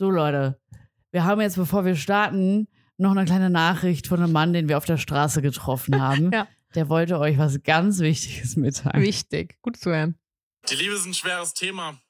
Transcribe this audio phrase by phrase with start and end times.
[0.00, 0.58] So, Leute,
[1.10, 4.78] wir haben jetzt, bevor wir starten, noch eine kleine Nachricht von einem Mann, den wir
[4.78, 6.32] auf der Straße getroffen haben.
[6.32, 6.48] Ja.
[6.74, 9.02] Der wollte euch was ganz Wichtiges mitteilen.
[9.02, 9.60] Wichtig.
[9.60, 10.18] Gut zu hören.
[10.70, 12.00] Die Liebe ist ein schweres Thema.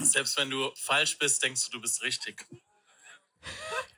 [0.00, 2.46] Selbst wenn du falsch bist, denkst du, du bist richtig.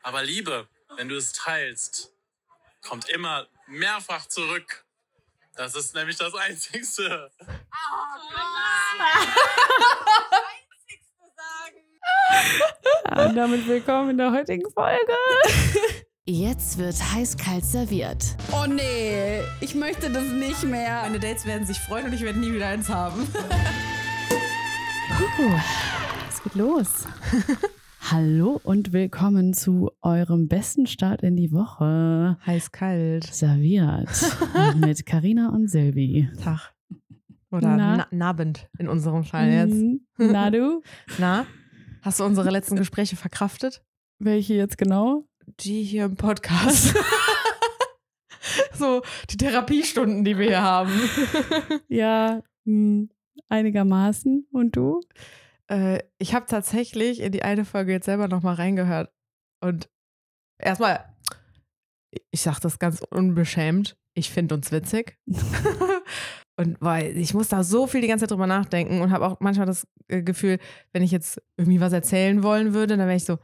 [0.03, 2.13] Aber Liebe, wenn du es teilst,
[2.83, 4.85] kommt immer mehrfach zurück.
[5.55, 7.31] Das ist nämlich das Einzigste.
[13.11, 15.13] Ja, und damit willkommen in der heutigen Folge.
[16.27, 18.37] Jetzt wird heiß-kalt serviert.
[18.53, 21.03] Oh nee, ich möchte das nicht mehr.
[21.03, 23.21] Meine Dates werden sich freuen und ich werde nie wieder eins haben.
[25.39, 25.51] Uh,
[26.29, 27.07] es geht los.
[28.11, 32.37] Hallo und willkommen zu eurem besten Start in die Woche.
[32.47, 33.25] Heiß kalt.
[33.25, 34.09] Serviert
[34.77, 36.29] mit Karina und Silvi.
[36.43, 36.73] Tag.
[37.51, 37.97] Oder Na?
[37.97, 39.75] na Nabend in unserem Fall jetzt.
[39.75, 40.01] Mhm.
[40.17, 40.83] Na du?
[41.19, 41.47] Na?
[42.05, 43.83] Hast du unsere letzten Gespräche verkraftet?
[44.19, 45.27] Welche jetzt genau?
[45.61, 46.95] Die hier im Podcast.
[48.75, 50.93] so, die Therapiestunden, die wir hier haben.
[51.89, 53.07] Ja, mh,
[53.49, 54.47] einigermaßen.
[54.53, 55.01] Und du?
[55.69, 59.11] Äh, ich habe tatsächlich in die eine Folge jetzt selber nochmal reingehört.
[59.63, 59.89] Und
[60.59, 61.07] erstmal,
[62.31, 65.17] ich sage das ganz unbeschämt, ich finde uns witzig.
[66.57, 69.41] und weil ich muss da so viel die ganze Zeit drüber nachdenken und habe auch
[69.41, 70.59] manchmal das äh, Gefühl,
[70.93, 73.39] wenn ich jetzt irgendwie was erzählen wollen würde, dann wäre ich so,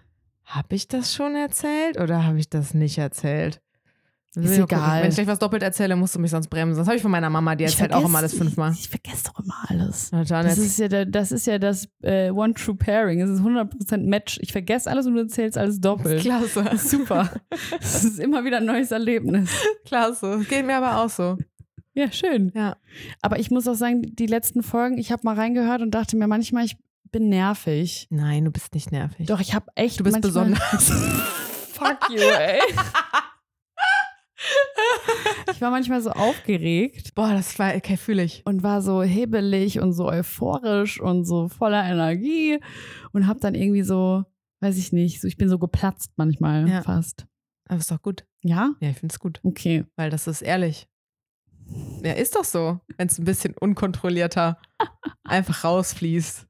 [0.44, 3.60] habe ich das schon erzählt oder habe ich das nicht erzählt?
[4.36, 4.62] Ist gucken.
[4.62, 5.02] egal.
[5.02, 6.78] Wenn ich gleich was doppelt erzähle, musst du mich sonst bremsen.
[6.78, 8.70] Das habe ich von meiner Mama, die erzählt auch immer alles fünfmal.
[8.72, 10.10] Ich, ich vergesse doch immer alles.
[10.12, 13.20] Das ist ja, das, ist ja das äh, One True Pairing.
[13.20, 14.38] Es ist 100% Match.
[14.40, 16.20] Ich vergesse alles und du erzählst alles doppelt.
[16.20, 16.64] Klasse.
[16.76, 17.30] Super.
[17.80, 19.50] Das ist immer wieder ein neues Erlebnis.
[19.84, 20.44] Klasse.
[20.48, 21.36] Geht mir aber auch so.
[22.00, 22.50] Ja, schön.
[22.54, 22.76] Ja.
[23.20, 26.26] Aber ich muss auch sagen, die letzten Folgen, ich habe mal reingehört und dachte mir
[26.26, 26.76] manchmal, ich
[27.10, 28.06] bin nervig.
[28.10, 29.26] Nein, du bist nicht nervig.
[29.26, 30.00] Doch, ich habe echt.
[30.00, 30.90] Du bist besonders.
[31.74, 32.60] Fuck you, ey.
[35.52, 38.42] Ich war manchmal so aufgeregt Boah, das war, okay, fühle ich.
[38.46, 42.58] und war so hebelig und so euphorisch und so voller Energie
[43.12, 44.24] und habe dann irgendwie so,
[44.60, 46.82] weiß ich nicht, so ich bin so geplatzt manchmal Ja.
[46.82, 47.26] fast.
[47.68, 48.24] Aber ist doch gut.
[48.42, 48.70] Ja?
[48.80, 49.40] Ja, ich finde es gut.
[49.42, 49.84] Okay.
[49.96, 50.88] Weil das ist ehrlich.
[52.02, 54.58] Ja, ist doch so, wenn es ein bisschen unkontrollierter
[55.24, 56.46] einfach rausfließt.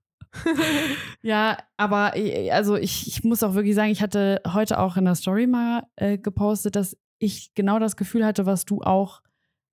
[1.22, 5.04] Ja, aber äh, also ich, ich muss auch wirklich sagen, ich hatte heute auch in
[5.04, 9.22] der Story mal äh, gepostet, dass ich genau das Gefühl hatte, was du auch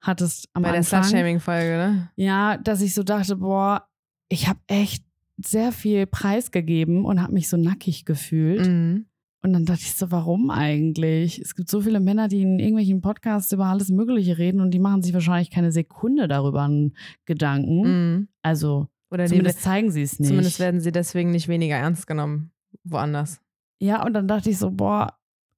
[0.01, 1.03] hattest am Bei der Anfang.
[1.03, 2.11] Slut-Shaming-Folge, ne?
[2.15, 3.87] Ja, dass ich so dachte, boah,
[4.29, 5.03] ich habe echt
[5.37, 8.67] sehr viel preisgegeben und habe mich so nackig gefühlt.
[8.67, 9.05] Mhm.
[9.47, 11.39] Und dann dachte ich so, warum eigentlich?
[11.39, 14.79] Es gibt so viele Männer, die in irgendwelchen Podcasts über alles Mögliche reden und die
[14.79, 17.81] machen sich wahrscheinlich keine Sekunde darüber einen Gedanken.
[17.81, 18.27] Mhm.
[18.41, 20.27] Also Oder die, zumindest zeigen sie es nicht.
[20.27, 22.51] zumindest werden sie deswegen nicht weniger ernst genommen.
[22.83, 23.39] Woanders.
[23.79, 25.13] Ja, und dann dachte ich so, boah,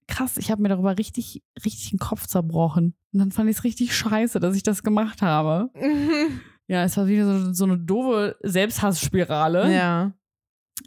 [0.07, 2.93] krass, ich habe mir darüber richtig, richtig den Kopf zerbrochen.
[3.11, 5.71] Und dann fand ich es richtig scheiße, dass ich das gemacht habe.
[6.71, 9.73] Ja, es war wieder so, so eine doofe Selbsthassspirale.
[9.73, 10.13] ja.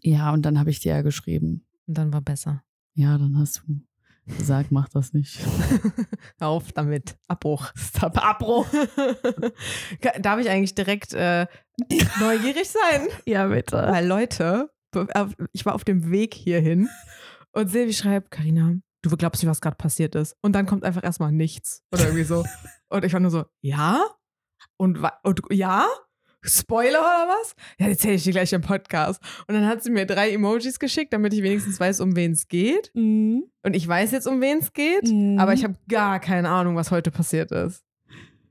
[0.00, 1.66] Ja, und dann habe ich dir ja geschrieben.
[1.88, 2.62] Und dann war besser.
[2.94, 3.80] Ja, dann hast du
[4.36, 5.40] gesagt, mach das nicht.
[6.40, 7.16] Auf damit.
[7.28, 7.72] Abbruch.
[7.76, 8.66] Stop, Abbruch.
[10.20, 11.46] Darf ich eigentlich direkt äh,
[12.20, 13.08] neugierig sein?
[13.26, 13.76] Ja, bitte.
[13.76, 14.70] Weil Leute,
[15.14, 16.88] auf- ich war auf dem Weg hierhin
[17.52, 20.36] und Silvi schreibt, Karina, du glaubst nicht, was gerade passiert ist.
[20.42, 21.82] Und dann kommt einfach erstmal nichts.
[21.92, 22.44] Oder irgendwie so.
[22.88, 24.04] Und ich war nur so, ja?
[24.76, 25.86] Und, und ja?
[26.44, 27.54] Spoiler oder was?
[27.78, 29.22] Ja, erzähle ich dir gleich im Podcast.
[29.46, 32.48] Und dann hat sie mir drei Emojis geschickt, damit ich wenigstens weiß, um wen es
[32.48, 32.90] geht.
[32.94, 33.44] Mhm.
[33.62, 35.38] Und ich weiß jetzt, um wen es geht, Mhm.
[35.38, 37.84] aber ich habe gar keine Ahnung, was heute passiert ist.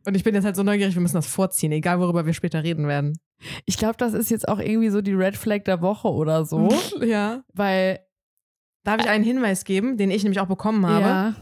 [0.08, 2.64] Und ich bin jetzt halt so neugierig, wir müssen das vorziehen, egal worüber wir später
[2.64, 3.20] reden werden.
[3.66, 6.70] Ich glaube, das ist jetzt auch irgendwie so die Red Flag der Woche oder so.
[7.02, 7.44] Ja.
[7.54, 8.00] Weil,
[8.84, 11.06] Darf ich einen Hinweis geben, den ich nämlich auch bekommen habe?
[11.06, 11.36] ja.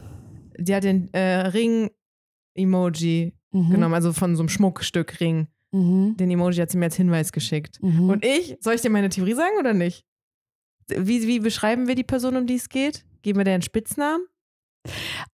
[0.57, 3.69] Die hat den äh, Ring-Emoji Mhm.
[3.71, 5.47] genommen, also von so einem Schmuckstück Ring.
[5.71, 6.17] Mhm.
[6.17, 7.81] Den Emoji hat sie mir als Hinweis geschickt.
[7.81, 8.09] Mhm.
[8.09, 10.05] Und ich, soll ich dir meine Theorie sagen oder nicht?
[10.87, 13.05] Wie, wie beschreiben wir die Person, um die es geht?
[13.21, 14.25] Geben wir der einen Spitznamen?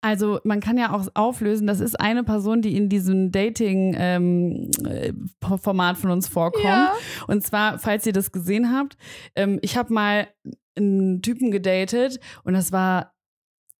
[0.02, 6.10] Also man kann ja auch auflösen, das ist eine Person, die in diesem Dating-Format von
[6.10, 6.90] uns vorkommt.
[7.28, 8.98] Und zwar, falls ihr das gesehen habt,
[9.36, 10.28] ähm, ich habe mal
[10.76, 13.15] einen Typen gedatet und das war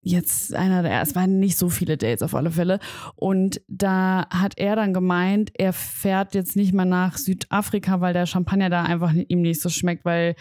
[0.06, 2.78] jetzt einer der, es waren nicht so viele Dates auf alle Fälle.
[3.16, 8.26] Und da hat er dann gemeint, er fährt jetzt nicht mehr nach Südafrika, weil der
[8.26, 10.36] Champagner da einfach ihm nicht so schmeckt, weil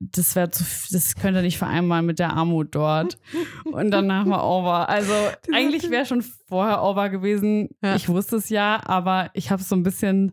[0.00, 3.16] das wäre zu, das könnte nicht vereinbaren mit der Armut dort.
[3.64, 4.88] Und danach war over.
[4.88, 5.12] Also
[5.52, 7.68] eigentlich wäre schon vorher over gewesen.
[7.84, 7.94] Ja.
[7.94, 10.32] Ich wusste es ja, aber ich habe es so ein bisschen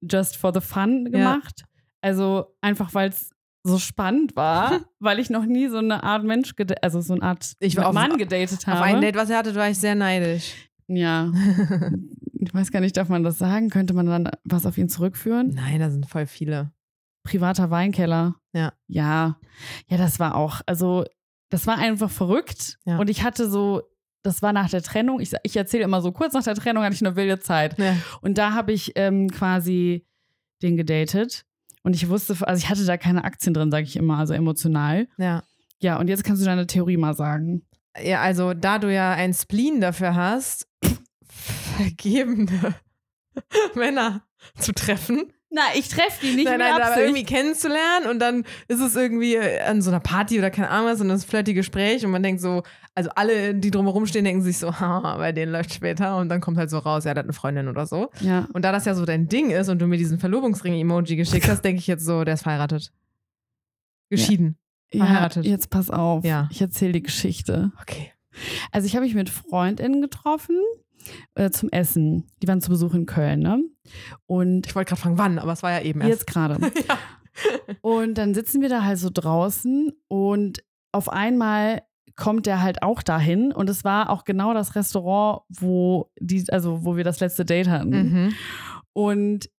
[0.00, 1.64] just for the fun gemacht.
[2.00, 3.32] Also einfach, weil es
[3.66, 7.52] so spannend war, weil ich noch nie so eine Art Mensch, also so eine Art
[7.60, 8.78] Ich war auf- Mann gedatet habe.
[8.78, 10.54] Auf ein Date, was er hatte, war ich sehr neidisch.
[10.88, 11.32] Ja.
[12.38, 13.70] Ich weiß gar nicht, darf man das sagen?
[13.70, 15.48] Könnte man dann was auf ihn zurückführen?
[15.54, 16.70] Nein, da sind voll viele.
[17.24, 18.36] Privater Weinkeller.
[18.52, 18.72] Ja.
[18.86, 19.40] Ja.
[19.88, 21.04] Ja, das war auch, also
[21.50, 22.78] das war einfach verrückt.
[22.84, 22.98] Ja.
[22.98, 23.82] Und ich hatte so,
[24.22, 26.94] das war nach der Trennung, ich, ich erzähle immer so, kurz nach der Trennung hatte
[26.94, 27.76] ich eine wilde Zeit.
[27.80, 27.96] Ja.
[28.20, 30.06] Und da habe ich ähm, quasi
[30.62, 31.44] den gedatet.
[31.86, 35.06] Und ich wusste, also ich hatte da keine Aktien drin, sage ich immer, also emotional.
[35.18, 35.44] ja.
[35.78, 37.64] Ja, und jetzt kannst du deine Theorie mal sagen.
[38.02, 40.66] Ja, also da du ja ein Spleen dafür hast,
[41.28, 42.74] vergebene
[43.76, 44.22] Männer
[44.58, 45.32] zu treffen.
[45.48, 47.06] Na, ich treffe die nicht nein, mit nein, aber Absicht.
[47.06, 51.00] irgendwie kennenzulernen und dann ist es irgendwie an so einer Party oder keine Ahnung was
[51.00, 52.64] und das flirty Gespräch und man denkt so,
[52.96, 56.40] also alle, die drumherum stehen, denken sich so, haha, bei denen läuft später und dann
[56.40, 58.10] kommt halt so raus, ja, der hat eine Freundin oder so.
[58.20, 58.48] ja.
[58.54, 61.62] Und da das ja so dein Ding ist und du mir diesen Verlobungsring-Emoji geschickt hast,
[61.64, 62.92] denke ich jetzt so, der ist verheiratet.
[64.10, 64.56] Geschieden.
[64.92, 65.44] ja, Verheiratet.
[65.44, 66.24] jetzt pass auf.
[66.24, 66.48] Ja.
[66.50, 67.70] Ich erzähle die Geschichte.
[67.80, 68.12] Okay.
[68.72, 70.60] Also ich habe mich mit FreundInnen getroffen
[71.34, 72.24] äh, zum Essen.
[72.42, 73.62] Die waren zu Besuch in Köln, ne?
[74.26, 76.10] Und Ich wollte gerade fragen, wann, aber es war ja eben erst.
[76.10, 76.58] jetzt gerade.
[76.88, 76.98] ja.
[77.82, 81.82] Und dann sitzen wir da halt so draußen und auf einmal
[82.16, 86.84] kommt der halt auch dahin und es war auch genau das Restaurant, wo die, also
[86.84, 87.90] wo wir das letzte Date hatten.
[87.90, 88.34] Mhm.
[88.94, 89.50] Und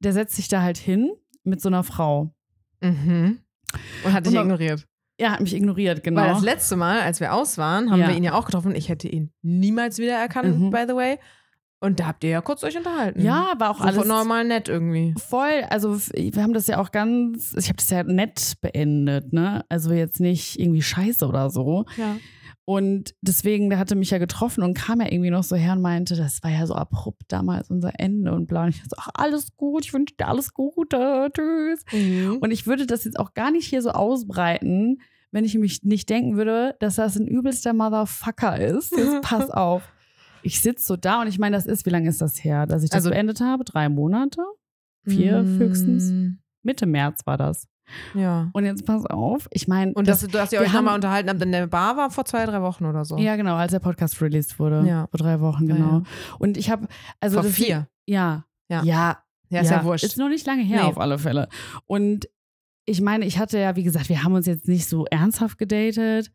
[0.00, 1.12] der setzt sich da halt hin
[1.44, 2.34] mit so einer Frau.
[2.80, 3.38] Mhm.
[4.04, 4.88] Und hat dich Und ignoriert.
[5.20, 6.22] Er hat mich ignoriert, genau.
[6.22, 8.08] Weil das letzte Mal, als wir aus waren, haben Ja.
[8.08, 8.74] wir ihn ja auch getroffen.
[8.74, 10.70] Ich hätte ihn niemals wiedererkannt, Mhm.
[10.70, 11.18] by the way.
[11.82, 13.22] Und da habt ihr ja kurz euch unterhalten.
[13.22, 15.14] ja, war auch so alles normal nett irgendwie.
[15.18, 15.62] voll.
[15.70, 19.64] Also wir haben das ja auch ganz, ich habe das ja nett beendet, ne?
[19.70, 21.84] Also jetzt nicht irgendwie scheiße oder so.
[21.96, 22.16] Ja.
[22.72, 25.82] Und deswegen, der hatte mich ja getroffen und kam ja irgendwie noch so her und
[25.82, 28.62] meinte, das war ja so abrupt damals unser Ende und bla.
[28.62, 31.82] Und ich so, ach, alles gut, ich wünsche dir alles Gute, tschüss.
[31.92, 32.36] Mhm.
[32.40, 34.98] Und ich würde das jetzt auch gar nicht hier so ausbreiten,
[35.32, 38.96] wenn ich mich nicht denken würde, dass das ein übelster Motherfucker ist.
[38.96, 39.82] Jetzt pass auf.
[40.44, 42.84] Ich sitze so da und ich meine, das ist, wie lange ist das her, dass
[42.84, 43.64] ich das Also- beendet habe?
[43.64, 44.42] Drei Monate?
[45.04, 46.10] Vier höchstens?
[46.12, 46.38] Mhm.
[46.62, 47.66] Mitte März war das.
[48.14, 48.50] Ja.
[48.52, 51.52] Und jetzt pass auf, ich meine, Und dass, dass ihr euch nochmal unterhalten habt in
[51.52, 53.18] der Bar war vor zwei, drei Wochen oder so.
[53.18, 55.06] ja genau, als der Podcast released wurde, Ja.
[55.10, 55.98] vor drei Wochen genau.
[55.98, 56.02] ja.
[56.38, 56.86] Und ich habe
[57.20, 57.88] also vor das- vier.
[58.06, 58.82] ja, Ja.
[58.82, 60.04] ja, Ja, ist ja, wurscht.
[60.04, 60.88] Ist noch nicht lange her Nee.
[60.88, 61.48] auf alle Fälle.
[61.86, 62.28] Und
[62.86, 66.30] ich meine, ich hatte ja, wie gesagt, wir haben uns jetzt nicht so ernsthaft gedatet.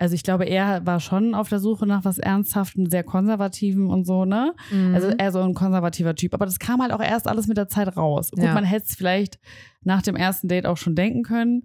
[0.00, 4.04] Also ich glaube, er war schon auf der Suche nach was Ernsthaftem, sehr Konservativen und
[4.06, 4.54] so, ne?
[4.70, 4.94] Mhm.
[4.94, 6.34] Also eher so ein konservativer Typ.
[6.34, 8.30] Aber das kam halt auch erst alles mit der Zeit raus.
[8.30, 8.54] Gut, Ja.
[8.54, 9.40] man hätte es vielleicht
[9.82, 11.64] nach dem ersten Date auch schon denken können.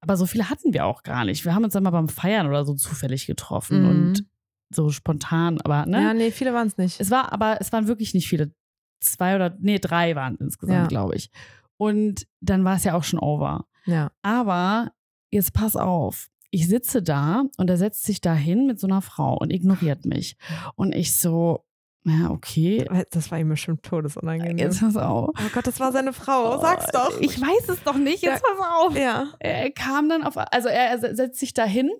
[0.00, 1.44] Aber so viele hatten wir auch gar nicht.
[1.44, 3.88] Wir haben uns dann mal beim Feiern oder so zufällig getroffen Mhm.
[3.88, 4.24] und
[4.70, 6.02] so spontan, aber ne?
[6.02, 7.00] Ja, nee, viele waren es nicht.
[7.00, 8.52] Es war aber, es waren wirklich nicht viele.
[9.00, 10.86] Zwei oder, nee, drei waren insgesamt, Ja.
[10.86, 11.30] glaube ich.
[11.76, 13.66] Und dann war es ja auch schon over.
[13.84, 14.10] Ja.
[14.22, 14.90] Aber
[15.30, 16.28] jetzt pass auf.
[16.54, 20.04] Ich sitze da und er setzt sich da hin mit so einer Frau und ignoriert
[20.04, 20.36] mich.
[20.76, 21.64] Und ich so,
[22.04, 22.88] ja, okay.
[23.10, 24.58] Das war ihm bestimmt todesunangenehm.
[24.58, 25.30] Jetzt pass auf.
[25.36, 26.60] oh Gott, das war seine Frau.
[26.60, 27.20] Sag's doch.
[27.20, 28.22] Ich weiß es doch nicht.
[28.22, 28.96] Jetzt pass auf.
[28.96, 29.32] ja.
[29.40, 31.90] Er kam dann auf, also er, er setzt sich dahin.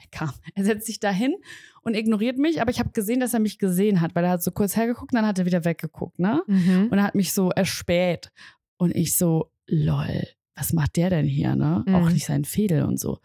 [0.00, 1.34] Er kam, er setzt sich dahin
[1.82, 4.44] und ignoriert mich, aber ich habe gesehen, dass er mich gesehen hat, weil er hat
[4.44, 6.40] so kurz hergeguckt und dann hat er wieder weggeguckt, ne?
[6.46, 6.86] Mhm.
[6.92, 8.30] Und er hat mich so erspäht.
[8.76, 10.22] Und ich so, lol,
[10.54, 11.82] was macht der denn hier, ne?
[11.84, 11.94] Mhm.
[11.96, 13.18] Auch nicht sein Fädel und so.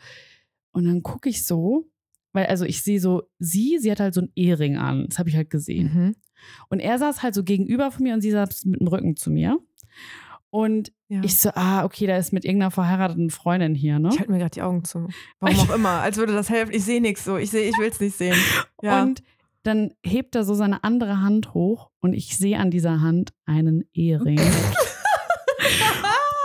[0.71, 1.87] Und dann gucke ich so,
[2.33, 5.07] weil, also ich sehe so, sie, sie hat halt so einen Ehering an.
[5.09, 5.91] Das habe ich halt gesehen.
[5.93, 6.15] Mhm.
[6.69, 9.29] Und er saß halt so gegenüber von mir und sie saß mit dem Rücken zu
[9.31, 9.57] mir.
[10.51, 11.21] Und Ja.
[11.23, 14.09] ich so, ah, okay, da ist mit irgendeiner verheirateten Freundin hier, ne?
[14.11, 15.07] Ich halte mir gerade die Augen zu.
[15.39, 15.89] Warum auch immer.
[16.01, 16.73] Als würde das helfen.
[16.73, 17.37] Ich sehe nichts so.
[17.37, 18.37] Ich sehe, ich will es nicht sehen.
[18.81, 19.03] Ja.
[19.03, 19.21] Und
[19.63, 23.83] dann hebt er so seine andere Hand hoch und ich sehe an dieser Hand einen
[23.93, 24.39] Ehering.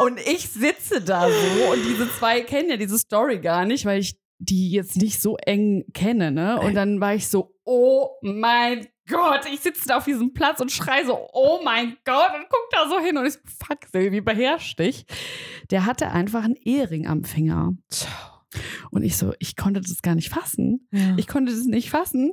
[0.00, 4.00] und ich sitze da so und diese zwei kennen ja diese Story gar nicht, weil
[4.00, 6.58] ich die jetzt nicht so eng kenne, ne?
[6.60, 10.72] Und dann war ich so, oh mein Gott, ich sitze da auf diesem Platz und
[10.72, 14.20] schrei so, oh mein Gott, und guck da so hin und ich so, fuck, Silvi,
[14.20, 15.04] beherrsch dich.
[15.70, 17.74] Der hatte einfach einen Ehering am Finger.
[18.90, 20.88] Und ich so, ich konnte das gar nicht fassen.
[20.90, 21.16] Ja.
[21.16, 22.32] Ich konnte das nicht fassen,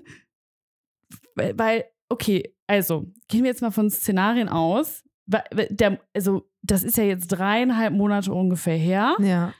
[1.35, 5.03] weil, weil, okay, also gehen wir jetzt mal von Szenarien aus.
[5.25, 9.53] Der, also, das ist ja jetzt dreieinhalb Monate ungefähr her, ja.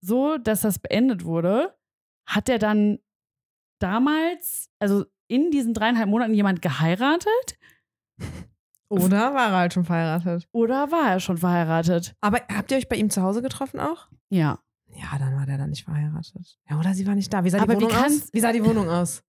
[0.00, 1.74] so dass das beendet wurde.
[2.26, 2.98] Hat er dann
[3.80, 7.58] damals, also in diesen dreieinhalb Monaten jemand geheiratet
[8.88, 10.48] Oder war er halt schon verheiratet?
[10.50, 12.16] oder war er schon verheiratet?
[12.20, 14.08] Aber habt ihr euch bei ihm zu Hause getroffen auch?
[14.30, 14.58] Ja.
[14.92, 16.58] Ja, dann war der dann nicht verheiratet.
[16.68, 17.44] Ja, oder sie war nicht da.
[17.44, 18.28] Wie sah Aber die wie Wohnung aus?
[18.32, 19.22] Wie sah die Wohnung aus?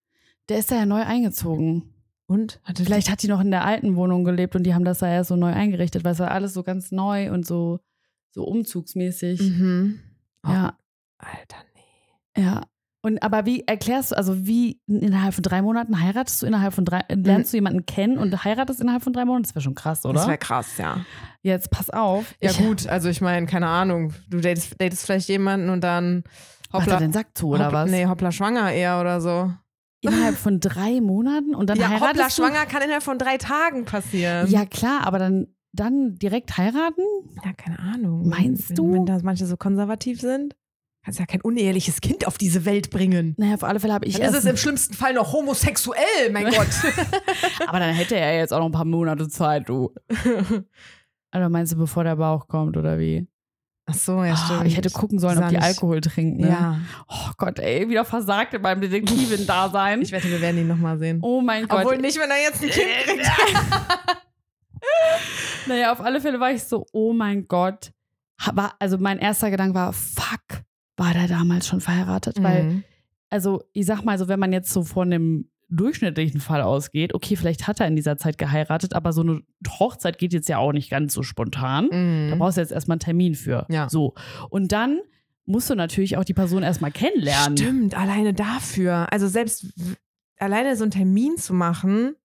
[0.50, 1.94] Der ist da ja neu eingezogen.
[2.32, 2.62] Und?
[2.64, 5.12] Hatte Vielleicht hat die noch in der alten Wohnung gelebt und die haben das da
[5.12, 7.82] ja so neu eingerichtet, weil es war alles so ganz neu und so,
[8.30, 9.42] so umzugsmäßig.
[9.42, 10.00] Mhm.
[10.48, 10.78] Ja,
[11.18, 12.44] Alter, nee.
[12.44, 12.62] ja.
[13.02, 16.86] Und aber wie erklärst du, also wie innerhalb von drei Monaten heiratest du innerhalb von
[16.86, 19.44] drei, lernst du jemanden kennen und heiratest innerhalb von drei Monaten?
[19.44, 20.14] Das wäre schon krass, oder?
[20.14, 21.04] Das wäre krass, ja.
[21.42, 22.34] Jetzt pass auf.
[22.42, 24.14] Ja, ich, gut, also ich meine, keine Ahnung.
[24.30, 26.24] Du datest, datest vielleicht jemanden und dann
[26.72, 27.92] Macht er den Sack zu, oder hoppla, was?
[27.92, 29.52] Nee, hoppla schwanger eher oder so.
[30.02, 32.32] Innerhalb von drei Monaten und dann ja, heiratest hoppla du?
[32.32, 34.50] schwanger kann innerhalb von drei Tagen passieren.
[34.50, 37.04] Ja, klar, aber dann, dann direkt heiraten?
[37.46, 38.28] Ja, keine Ahnung.
[38.28, 38.94] Meinst wenn, du?
[38.94, 40.56] Wenn da manche so konservativ sind,
[41.04, 43.36] kannst ja kein uneheliches Kind auf diese Welt bringen.
[43.38, 46.46] Naja, auf alle Fälle habe ich Dann ist es im schlimmsten Fall noch homosexuell, mein
[46.52, 46.68] Gott.
[47.68, 49.94] aber dann hätte er jetzt auch noch ein paar Monate Zeit, du.
[51.34, 53.26] Also meinst du, bevor der Bauch kommt oder wie?
[53.88, 54.68] Ach so, ja, Ah, stimmt.
[54.68, 56.42] ich hätte gucken sollen, ob Sah die Alkohol trinken.
[56.42, 56.50] Ne?
[56.50, 56.80] Ja.
[57.10, 60.02] Oh Gott, ey, wieder versagt in meinem Detektivin-Dasein.
[60.02, 61.20] Ich wette, wir werden ihn nochmal sehen.
[61.22, 61.80] Oh mein Gott.
[61.86, 63.32] Obwohl nicht, wenn er jetzt ein Kind kriegt.
[65.68, 67.92] Naja, auf alle Fälle war ich so, oh mein Gott.
[68.54, 70.64] War, also mein erster Gedanke war, fuck,
[70.98, 72.42] war der damals schon verheiratet?
[72.42, 72.84] Weil, Mhm.
[73.30, 77.36] also ich sag mal so, wenn man jetzt so von einem durchschnittlichen Fall ausgeht, okay,
[77.36, 80.74] vielleicht hat er in dieser Zeit geheiratet, aber so eine Hochzeit geht jetzt ja auch
[80.74, 81.88] nicht ganz so spontan.
[81.90, 81.96] Da
[82.36, 82.40] Mhm.
[82.40, 83.66] brauchst du jetzt erstmal einen Termin für.
[83.70, 83.90] Ja.
[83.90, 84.14] So.
[84.50, 85.00] Und dann
[85.46, 87.58] musst du natürlich auch die Person erstmal kennenlernen.
[87.58, 89.08] Stimmt, alleine dafür.
[89.12, 89.66] Also selbst
[90.38, 92.16] alleine so einen Termin zu machen,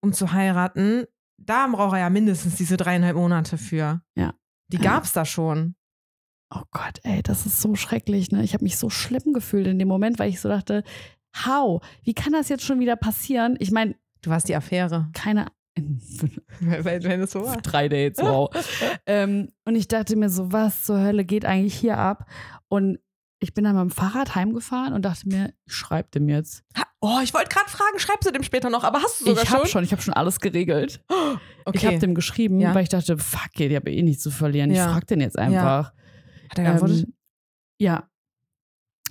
[0.00, 1.04] um zu heiraten,
[1.38, 4.00] da braucht er ja mindestens diese dreieinhalb Monate für.
[4.16, 4.34] Ja.
[4.68, 4.82] Die Ja.
[4.82, 5.76] gab's da schon.
[6.54, 8.42] Oh Gott, ey, das ist so schrecklich, ne?
[8.42, 10.82] Ich habe mich so schlimm gefühlt in dem Moment, weil ich so dachte,
[11.46, 11.82] how?
[12.02, 13.56] Wie kann das jetzt schon wieder passieren?
[13.60, 15.08] Ich meine, Du warst die Affäre.
[15.14, 15.46] keine
[16.60, 17.56] wenn es so war.
[17.58, 18.50] drei Dates, wow.
[19.06, 22.28] ähm, und ich dachte mir so, was zur Hölle geht eigentlich hier ab?
[22.68, 22.98] Und
[23.40, 26.64] ich bin dann mit dem Fahrrad heimgefahren und dachte mir, ich schreib dem jetzt.
[27.00, 29.50] Oh, ich wollte gerade fragen, schreibst du dem später noch, aber hast du sogar ich
[29.50, 29.70] habe schon?
[29.70, 31.00] schon, ich habe schon alles geregelt.
[31.64, 31.76] Okay.
[31.78, 32.74] Ich habe dem geschrieben, Ja.
[32.74, 34.70] weil ich dachte, fuck it, ich habe eh nichts zu verlieren.
[34.70, 34.90] Ich Ja.
[34.90, 35.92] frag den jetzt einfach.
[36.48, 37.04] Hat er geantwortet?
[37.04, 37.14] Ähm,
[37.78, 38.08] ja.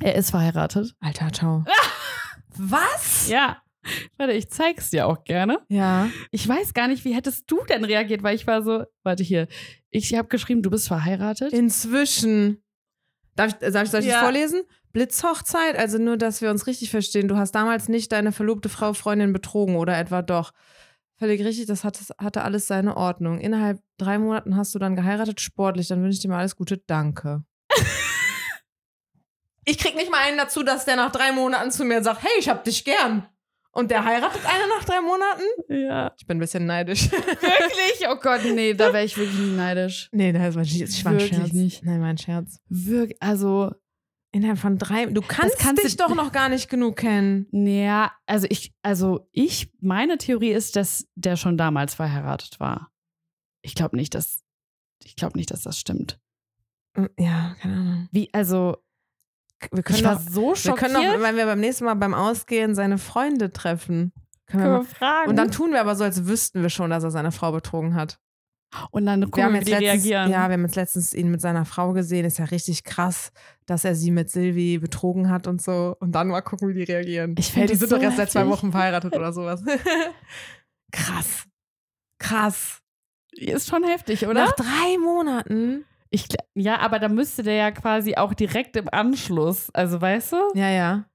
[0.01, 0.95] Er ist verheiratet.
[0.99, 1.63] Alter, ciao.
[2.59, 3.27] Was?
[3.29, 3.61] Ja.
[4.17, 5.59] Warte, ich zeig's dir auch gerne.
[5.69, 6.09] Ja.
[6.31, 9.47] Ich weiß gar nicht, wie hättest du denn reagiert, weil ich war so, warte hier,
[9.89, 11.53] ich habe geschrieben, du bist verheiratet.
[11.53, 12.61] Inzwischen.
[13.35, 14.13] Darf ich, darf ich, soll ich Ja.
[14.15, 14.63] das vorlesen?
[14.91, 17.27] Blitzhochzeit, also nur, dass wir uns richtig verstehen.
[17.27, 20.51] Du hast damals nicht deine verlobte Frau, Freundin betrogen oder etwa doch.
[21.19, 23.39] Völlig richtig, das hatte, hatte alles seine Ordnung.
[23.39, 25.87] Innerhalb drei Monaten hast du dann geheiratet, sportlich.
[25.87, 26.77] Dann wünsche ich dir mal alles Gute.
[26.77, 27.43] Danke.
[29.67, 32.31] ich krieg nicht mal einen dazu, dass der nach drei Monaten zu mir sagt, hey,
[32.39, 33.27] ich hab dich gern.
[33.71, 35.43] Und der heiratet eine nach drei Monaten?
[35.69, 36.13] ja.
[36.17, 37.11] Ich bin ein bisschen neidisch.
[37.11, 38.09] Wirklich?
[38.09, 40.09] Oh Gott, nee, da wäre ich wirklich nicht neidisch.
[40.13, 41.51] nee, das war, ich war ein Scherz.
[41.51, 41.83] nicht.
[41.83, 42.59] Nein, war ein Scherz.
[42.69, 43.71] Wirklich, also,
[44.31, 45.05] Innerhalb von drei.
[45.05, 47.47] Du kannst, kannst dich doch noch gar nicht genug kennen.
[47.51, 52.91] naja, also ich, also ich, meine Theorie ist, dass der schon damals verheiratet war.
[53.61, 54.43] Ich glaube nicht, dass,
[55.03, 56.19] ich glaube nicht, dass das stimmt.
[57.17, 58.09] Ja, keine Ahnung.
[58.11, 58.77] Wie, also,
[59.71, 60.91] Wir können ich war doch, so wir schockiert.
[60.93, 64.13] können doch, wenn wir beim nächsten Mal beim Ausgehen seine Freunde treffen.
[64.45, 65.29] Können wir Können mal, wir fragen.
[65.29, 67.95] und dann tun wir aber so, als wüssten wir schon, dass er seine Frau betrogen
[67.95, 68.19] hat.
[68.91, 70.31] und dann Wir gucken haben wir, wie jetzt die letztens, reagieren.
[70.31, 72.23] ja, wir haben jetzt letztens ihn mit seiner Frau gesehen.
[72.25, 73.31] Ist ja richtig krass,
[73.65, 75.95] dass er sie mit Silvi betrogen hat und so.
[75.99, 77.35] Und dann mal gucken, wie die reagieren.
[77.37, 78.47] Ich die sind so doch erst seit zwei.
[78.47, 79.63] Wochen verheiratet oder sowas.
[80.91, 81.45] krass.
[82.19, 82.79] Krass.
[83.31, 84.45] Ist schon heftig, oder?
[84.45, 85.85] Nach drei Monaten.
[86.09, 90.37] Ich, ja, aber da müsste der ja quasi auch direkt im Anschluss, also weißt du?
[90.55, 91.05] Ja, ja.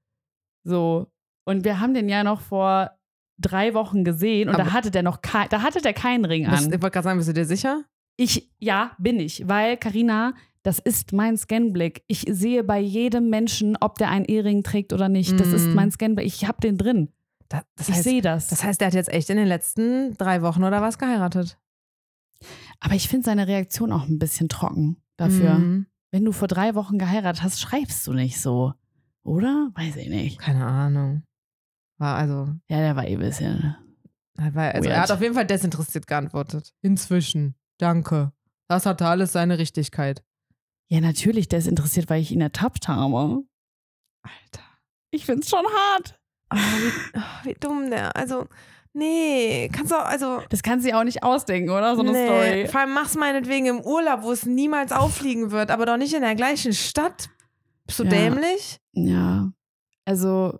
[0.63, 1.07] So.
[1.45, 2.91] Und wir haben den ja noch vor
[3.39, 6.49] drei Wochen gesehen und Aber- da hatte der noch kein, da hatte der keinen Ring
[6.49, 6.73] Bist, an.
[6.73, 7.83] ich wollte gerade sagen, bist du dir sicher?
[8.17, 12.03] Ich, ja, bin ich, weil Karina, das ist mein Scanblick.
[12.07, 15.37] Ich sehe bei jedem Menschen, ob der einen Ehering trägt oder nicht.
[15.39, 15.73] Das ist Mm.
[15.73, 16.25] mein Scanblick.
[16.25, 17.09] Ich habe den drin.
[17.49, 18.47] Da, ich sehe das.
[18.47, 21.57] das heißt, der hat jetzt echt in den letzten drei Wochen oder was geheiratet.
[22.79, 25.55] Aber ich finde seine Reaktion auch ein bisschen trocken dafür.
[25.55, 25.87] Mhm.
[26.11, 28.73] Wenn du vor drei Wochen geheiratet hast, schreibst du nicht so.
[29.23, 29.71] Oder?
[29.75, 30.39] Weiß ich nicht.
[30.39, 31.23] Keine Ahnung.
[31.97, 33.75] War also, Ja, der war eh ein bisschen.
[34.37, 34.95] er war, also Weird.
[34.97, 36.73] er hat auf jeden Fall desinteressiert geantwortet.
[36.81, 37.55] Inzwischen.
[37.77, 38.31] Danke.
[38.67, 40.23] Das hatte alles seine Richtigkeit.
[40.89, 43.43] Ja, natürlich, der ist interessiert, weil ich ihn ertappt habe.
[44.21, 44.63] Alter.
[45.11, 46.19] Ich find's schon hart.
[46.51, 48.15] Oh, wie, oh, wie dumm der.
[48.15, 48.47] Also,
[48.93, 50.41] nee, kannst du auch, also.
[50.49, 51.95] Das kannst du dir auch nicht ausdenken, oder?
[51.95, 52.25] So eine nee.
[52.25, 52.67] Story.
[52.67, 56.21] Vor allem mach's meinetwegen im Urlaub, wo es niemals auffliegen wird, aber doch nicht in
[56.21, 57.29] der gleichen Stadt.
[57.85, 58.09] Bist du Ja.
[58.09, 58.79] dämlich?
[58.93, 59.51] Ja.
[60.05, 60.59] Also,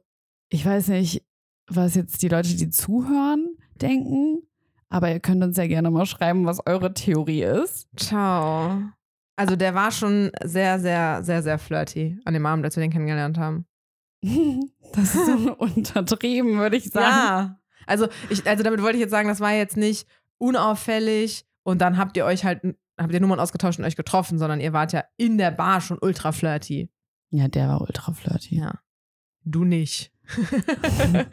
[0.49, 1.23] ich weiß nicht,
[1.67, 4.41] was jetzt die Leute, die zuhören, denken.
[4.89, 7.87] Aber ihr könnt uns ja gerne mal schreiben, was eure Theorie ist.
[7.97, 8.79] Ciao.
[9.35, 12.91] Also der war schon sehr, sehr, sehr, sehr flirty an dem Abend, als wir den
[12.91, 13.65] kennengelernt haben.
[14.95, 17.07] Das ist so untertrieben, würde ich sagen.
[17.07, 17.59] Ja.
[17.85, 21.97] Also, ich, also damit wollte ich jetzt sagen, das war jetzt nicht unauffällig und dann
[21.97, 22.61] habt ihr euch halt
[22.99, 25.97] habt ihr Nummern ausgetauscht und euch getroffen, sondern ihr wart ja in der Bar schon
[25.99, 26.91] ultra flirty.
[27.31, 28.57] Ja, der war ultra flirty.
[28.57, 28.79] Ja.
[29.43, 30.11] Du nicht.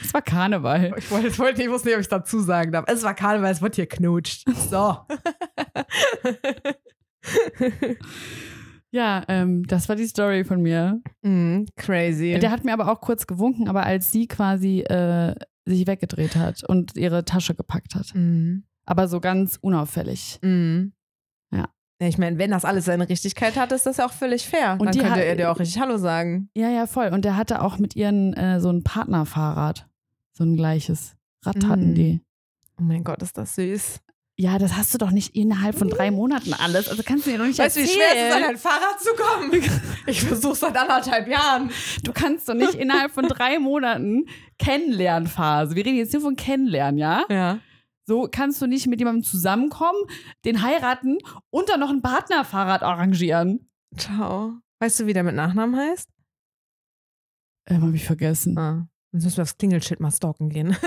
[0.00, 0.94] Es war Karneval.
[0.96, 2.84] ich, wollte, ich, wollte, ich wusste nicht, ob ich es dazu sagen darf.
[2.88, 4.44] Es war Karneval, es wird hier knutscht.
[4.70, 4.98] So.
[8.98, 11.00] Ja, ähm, das war die Story von mir.
[11.22, 12.36] mm, crazy.
[12.40, 16.64] Der hat mir aber auch kurz gewunken, aber als sie quasi äh, sich weggedreht hat
[16.64, 18.12] und ihre Tasche gepackt hat.
[18.14, 20.38] mm, Aber so ganz unauffällig.
[20.42, 20.86] mm.
[21.52, 21.68] Ja.
[22.00, 24.72] Ich meine, wenn das alles seine Richtigkeit hat, ist das ja auch völlig fair.
[24.80, 26.48] Und Dann die könnte hat- er dir auch richtig Hallo sagen.
[26.56, 27.08] Ja, ja, voll.
[27.08, 29.88] Und der hatte auch mit ihren äh, so ein Partnerfahrrad.
[30.32, 31.16] So ein gleiches.
[31.44, 31.94] Rad hatten Mm.
[31.94, 32.20] die.
[32.80, 34.00] Oh mein Gott, ist das süß.
[34.40, 36.88] Ja, das hast du doch nicht innerhalb von drei Monaten alles.
[36.88, 38.00] Also kannst du dir doch nicht Weißt du, wie erzählen.
[38.12, 39.80] schwer es ist, an ein Fahrrad zu kommen?
[40.06, 41.70] Ich versuche seit anderthalb Jahren.
[42.04, 44.26] Du kannst doch nicht innerhalb von drei Monaten
[44.58, 45.74] Kennenlernphase.
[45.74, 47.24] Wir reden jetzt nur von Kennenlernen, ja?
[47.28, 47.58] Ja.
[48.06, 50.00] So kannst du nicht mit jemandem zusammenkommen,
[50.44, 51.18] den heiraten
[51.50, 53.68] und dann noch ein Partnerfahrrad arrangieren.
[53.96, 54.54] Ciao.
[54.80, 56.08] Weißt du, wie der mit Nachnamen heißt?
[57.66, 58.56] Ähm, hab ich vergessen.
[58.56, 58.88] Ah.
[59.12, 60.76] Sonst müssen wir aufs Klingelschild mal stalken gehen.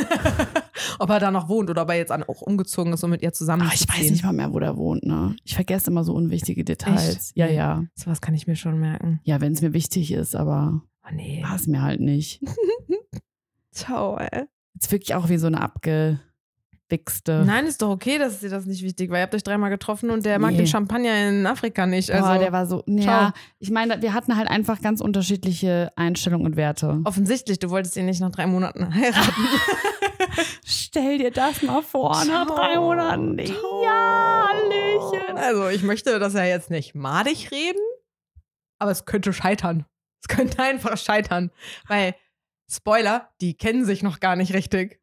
[1.00, 3.34] ob er da noch wohnt oder ob er jetzt auch umgezogen ist, um mit ihr
[3.34, 5.36] zusammen Ah, ich weiß nicht mal mehr, wo der wohnt, ne?
[5.44, 7.16] Ich vergesse immer so unwichtige Details.
[7.16, 7.38] Echt?
[7.38, 7.84] Ja, ja.
[7.96, 9.20] Sowas kann ich mir schon merken.
[9.24, 11.42] Ja, wenn es mir wichtig ist, aber Oh nee.
[11.44, 12.42] war es mir halt nicht.
[13.72, 14.44] Ciao, ey.
[14.76, 17.44] Jetzt wirklich auch wie so eine abgewichste.
[17.46, 19.18] Nein, ist doch okay, dass dir das nicht wichtig war.
[19.18, 20.58] Ihr habt euch dreimal getroffen und der mag Nee.
[20.58, 22.12] den Champagner in Afrika nicht.
[22.12, 26.46] Also Boah, der war so, ja, ich meine, wir hatten halt einfach ganz unterschiedliche Einstellungen
[26.46, 27.00] und Werte.
[27.06, 29.42] offensichtlich, du wolltest ihn nicht nach drei Monaten heiraten.
[30.94, 32.56] Stell dir das mal vor, nach Ciao.
[32.58, 33.40] drei Monaten.
[33.40, 35.38] Ja, Hallöchen.
[35.38, 37.80] Also, ich möchte das ja jetzt nicht madig reden,
[38.78, 39.86] aber es könnte scheitern.
[40.22, 41.50] Es könnte einfach scheitern.
[41.88, 42.14] Weil,
[42.70, 45.00] Spoiler, die kennen sich noch gar nicht richtig.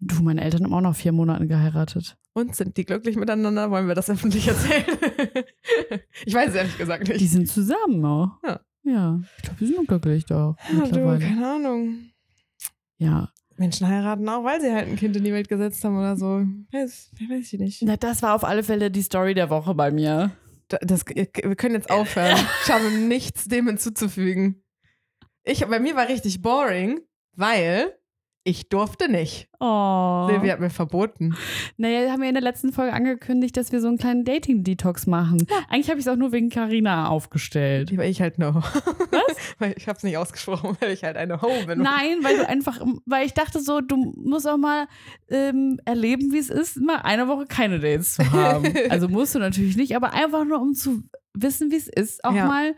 [0.00, 2.16] Du, meine Eltern haben auch noch vier Monate geheiratet.
[2.32, 3.70] Und sind die glücklich miteinander?
[3.70, 4.84] Wollen wir das öffentlich erzählen?
[6.24, 7.30] ich weiß es ehrlich gesagt Die nicht.
[7.30, 8.30] sind zusammen, oh.
[8.42, 8.60] Ja.
[8.84, 10.56] Ja, ich glaube, die sind glücklich doch.
[10.68, 11.18] Ja, du, mittlerweile.
[11.20, 12.10] keine Ahnung.
[12.96, 13.28] Ja.
[13.58, 16.44] Menschen heiraten auch, weil sie halt ein Kind in die Welt gesetzt haben oder so.
[16.72, 17.82] Weiß, weiß ich nicht.
[17.82, 20.30] Na, das war auf alle Fälle die Story der Woche bei mir.
[20.68, 22.36] Da- Das, wir können jetzt aufhören.
[22.64, 24.62] Ich habe nichts dem hinzuzufügen.
[25.44, 27.00] Ich, bei mir war richtig boring,
[27.34, 27.94] weil
[28.46, 29.48] ich durfte nicht.
[29.58, 30.28] Oh.
[30.30, 31.36] Silvia hat mir verboten.
[31.76, 35.44] Naja, haben wir in der letzten Folge angekündigt, dass wir so einen kleinen Dating-Detox machen.
[35.68, 37.96] Eigentlich habe ich es auch nur wegen Carina aufgestellt.
[37.96, 39.36] Weil ich halt eine Ho Was?
[39.58, 41.80] weil ich habe es nicht ausgesprochen, weil ich halt eine Ho bin.
[41.80, 44.86] Nein, weil du einfach, weil ich dachte so, du musst auch mal
[45.28, 48.72] ähm, erleben, wie es ist, mal eine Woche keine Dates zu haben.
[48.90, 51.02] Also musst du natürlich nicht, aber einfach nur, um zu
[51.34, 52.46] wissen, wie es ist, auch Ja.
[52.46, 52.74] mal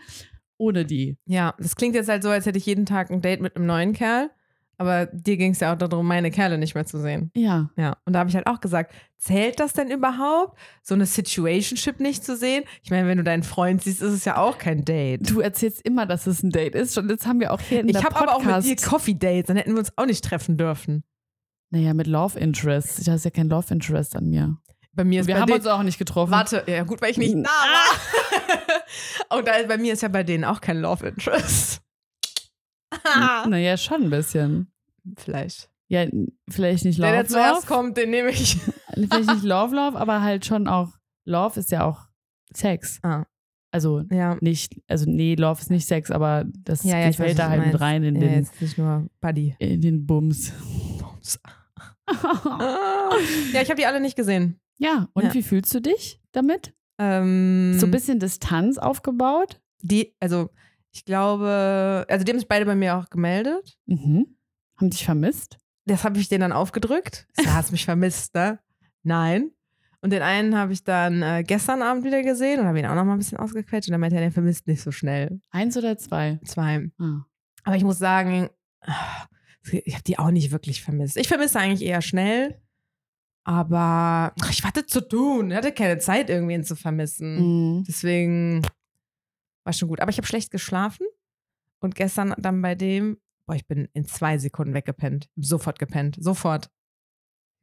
[0.56, 1.18] ohne die.
[1.26, 3.66] Ja, das klingt jetzt halt so, als hätte ich jeden Tag ein Date mit einem
[3.66, 4.30] neuen Kerl.
[4.80, 7.32] Aber dir ging es ja auch darum, meine Kerle nicht mehr zu sehen.
[7.34, 7.68] Ja.
[7.76, 11.98] Ja, und da habe ich halt auch gesagt, zählt das denn überhaupt, so eine Situationship
[11.98, 12.62] nicht zu sehen?
[12.84, 15.28] Ich meine, wenn du deinen Freund siehst, ist es ja auch kein Date.
[15.28, 16.96] Du erzählst immer, dass es ein Date ist.
[16.96, 19.14] Und jetzt haben wir auch hier in Ich der habe aber auch mit dir Coffee
[19.14, 21.02] Dates, dann hätten wir uns auch nicht treffen dürfen.
[21.70, 23.04] Naja, mit Love Interest.
[23.04, 24.56] Du hast ja kein Love Interest an mir.
[24.92, 26.30] Bei mir ist wir bei haben uns auch nicht getroffen.
[26.30, 29.38] Warte, ja gut, weil ich nicht nah war.
[29.38, 31.80] Und bei mir ist ja bei denen auch kein Love Interest.
[33.48, 34.72] Naja, schon ein bisschen.
[35.16, 35.70] Vielleicht.
[35.88, 36.06] Ja,
[36.50, 37.74] vielleicht nicht Der, Love, der zuerst Love.
[37.74, 38.56] kommt, den nehme ich.
[38.92, 40.92] Vielleicht nicht Love, Love, aber halt schon auch.
[41.24, 42.08] Love ist ja auch
[42.54, 42.98] Sex.
[43.02, 43.24] Ah.
[43.70, 44.36] Also Ja.
[44.40, 47.80] nicht, also nee, Love ist nicht Sex, aber das Ja, ja, fällt da halt mit
[47.80, 49.54] rein in, ja, den, jetzt nicht nur Buddy.
[49.58, 50.52] in den Bums.
[53.52, 54.60] Ja, ich habe die alle nicht gesehen.
[54.78, 55.34] ja, und Ja.
[55.34, 56.74] wie fühlst du dich damit?
[56.98, 59.60] Ähm, So ein bisschen Distanz aufgebaut?
[59.82, 60.50] Die, also
[60.98, 63.78] ich glaube, also die haben sich beide bei mir auch gemeldet.
[63.86, 64.36] Mhm.
[64.76, 65.58] Haben dich vermisst?
[65.84, 67.28] Das habe ich denen dann aufgedrückt.
[67.36, 68.58] Du hast mich vermisst, ne?
[69.04, 69.52] Nein.
[70.00, 72.94] Und den einen habe ich dann äh, gestern Abend wieder gesehen und habe ihn auch
[72.96, 73.88] noch mal ein bisschen ausgequetscht.
[73.88, 75.40] Und dann meinte er, der vermisst nicht so schnell.
[75.50, 76.40] Eins oder zwei?
[76.44, 76.90] Zwei.
[76.98, 77.24] Ah.
[77.62, 78.48] Aber ich muss sagen,
[78.82, 79.26] ah,
[79.70, 81.16] ich habe die auch nicht wirklich vermisst.
[81.16, 82.60] Ich vermisse eigentlich eher schnell.
[83.44, 85.52] Aber ich hatte zu tun.
[85.52, 87.78] Ich hatte keine Zeit, irgendwen zu vermissen.
[87.78, 87.84] Mhm.
[87.86, 88.62] Deswegen
[89.68, 90.00] war schon gut.
[90.00, 91.06] Aber ich habe schlecht geschlafen.
[91.80, 95.28] Und gestern dann bei dem, boah, ich bin in zwei Sekunden weggepennt.
[95.36, 96.16] Sofort gepennt.
[96.18, 96.70] Sofort.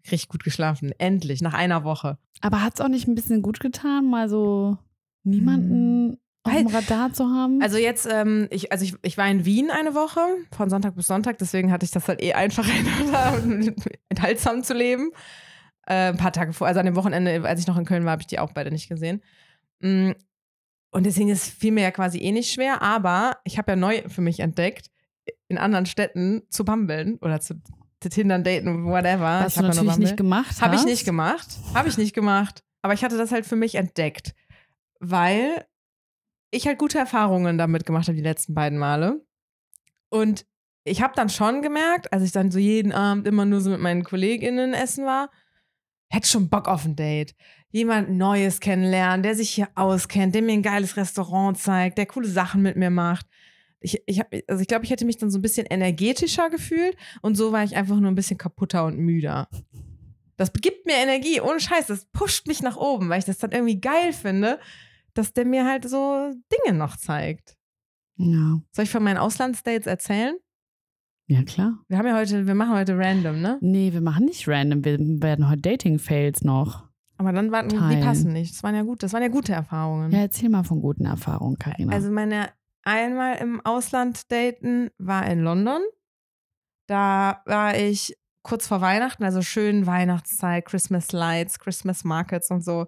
[0.09, 0.93] Richtig gut geschlafen.
[0.99, 2.17] Endlich, nach einer Woche.
[2.41, 4.77] Aber hat es auch nicht ein bisschen gut getan, mal so
[5.23, 7.59] niemanden auf dem Radar zu haben?
[7.63, 10.19] Also jetzt, ähm, ich, also ich, ich war in Wien eine Woche,
[10.51, 12.69] von Sonntag bis Sonntag, deswegen hatte ich das halt eh einfacher,
[14.09, 15.09] enthaltsam zu leben.
[15.87, 18.11] Äh, ein paar Tage vor, also an dem Wochenende, als ich noch in Köln war,
[18.11, 19.23] habe ich die auch beide nicht gesehen.
[20.95, 24.03] Und deswegen ist fiel mir ja quasi eh nicht schwer, aber ich habe ja neu
[24.07, 24.89] für mich entdeckt,
[25.49, 27.55] in anderen Städten zu bumbeln oder zu,
[27.99, 29.41] Tindern, daten, whatever.
[29.43, 31.57] Was ich du hab ja natürlich nicht gemacht Habe ich nicht gemacht.
[31.73, 32.63] Habe ich nicht gemacht.
[32.81, 34.35] aber ich hatte das halt für mich entdeckt,
[35.01, 35.65] weil
[36.49, 39.21] ich halt gute Erfahrungen damit gemacht habe die letzten beiden Male.
[40.07, 40.45] Und
[40.85, 43.81] ich habe dann schon gemerkt, als ich dann so jeden Abend immer nur so mit
[43.81, 45.29] meinen KollegInnen essen war,
[46.07, 47.35] hätte schon Bock auf ein Date.
[47.75, 52.25] Jemand Neues kennenlernen, der sich hier auskennt, der mir ein geiles Restaurant zeigt, der coole
[52.25, 53.27] Sachen mit mir macht.
[53.81, 56.95] Ich, ich, hab, also ich glaube, ich hätte mich dann so ein bisschen energetischer gefühlt
[57.21, 59.49] und so war ich einfach nur ein bisschen kaputter und müder.
[60.37, 61.87] Das gibt mir Energie, ohne Scheiß.
[61.87, 64.57] Das pusht mich nach oben, weil ich das dann irgendwie geil finde,
[65.13, 67.57] dass der mir halt so Dinge noch zeigt.
[68.15, 68.61] Ja.
[68.71, 70.37] Soll ich von meinen Auslandsdates erzählen?
[71.27, 71.83] Ja, klar.
[71.89, 73.57] Wir haben ja heute, wir machen heute random, ne?
[73.59, 74.85] Nee, wir machen nicht random.
[74.85, 76.84] Wir werden heute Dating-Fails noch.
[77.17, 78.03] Aber dann warten, die Teilen.
[78.03, 78.53] passen nicht.
[78.53, 80.11] Das waren ja gut, das waren ja gute Erfahrungen.
[80.11, 81.93] Ja, erzähl mal von guten Erfahrungen, Karina.
[81.93, 82.49] Also meine
[82.83, 85.81] einmal im Ausland daten war in London.
[86.87, 92.85] Da war ich kurz vor Weihnachten, also schön Weihnachtszeit, Christmas Lights, Christmas Markets und so.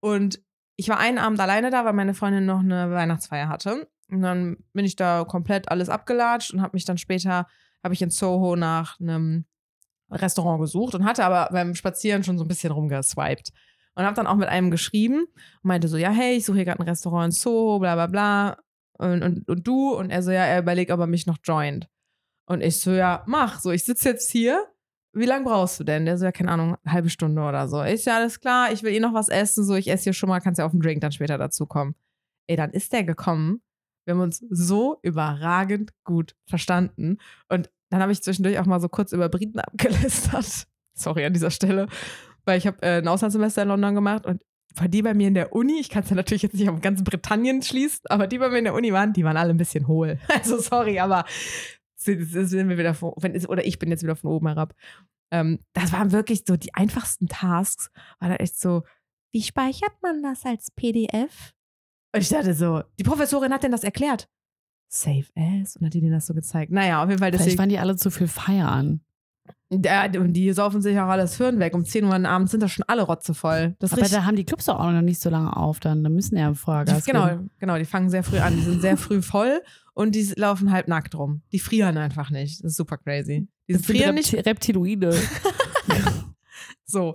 [0.00, 0.42] Und
[0.76, 3.88] ich war einen Abend alleine da, weil meine Freundin noch eine Weihnachtsfeier hatte.
[4.10, 7.46] Und dann bin ich da komplett alles abgelatscht und habe mich dann später,
[7.84, 9.44] habe ich in Soho nach einem
[10.10, 13.52] Restaurant gesucht und hatte aber beim Spazieren schon so ein bisschen rumgeswiped.
[13.94, 16.64] Und habe dann auch mit einem geschrieben und meinte so, ja, hey, ich suche hier
[16.64, 18.58] gerade ein Restaurant in Soho, bla bla bla.
[18.92, 19.94] Und, und, und du?
[19.94, 21.88] Und er so, ja, er überlegt, ob er mich noch joint.
[22.46, 23.60] Und ich so, ja, mach.
[23.60, 24.66] So, ich sitze jetzt hier.
[25.12, 26.04] Wie lange brauchst du denn?
[26.04, 27.82] Der so, ja, keine Ahnung, halbe Stunde oder so.
[27.82, 29.64] Ich ja, alles klar, ich will eh noch was essen.
[29.64, 31.96] So, ich esse hier schon mal, kannst ja auf den Drink dann später dazu kommen.
[32.46, 33.62] Ey, dann ist der gekommen.
[34.04, 37.18] Wir haben uns so überragend gut verstanden.
[37.48, 40.66] Und dann habe ich zwischendurch auch mal so kurz über Briten abgelästert.
[40.94, 41.86] Sorry an dieser Stelle.
[42.44, 44.42] Weil ich habe äh, ein Auslandssemester in London gemacht und
[44.86, 47.02] die bei mir in der Uni, ich kann es ja natürlich jetzt nicht auf ganz
[47.02, 49.88] Britannien schließen, aber die bei mir in der Uni waren, die waren alle ein bisschen
[49.88, 50.18] hohl.
[50.28, 51.24] Also sorry, aber
[51.96, 54.74] sind wir wieder von, oder ich bin jetzt wieder von oben herab.
[55.32, 57.90] Ähm, das waren wirklich so die einfachsten Tasks.
[58.20, 58.84] War da echt so,
[59.32, 61.52] wie speichert man das als PDF?
[62.14, 64.28] Und ich dachte so, die Professorin hat denn das erklärt.
[64.88, 66.72] Save as und hat denen das so gezeigt.
[66.72, 67.58] Naja, auf jeden Fall Vielleicht deswegen.
[67.58, 69.00] waren die alle zu viel feiern.
[69.70, 71.74] Ja, und die saufen sich auch alles Hirn weg.
[71.74, 73.76] Um 10 Uhr abends sind da schon alle rotzevoll.
[73.80, 76.02] Das ist Aber da haben die Clubs auch noch nicht so lange auf, dann.
[76.02, 77.18] Da müssen ja vorher Die, Gas geben.
[77.18, 78.56] genau, genau, die fangen sehr früh an.
[78.56, 79.60] Die sind sehr früh voll
[79.92, 81.42] und die laufen halb nackt rum.
[81.52, 82.64] Die frieren einfach nicht.
[82.64, 83.46] Das ist super crazy.
[83.68, 85.10] Die Das sind frieren Repti nicht Reptiloide.
[86.86, 87.10] so.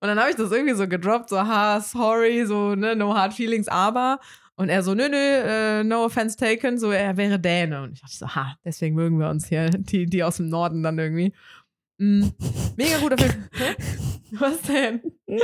[0.00, 3.32] Und dann habe ich das irgendwie so gedroppt, so, ha, sorry, so, ne, no hard
[3.32, 4.18] feelings, aber.
[4.56, 7.82] Und er so, nö, nö, äh, no offense taken, so, er wäre Däne.
[7.82, 10.82] Und ich dachte so, ha, deswegen mögen wir uns hier, die, die aus dem Norden
[10.82, 11.32] dann irgendwie.
[11.98, 12.30] Mm,
[12.76, 13.44] mega guter Film.
[14.32, 15.00] Was denn?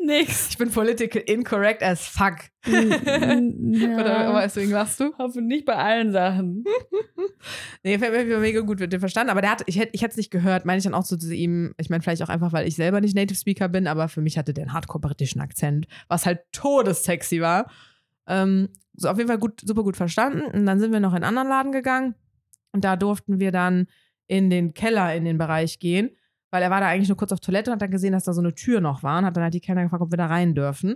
[0.00, 0.50] Nix.
[0.50, 2.36] Ich bin political incorrect as fuck.
[2.66, 3.96] ja.
[3.98, 5.12] Oder aber deswegen lachst du?
[5.16, 6.64] hoffe nicht bei allen Sachen.
[7.82, 9.30] Nee, fällt mir mega gut mit dem verstanden.
[9.30, 11.34] Aber der hat, ich hätte ich es nicht gehört, meine ich dann auch so zu
[11.34, 11.74] ihm.
[11.78, 14.36] Ich meine, vielleicht auch einfach, weil ich selber nicht Native Speaker bin, aber für mich
[14.36, 17.70] hatte der einen hardcore-britischen Akzent, was halt todessexy war.
[18.26, 20.42] Ähm, so auf jeden Fall gut, super gut verstanden.
[20.42, 22.14] Und dann sind wir noch in einen anderen Laden gegangen
[22.72, 23.86] und da durften wir dann
[24.26, 26.10] in den Keller, in den Bereich gehen,
[26.50, 28.32] weil er war da eigentlich nur kurz auf Toilette und hat dann gesehen, dass da
[28.32, 30.26] so eine Tür noch war und hat dann halt die Kellner gefragt, ob wir da
[30.26, 30.94] rein dürfen.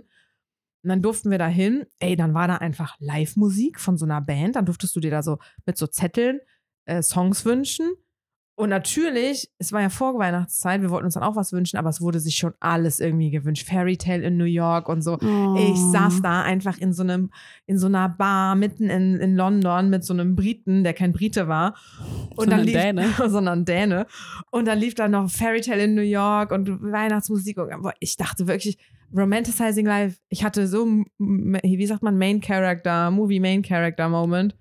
[0.81, 1.85] Und dann durften wir da hin.
[1.99, 4.55] Ey, dann war da einfach Live-Musik von so einer Band.
[4.55, 6.39] Dann durftest du dir da so mit so Zetteln
[6.85, 7.91] äh, Songs wünschen.
[8.59, 12.01] Und natürlich, es war ja Vorweihnachtszeit, wir wollten uns dann auch was wünschen, aber es
[12.01, 13.65] wurde sich schon alles irgendwie gewünscht.
[13.65, 15.13] Fairy Tale in New York und so.
[15.13, 15.55] Oh.
[15.57, 17.31] Ich saß da einfach in so einem,
[17.67, 21.47] in so einer Bar mitten in, in London mit so einem Briten, der kein Brite
[21.47, 21.75] war.
[22.31, 23.13] Und Sondern dann lief, Däne.
[23.29, 24.07] sondern Däne.
[24.51, 27.59] Und dann lief da noch Fairy Tale in New York und Weihnachtsmusik.
[27.59, 28.77] Und ich dachte wirklich,
[29.15, 30.85] Romanticizing Life, ich hatte so,
[31.17, 34.57] wie sagt man, Main Character, Movie Main Character Moment.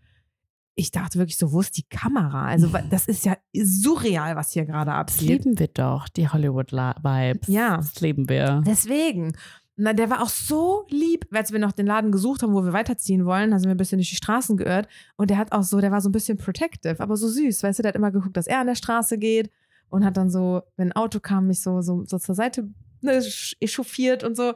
[0.80, 2.44] Ich dachte wirklich so, wo ist die Kamera?
[2.44, 5.28] Also, das ist ja surreal, was hier gerade Das abgeht.
[5.28, 7.48] leben wir doch, die Hollywood-Vibes.
[7.48, 7.78] Ja.
[7.78, 8.62] Das leben wir.
[8.64, 9.36] Deswegen.
[9.74, 12.72] Na, der war auch so lieb, als wir noch den Laden gesucht haben, wo wir
[12.72, 14.86] weiterziehen wollen, da sind wir ein bisschen durch die Straßen geirrt
[15.16, 17.78] und der hat auch so, der war so ein bisschen protective, aber so süß, weißt
[17.78, 19.50] du, der hat immer geguckt, dass er an der Straße geht
[19.88, 22.68] und hat dann so, wenn ein Auto kam, mich so, so, so zur Seite
[23.02, 23.22] ne,
[23.60, 24.54] echauffiert und so.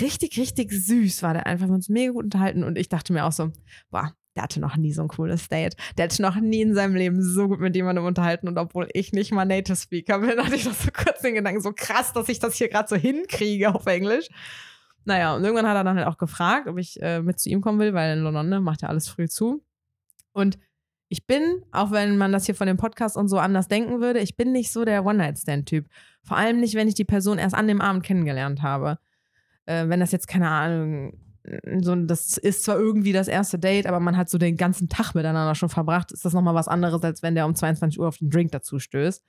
[0.00, 3.12] Richtig, richtig süß war der einfach, wir haben uns mega gut unterhalten und ich dachte
[3.12, 3.50] mir auch so,
[3.90, 5.76] boah, der hatte noch nie so ein cooles Date.
[5.96, 9.12] Der hatte noch nie in seinem Leben so gut mit jemandem unterhalten und obwohl ich
[9.12, 12.28] nicht mal Native Speaker bin, hatte ich noch so kurz den Gedanken, so krass, dass
[12.28, 14.28] ich das hier gerade so hinkriege auf Englisch.
[15.04, 17.60] Naja, und irgendwann hat er dann halt auch gefragt, ob ich äh, mit zu ihm
[17.60, 19.64] kommen will, weil in London ne, macht ja alles früh zu.
[20.32, 20.58] Und
[21.08, 24.20] ich bin, auch wenn man das hier von dem Podcast und so anders denken würde,
[24.20, 25.86] ich bin nicht so der One-Night-Stand-Typ.
[26.22, 28.98] Vor allem nicht, wenn ich die Person erst an dem Abend kennengelernt habe.
[29.66, 31.20] Äh, wenn das jetzt, keine Ahnung,
[31.80, 35.14] so, das ist zwar irgendwie das erste Date, aber man hat so den ganzen Tag
[35.14, 38.18] miteinander schon verbracht, ist das nochmal was anderes, als wenn der um 22 Uhr auf
[38.18, 39.24] den Drink dazu stößt.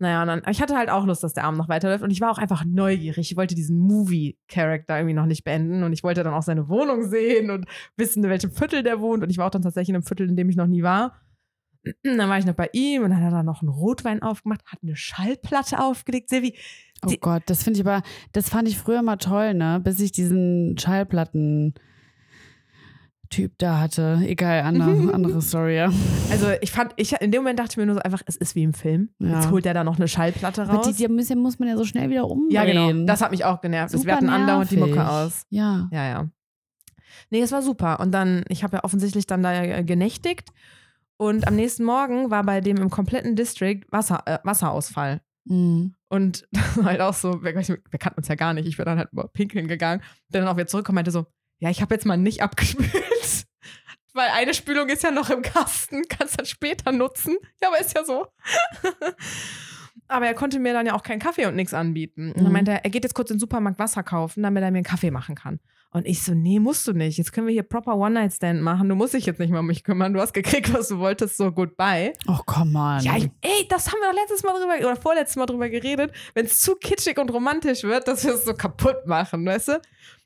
[0.00, 2.02] Naja, und dann, ich hatte halt auch Lust, dass der Abend noch weiterläuft.
[2.02, 3.30] Und ich war auch einfach neugierig.
[3.30, 5.84] Ich wollte diesen Movie-Charakter irgendwie noch nicht beenden.
[5.84, 9.22] Und ich wollte dann auch seine Wohnung sehen und wissen, in welchem Viertel der wohnt.
[9.22, 11.20] Und ich war auch dann tatsächlich in einem Viertel, in dem ich noch nie war.
[12.02, 14.78] Dann war ich noch bei ihm und dann hat er noch einen Rotwein aufgemacht, hat
[14.82, 16.30] eine Schallplatte aufgelegt.
[16.30, 16.54] Silvi,
[17.06, 19.80] Oh Gott, das finde ich aber, das fand ich früher mal toll, ne?
[19.82, 21.74] Bis ich diesen Schallplatten
[23.30, 24.20] Typ da hatte.
[24.24, 25.92] Egal, andere, andere Story, ja.
[26.30, 28.54] also ich fand, ich, in dem Moment dachte ich mir nur so einfach, es ist
[28.54, 29.10] wie im Film.
[29.18, 29.36] Ja.
[29.36, 30.86] Jetzt holt er da noch eine Schallplatte Aber raus.
[30.86, 32.50] die, die müssen, muss man ja so schnell wieder umdrehen.
[32.50, 33.06] ja, genau.
[33.06, 33.90] Das hat mich auch genervt.
[33.90, 35.46] Super wir hatten andauernd die Mucke aus.
[35.50, 35.88] Ja.
[35.90, 36.28] Ja, ja.
[37.30, 38.00] Nee, es war super.
[38.00, 40.50] Und dann, ich habe ja offensichtlich dann da äh, genächtigt.
[41.16, 45.20] Und am nächsten Morgen war bei dem im kompletten District Wasser, äh, Wasserausfall.
[45.44, 45.94] Mhm.
[46.08, 48.66] Und das war halt auch so, wir, wir kannten uns ja gar nicht.
[48.66, 50.02] Ich bin dann halt über pinkeln gegangen.
[50.30, 51.26] Dann auch wieder zurück und meinte so,
[51.58, 52.90] ja, ich habe jetzt mal nicht abgespült.
[54.12, 57.36] Weil eine Spülung ist ja noch im Kasten, kannst dann später nutzen.
[57.60, 58.26] Ja, aber ist ja so.
[60.08, 62.28] aber er konnte mir dann ja auch keinen Kaffee und nichts anbieten.
[62.28, 62.52] Und dann Mhm.
[62.52, 64.84] meinte er, er geht jetzt kurz in den Supermarkt Wasser kaufen, damit er mir einen
[64.84, 65.58] Kaffee machen kann.
[65.94, 67.18] Und ich so, nee, musst du nicht.
[67.18, 68.88] Jetzt können wir hier proper One-Night-Stand machen.
[68.88, 70.12] Du musst dich jetzt nicht mehr um mich kümmern.
[70.12, 71.36] Du hast gekriegt, was du wolltest.
[71.36, 72.14] So, goodbye.
[72.26, 72.98] Oh, komm on.
[73.00, 76.12] Ja, ich, ey, das haben wir doch letztes Mal drüber oder vorletztes Mal drüber geredet,
[76.34, 79.80] wenn es zu kitschig und romantisch wird, dass wir es so kaputt machen, weißt du?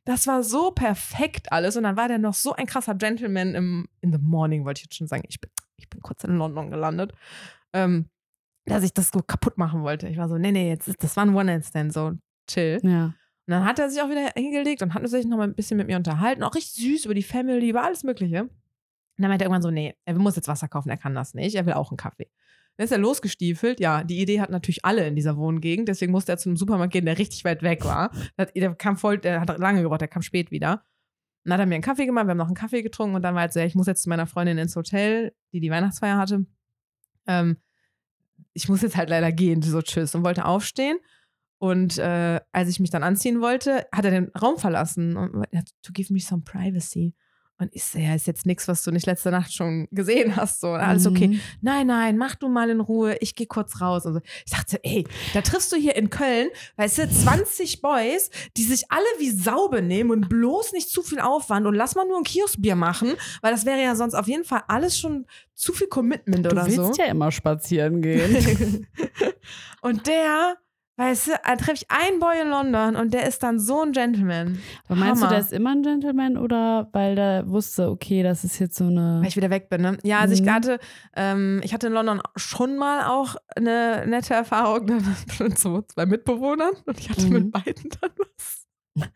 [0.07, 3.89] Das war so perfekt alles und dann war der noch so ein krasser Gentleman im
[4.01, 5.25] in the morning, wollte ich jetzt schon sagen.
[5.29, 7.13] Ich bin, ich bin kurz in London gelandet,
[7.75, 8.07] ähm,
[8.65, 10.09] dass ich das so kaputt machen wollte.
[10.09, 12.13] Ich war so, nee, nee, jetzt ist, das war ein One-Night-Stand, so
[12.51, 12.81] chill.
[12.83, 13.13] ja.
[13.49, 15.79] Und dann hat er sich auch wieder hingelegt und hat sich noch mal ein bisschen
[15.79, 18.43] mit mir unterhalten, auch richtig süß über die Family, über alles Mögliche.
[18.43, 18.51] Und
[19.17, 21.55] dann meinte er irgendwann so, nee, er muss jetzt Wasser kaufen, er kann das nicht,
[21.55, 22.31] er will auch einen Kaffee.
[22.77, 23.81] Dann ist er losgestiefelt.
[23.81, 26.93] Ja, die Idee hatten natürlich alle in dieser Wohngegend, deswegen musste er zu einem Supermarkt
[26.93, 28.11] gehen, der richtig weit weg war.
[28.55, 30.85] Der, kam voll, der hat lange gebraucht, der kam spät wieder.
[31.45, 33.23] Und dann hat er mir einen Kaffee gemacht, wir haben noch einen Kaffee getrunken und
[33.23, 36.19] dann war er so, ich muss jetzt zu meiner Freundin ins Hotel, die die Weihnachtsfeier
[36.19, 36.45] hatte.
[37.27, 37.57] Ähm,
[38.53, 40.15] ich muss jetzt halt leider gehen, so tschüss.
[40.15, 40.99] Und wollte aufstehen.
[41.59, 45.71] Und äh, als ich mich dann anziehen wollte, hat er den Raum verlassen und hat,
[45.83, 47.14] to give me some privacy.
[47.61, 50.61] Und ich so, ja, ist jetzt nichts, was du nicht letzte Nacht schon gesehen hast.
[50.61, 51.27] So, alles okay.
[51.29, 51.40] Mhm.
[51.61, 54.07] Nein, nein, mach du mal in Ruhe, ich gehe kurz raus.
[54.07, 54.21] Und so.
[54.47, 58.85] Ich dachte, ey, da triffst du hier in Köln, weißt du, 20 Boys, die sich
[58.90, 62.23] alle wie Sau benehmen und bloß nicht zu viel Aufwand und lass mal nur ein
[62.25, 66.47] Kioskbier machen, weil das wäre ja sonst auf jeden Fall alles schon zu viel Commitment
[66.47, 66.92] Du oder willst so.
[66.97, 68.87] ja immer spazieren gehen.
[69.83, 70.59] und der,
[70.99, 73.93] weißt du, da treffe ich einen Boy in London und der ist dann so ein
[73.93, 74.59] Gentleman.
[74.87, 75.29] Aber meinst Hammer.
[75.29, 78.85] du, der ist immer ein Gentleman oder weil der wusste, okay, das ist jetzt so
[78.89, 79.21] eine.
[79.23, 79.97] Weil ich wieder weg bin, ne?
[80.03, 80.51] Ja, also ich Mhm.
[80.53, 80.79] hatte,
[81.17, 84.85] ähm, ich hatte in London schon mal auch eine nette Erfahrung
[85.39, 87.33] mit so zwei Mitbewohnern und ich hatte Mhm.
[87.33, 88.67] mit beiden dann was.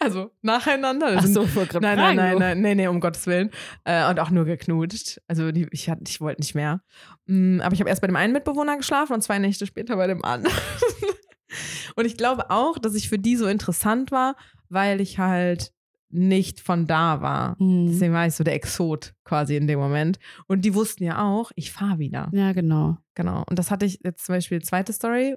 [0.00, 1.14] Also nacheinander.
[1.16, 2.38] Ach so, ich gerade Nein, nein, nein, so.
[2.38, 3.50] nein, nee, nee, um Gottes Willen.
[3.84, 5.18] Äh, und auch nur geknutscht.
[5.28, 6.82] Also die, ich, hatte- ich wollte nicht mehr.
[7.26, 10.06] Mm, aber ich habe erst bei dem einen Mitbewohner geschlafen und zwei Nächte später bei
[10.06, 10.54] dem anderen.
[11.96, 14.36] und ich glaube auch, dass ich für die so interessant war,
[14.68, 15.72] weil ich halt
[16.12, 17.56] nicht von da war.
[17.62, 17.86] Mhm.
[17.88, 20.18] Deswegen war ich so der Exot quasi in dem Moment.
[20.48, 22.28] Und die wussten ja auch, ich fahre wieder.
[22.32, 22.98] Ja, genau.
[23.14, 23.44] Genau.
[23.48, 25.36] Und das hatte ich jetzt zum Beispiel, zweite Story.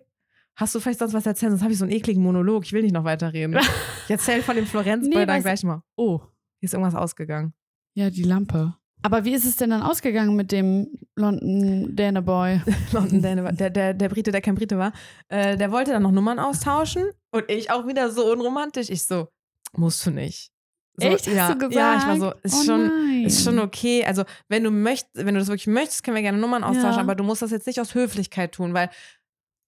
[0.56, 1.52] Hast du vielleicht sonst was erzählen?
[1.52, 2.64] Sonst habe ich so einen ekligen Monolog.
[2.66, 3.60] Ich will nicht noch weiterreden.
[4.06, 5.82] Ich erzähle von dem Florenzboy Nee, dann gleich mal.
[5.96, 6.20] Oh,
[6.60, 7.54] Hier ist irgendwas ausgegangen.
[7.94, 8.76] ja, die Lampe.
[9.04, 12.62] Aber wie ist es denn dann ausgegangen mit dem London Danaboy?
[12.92, 14.94] London Däne- der, der, der Brite, der kein Brite war,
[15.30, 18.90] äh, der wollte dann noch Nummern austauschen und ich auch wieder so unromantisch.
[18.90, 19.28] Ich so,
[19.76, 20.50] musst du nicht.
[20.96, 21.74] So, Echt, hast ja, du gesagt?
[21.76, 23.24] Ja, ich war so, ist oh schon, nein.
[23.26, 24.06] ist schon okay.
[24.06, 27.02] Also, wenn du möchtest, wenn du das wirklich möchtest, können wir gerne Nummern austauschen, Ja.
[27.02, 28.90] aber du musst das jetzt nicht aus Höflichkeit tun, weil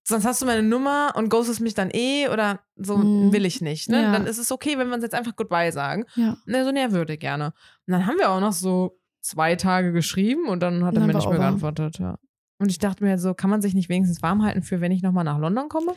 [0.08, 3.34] sonst hast du meine Nummer und ghostest mich dann eh oder so Mhm.
[3.34, 3.90] will ich nicht.
[3.90, 4.04] Ne?
[4.04, 4.12] Ja.
[4.12, 6.06] Dann ist es okay, wenn wir uns jetzt einfach Goodbye sagen.
[6.16, 6.38] Ja.
[6.46, 7.48] Ne, so, ne, würde gerne.
[7.88, 11.08] Und dann haben wir auch noch so zwei Tage geschrieben und dann hat er Dann
[11.08, 11.38] mir nicht mehr over.
[11.40, 12.00] geantwortet.
[12.00, 12.18] Ja.
[12.60, 15.02] Und ich dachte mir so, kann man sich nicht wenigstens warm halten für, wenn ich
[15.02, 15.94] nochmal nach London komme?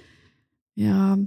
[0.74, 1.18] Ja,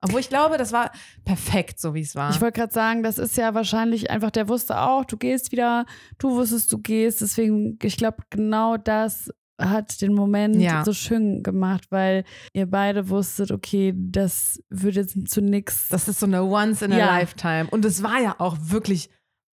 [0.00, 0.92] Obwohl ich glaube, das war
[1.24, 2.30] perfekt, so wie es war.
[2.30, 5.86] ich wollte gerade sagen, das ist ja wahrscheinlich einfach, der wusste auch, du gehst wieder,
[6.18, 7.20] du wusstest, du gehst.
[7.20, 10.84] Deswegen, ich glaube, genau das hat den Moment Ja.
[10.84, 15.88] so schön gemacht, weil ihr beide wusstet, okay, das wird jetzt zu nix.
[15.88, 17.06] das ist so eine Once in a Ja.
[17.18, 17.66] Lifetime.
[17.68, 19.10] Und es war ja auch wirklich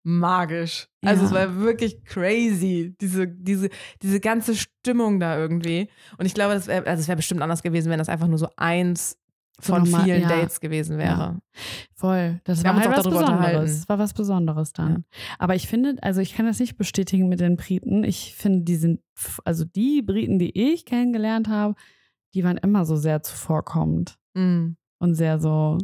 [0.07, 0.87] magisch.
[1.03, 1.27] Also Ja.
[1.27, 3.69] es war wirklich crazy, diese, diese,
[4.03, 5.89] diese ganze Stimmung da irgendwie.
[6.17, 8.37] Und ich glaube, das wäre also es wär bestimmt anders gewesen, wenn das einfach nur
[8.37, 9.17] so eins
[9.59, 10.27] So von normal- vielen ja.
[10.29, 11.39] Dates gewesen wäre.
[11.95, 12.39] Voll.
[12.43, 13.29] Das Wir war halt was Besonderes.
[13.29, 13.83] unterhalten.
[13.87, 15.05] War was Besonderes dann.
[15.39, 18.03] Aber ich finde, also ich kann das nicht bestätigen mit den Briten.
[18.03, 19.01] Ich finde, die sind,
[19.43, 21.73] also die Briten, die ich kennengelernt habe,
[22.35, 24.75] die waren immer so sehr zuvorkommend Mhm.
[24.99, 25.77] und sehr so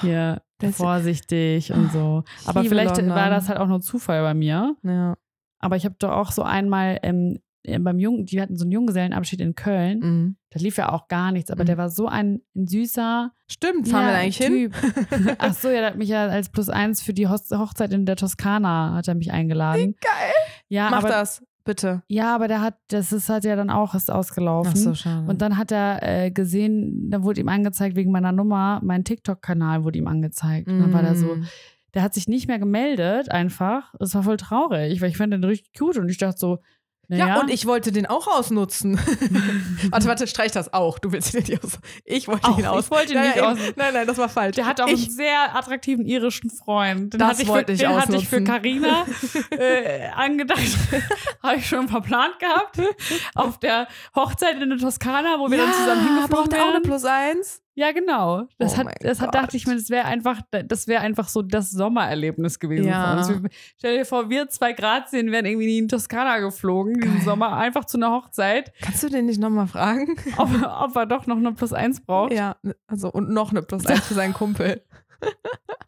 [0.00, 2.24] hier Das- vorsichtig und so.
[2.46, 3.14] Aber vielleicht London.
[3.16, 4.76] war das halt auch nur Zufall bei mir.
[4.82, 5.16] Ja.
[5.58, 8.72] Aber ich habe doch auch so einmal, ähm, äh, beim Jungen, die hatten so einen
[8.72, 9.98] Junggesellenabschied in Köln.
[10.00, 10.36] Mhm.
[10.50, 11.66] Da lief ja auch gar nichts, aber Mhm.
[11.66, 14.52] der war so ein, ein süßer Stimmt, fahren wir da eigentlich hin?
[14.72, 14.74] Typ.
[15.38, 18.06] Ach so, ja, der hat mich ja als Plus eins für die Hoch- Hochzeit in
[18.06, 19.94] der Toskana hat er mich eingeladen.
[20.00, 20.32] Geil.
[20.68, 22.02] Ja, Mach aber, das, bitte.
[22.08, 24.94] ja, aber der hat, das ist halt ja dann auch ist ausgelaufen.
[24.94, 25.26] schade.
[25.28, 29.84] Und dann hat er äh, gesehen, da wurde ihm angezeigt wegen meiner Nummer, mein TikTok-Kanal
[29.84, 30.68] wurde ihm angezeigt.
[30.68, 31.46] Und dann war der so, Mm.
[31.94, 33.92] der hat sich nicht mehr gemeldet einfach.
[33.98, 36.58] Das war voll traurig, weil ich fand den richtig cute und ich dachte so,
[37.10, 37.26] naja.
[37.26, 38.96] Ja, und ich wollte den auch ausnutzen.
[39.90, 41.00] warte, warte, streich das auch.
[41.00, 41.80] Du willst ihn nicht aus.
[42.04, 42.84] Ich wollte Auch, ihn aus.
[42.84, 43.74] ich wollte ihn Ja, nicht ja, ausnutzen.
[43.76, 44.54] Nein, nein, das war falsch.
[44.54, 47.12] Der hat auch ich, einen sehr attraktiven irischen Freund.
[47.12, 48.44] Den Das hatte ich wollte für, ich den hatte ich für ausnutzen.
[48.44, 49.06] Carina
[49.50, 50.60] äh, angedacht.
[51.42, 52.78] Habe ich schon verplant gehabt.
[53.34, 56.80] Auf der Hochzeit in der Toskana, wo wir dann zusammen hingeflogen braucht er auch eine.
[56.80, 57.60] Plus eins?
[57.74, 58.46] Ja, genau.
[58.58, 61.40] Das Oh hat, das hat, dachte ich mir, das wäre einfach, das wäre einfach so
[61.40, 63.22] das Sommererlebnis gewesen Ja.
[63.24, 63.42] für uns.
[63.44, 67.24] Wir- Stell dir vor, wir zwei Grazien wären irgendwie in Toskana geflogen diesen Geil.
[67.24, 70.16] Sommer, einfach zu einer Hochzeit, Kannst du den nicht nochmal fragen?
[70.36, 70.48] ob,
[70.80, 72.32] ob er doch noch eine Plus eins braucht.
[72.32, 72.56] Ja,
[72.86, 74.82] also und noch eine Plus eins für seinen Kumpel.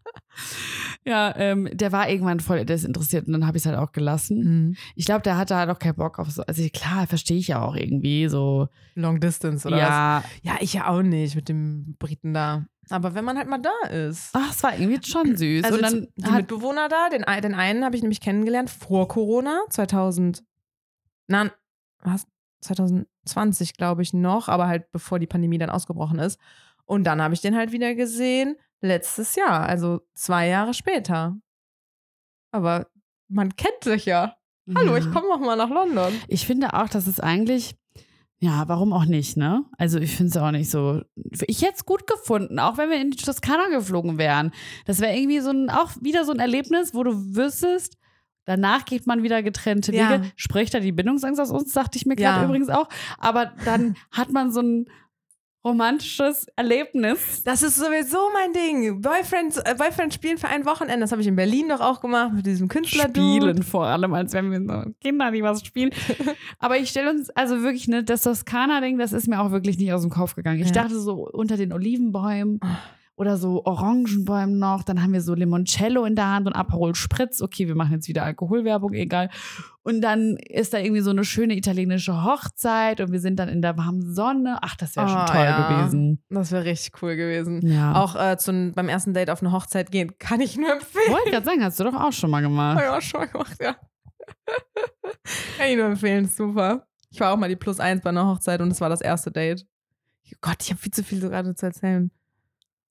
[1.05, 4.69] Ja, ähm, der war irgendwann voll desinteressiert und dann habe ich es halt auch gelassen.
[4.69, 4.77] Mhm.
[4.95, 6.43] Ich glaube, der hatte halt auch keinen Bock auf so.
[6.43, 8.69] Also klar, verstehe ich ja auch irgendwie so.
[8.95, 10.31] Long Distance oder ja, was?
[10.43, 12.67] Ja, ich ja auch nicht mit dem Briten da.
[12.91, 14.31] Aber wenn man halt mal da ist.
[14.33, 15.65] ach, es war irgendwie schon süß.
[15.65, 19.09] Also und dann die hat, Mitbewohner da, den, den einen habe ich nämlich kennengelernt vor
[19.09, 20.45] Corona, 2000,
[21.27, 21.51] na,
[22.01, 22.27] was?
[22.61, 26.39] 2020 glaube ich noch, aber halt bevor die Pandemie dann ausgebrochen ist.
[26.85, 31.37] Und dann habe ich den halt wieder gesehen letztes Jahr, also zwei Jahre später.
[32.51, 32.87] Aber
[33.29, 34.37] man kennt sich ja.
[34.77, 35.11] Hallo, ich Ja.
[35.11, 36.13] komme noch mal nach London.
[36.29, 37.75] Ich finde auch, dass es eigentlich,
[38.39, 39.65] ja, warum auch nicht, ne?
[39.79, 41.03] Also ich finde es auch nicht so.
[41.47, 44.53] Ich hätte es gut gefunden, auch wenn wir in die Toskana geflogen wären.
[44.85, 47.97] Das wäre irgendwie so ein, auch wieder so ein Erlebnis, wo du wüsstest,
[48.45, 50.03] danach geht man wieder getrennte Wege.
[50.03, 50.23] Ja.
[50.37, 52.45] Spricht da die Bindungsangst aus uns, dachte ich mir gerade Ja.
[52.45, 52.89] übrigens auch.
[53.19, 54.87] Aber dann hat man so ein
[55.65, 57.43] romantisches Erlebnis.
[57.45, 59.01] Das ist sowieso mein Ding.
[59.01, 61.01] Boyfriend, äh, Boyfriend spielen für ein Wochenende.
[61.01, 63.05] Das habe ich in Berlin doch auch gemacht mit diesem Künstler.
[63.09, 65.91] Spielen vor allem, als wenn wir so Kinder, die was spielen.
[66.59, 69.93] Aber ich stelle uns, also wirklich, ne, das Toskana-Ding, das ist mir auch wirklich nicht
[69.93, 70.61] aus dem Kopf gegangen.
[70.61, 70.83] Ich Ja.
[70.83, 72.61] dachte so unter den Olivenbäumen
[73.15, 77.43] oder so Orangenbäumen noch, dann haben wir so Limoncello in der Hand und Aperol Spritz.
[77.43, 79.29] Okay, wir machen jetzt wieder Alkoholwerbung, egal.
[79.83, 83.61] Und dann ist da irgendwie so eine schöne italienische Hochzeit und wir sind dann in
[83.63, 84.59] der warmen Sonne.
[84.63, 85.81] Ach, das wäre schon Ah, toll ja.
[85.83, 86.23] gewesen.
[86.31, 87.61] Das wäre richtig cool gewesen.
[87.67, 87.95] Ja.
[87.97, 91.13] Auch äh, zum, beim ersten Date auf eine Hochzeit gehen, kann ich nur empfehlen.
[91.13, 92.79] Wollte gerade sagen, hast du doch auch schon mal gemacht.
[92.79, 93.77] Hab ich auch schon mal gemacht, ja.
[95.59, 96.87] kann ich nur empfehlen, super.
[97.11, 99.31] Ich war auch mal die Plus eins bei einer Hochzeit und es war das erste
[99.31, 99.67] Date.
[100.41, 102.11] Gott, ich habe viel zu viel gerade zu erzählen.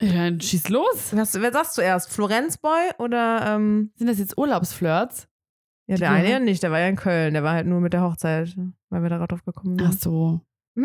[0.01, 1.11] Ja, dann schieß los.
[1.15, 2.11] Was, wer sagst du erst?
[2.11, 5.27] Florenzboy oder ähm, Sind das jetzt Urlaubsflirts?
[5.87, 7.93] ja, der eine ja nicht, der war ja in Köln, der war halt nur mit
[7.93, 8.55] der Hochzeit,
[8.89, 10.01] weil wir da drauf gekommen Ach sind.
[10.01, 10.41] so.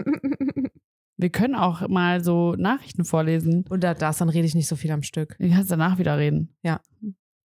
[1.19, 3.65] Wir können auch mal so Nachrichten vorlesen.
[3.71, 5.37] Und da das, dann rede ich nicht so viel am Stück.
[5.39, 6.55] Du kannst danach wieder reden.
[6.63, 6.81] Ja.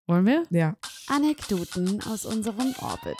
[0.07, 0.43] Wollen wir?
[0.49, 0.75] Ja.
[1.07, 3.15] Anekdoten aus unserem Orbit.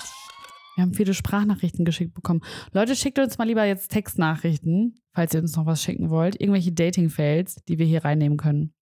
[0.75, 2.41] Wir haben viele Sprachnachrichten geschickt bekommen.
[2.71, 6.39] Leute, schickt uns mal lieber jetzt Textnachrichten, falls ihr uns noch was schicken wollt.
[6.39, 8.73] Irgendwelche Dating-Fails, die wir hier reinnehmen können.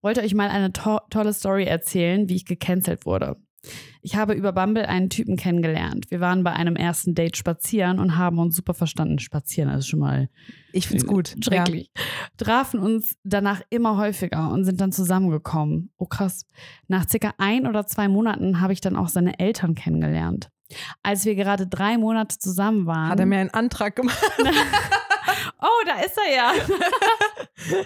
[0.00, 3.36] Wollte euch mal eine to tolle Story erzählen, wie ich gecancelt wurde.
[4.00, 6.10] Ich habe über Bumble einen Typen kennengelernt.
[6.10, 9.20] Wir waren bei einem ersten Date spazieren und haben uns super verstanden.
[9.20, 10.28] Spazieren, also schon mal
[10.72, 11.36] Ich find's gut.
[11.40, 11.92] Schrecklich.
[12.36, 15.92] Trafen uns danach immer häufiger und sind dann zusammengekommen.
[15.96, 16.46] Oh krass.
[16.88, 20.50] Nach circa ein oder zwei Monaten habe ich dann auch seine Eltern kennengelernt.
[21.02, 23.08] Als wir gerade drei Monate zusammen waren.
[23.08, 24.18] Hat er mir einen Antrag gemacht?
[25.62, 26.52] oh, da ist er ja.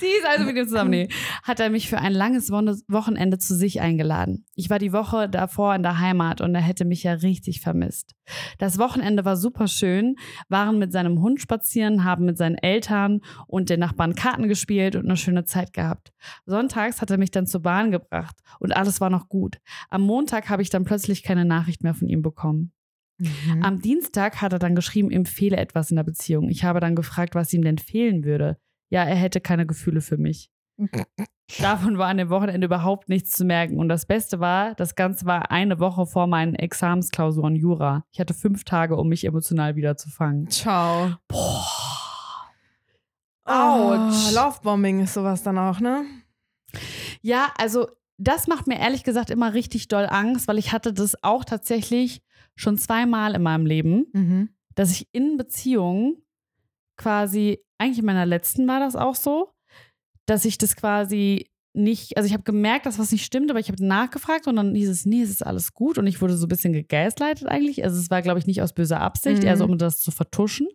[0.00, 0.90] Sie ist also mit ihm zusammen.
[0.90, 1.08] Nee.
[1.42, 4.44] Hat er mich für ein langes Wochenende zu sich eingeladen.
[4.54, 8.14] Ich war die Woche davor in der Heimat und er hätte mich ja richtig vermisst.
[8.58, 10.16] Das Wochenende war super schön,
[10.48, 15.06] waren mit seinem Hund spazieren, haben mit seinen Eltern und den Nachbarn Karten gespielt und
[15.06, 16.12] eine schöne Zeit gehabt.
[16.46, 19.58] Sonntags hat er mich dann zur Bahn gebracht und alles war noch gut.
[19.90, 22.72] Am Montag habe ich dann plötzlich keine Nachricht mehr von ihm bekommen.
[23.18, 23.62] Mhm.
[23.62, 26.48] Am Dienstag hat er dann geschrieben, ihm fehle etwas in der Beziehung.
[26.48, 28.58] Ich habe dann gefragt, was ihm denn fehlen würde.
[28.90, 30.50] Ja, er hätte keine Gefühle für mich.
[31.60, 33.78] Davon war an dem Wochenende überhaupt nichts zu merken.
[33.78, 38.04] Und das Beste war, das Ganze war eine Woche vor meinen Examensklausuren Jura.
[38.12, 40.48] Ich hatte fünf Tage, um mich emotional wieder zu fangen.
[40.48, 41.14] Ciao.
[41.28, 41.84] Boah.
[43.44, 44.32] Autsch.
[44.34, 46.04] Lovebombing ist sowas dann auch, ne?
[47.20, 51.22] Ja, also das macht mir ehrlich gesagt immer richtig doll Angst, weil ich hatte das
[51.22, 52.22] auch tatsächlich
[52.56, 54.06] schon zweimal in meinem Leben.
[54.12, 54.48] Mhm.
[54.76, 56.16] dass ich in Beziehungen
[56.96, 59.50] quasi, eigentlich in meiner letzten war das auch so,
[60.26, 63.68] dass ich das quasi nicht, also ich habe gemerkt, dass was nicht stimmt, aber ich
[63.68, 66.46] habe nachgefragt und dann hieß es, nee, es ist alles gut und ich wurde so
[66.46, 67.82] ein bisschen gegaslightet eigentlich.
[67.84, 69.48] Also es war, glaube ich, nicht aus böser Absicht, Mhm.
[69.48, 70.68] eher so, um das zu vertuschen.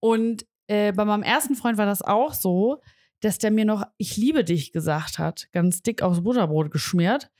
[0.00, 2.80] Und äh, bei meinem ersten Freund war das auch so,
[3.20, 7.30] dass der mir noch, ich liebe dich gesagt hat, ganz dick aufs Butterbrot geschmiert.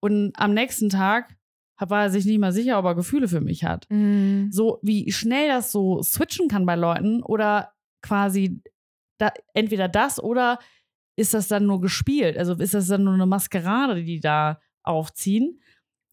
[0.00, 1.36] Und am nächsten Tag
[1.88, 3.86] war er sich nicht mal sicher, ob er Gefühle für mich hat.
[3.88, 4.48] Mhm.
[4.50, 7.72] So wie schnell das so switchen kann bei Leuten oder
[8.02, 8.60] quasi
[9.18, 10.58] da, entweder das oder
[11.16, 12.36] ist das dann nur gespielt?
[12.36, 15.60] Also ist das dann nur eine Maskerade, die die da aufziehen?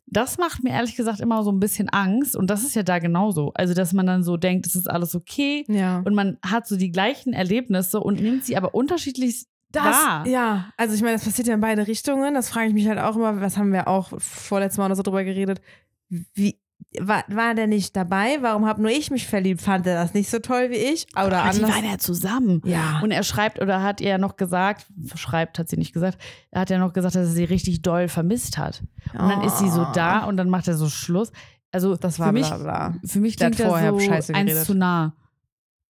[0.10, 3.00] Das macht mir ehrlich gesagt immer so ein bisschen Angst und das ist ja da
[3.00, 3.52] genauso.
[3.56, 6.00] Also, dass man dann so denkt, es ist alles okay Ja.
[6.06, 10.28] und man hat so die gleichen Erlebnisse und nimmt sie aber unterschiedlich Das, wahr.
[10.28, 12.34] ja, also ich meine, das passiert ja in beide Richtungen.
[12.34, 15.04] Das frage ich mich halt auch immer, was haben wir auch vorletztes Mal oder so
[15.04, 15.62] drüber geredet.
[16.10, 16.58] Wie,
[17.00, 18.38] war, war der nicht dabei?
[18.42, 19.62] Warum habe nur ich mich verliebt?
[19.62, 21.06] Fand er das nicht so toll wie ich?
[21.14, 22.62] Oder Aber die waren ja zusammen.
[22.66, 23.02] Ja.
[23.04, 26.18] Und er schreibt oder hat ihr noch gesagt, schreibt hat sie nicht gesagt,
[26.52, 28.84] er hat ja noch gesagt, dass er sie richtig doll vermisst hat.
[29.14, 31.32] Und dann ist sie so da und dann macht er so Schluss.
[31.72, 31.98] Also Oh.
[32.00, 32.96] Das war für mich, bla bla.
[33.06, 35.14] Für mich klingt vorher das so eins zu nah.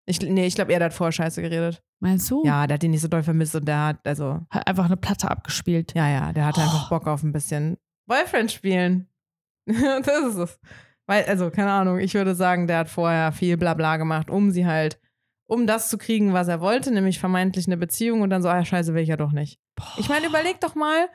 [0.10, 1.84] Ich, nee, ich glaube, er hat vorher Scheiße geredet.
[2.00, 2.44] Meinst du?
[2.46, 4.96] Ja, der hat ihn nicht so doll vermisst und der hat, also, Hat einfach eine
[4.98, 5.94] Platte abgespielt.
[5.96, 6.64] ja, ja, der hatte Oh.
[6.64, 7.78] einfach Bock auf ein bisschen
[8.08, 9.10] Boyfriend spielen.
[9.66, 10.60] das ist es.
[11.08, 14.66] Weil, also, keine Ahnung, ich würde sagen, der hat vorher viel Blabla gemacht, um sie
[14.66, 14.98] halt,
[15.46, 18.64] um das zu kriegen, was er wollte, nämlich vermeintlich eine Beziehung und dann so, ah,
[18.64, 19.60] scheiße, will ich ja doch nicht.
[19.98, 21.08] Ich meine, überleg doch mal,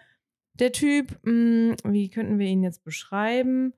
[0.54, 3.72] der Typ, mh, wie könnten wir ihn jetzt beschreiben?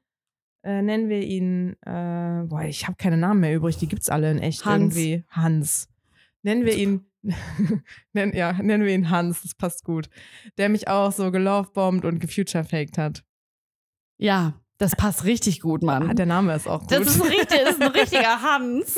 [0.65, 4.31] Äh, nennen wir ihn, äh, boah, ich habe keine Namen mehr übrig, die gibt's alle
[4.31, 4.97] in echt Hans.
[4.97, 5.25] irgendwie.
[5.29, 5.89] Hans.
[6.43, 7.05] Nennen wir ihn,
[8.15, 10.09] nennen, ja, nennen wir ihn Hans, das passt gut.
[10.57, 13.25] Der mich auch so gelovebombt und gefuturefaked hat.
[14.17, 16.09] Ja, das passt richtig gut, Mann.
[16.09, 16.93] Ah, der Name ist auch gut.
[16.93, 18.97] das ist, richtig, das ist ein richtiger Hans.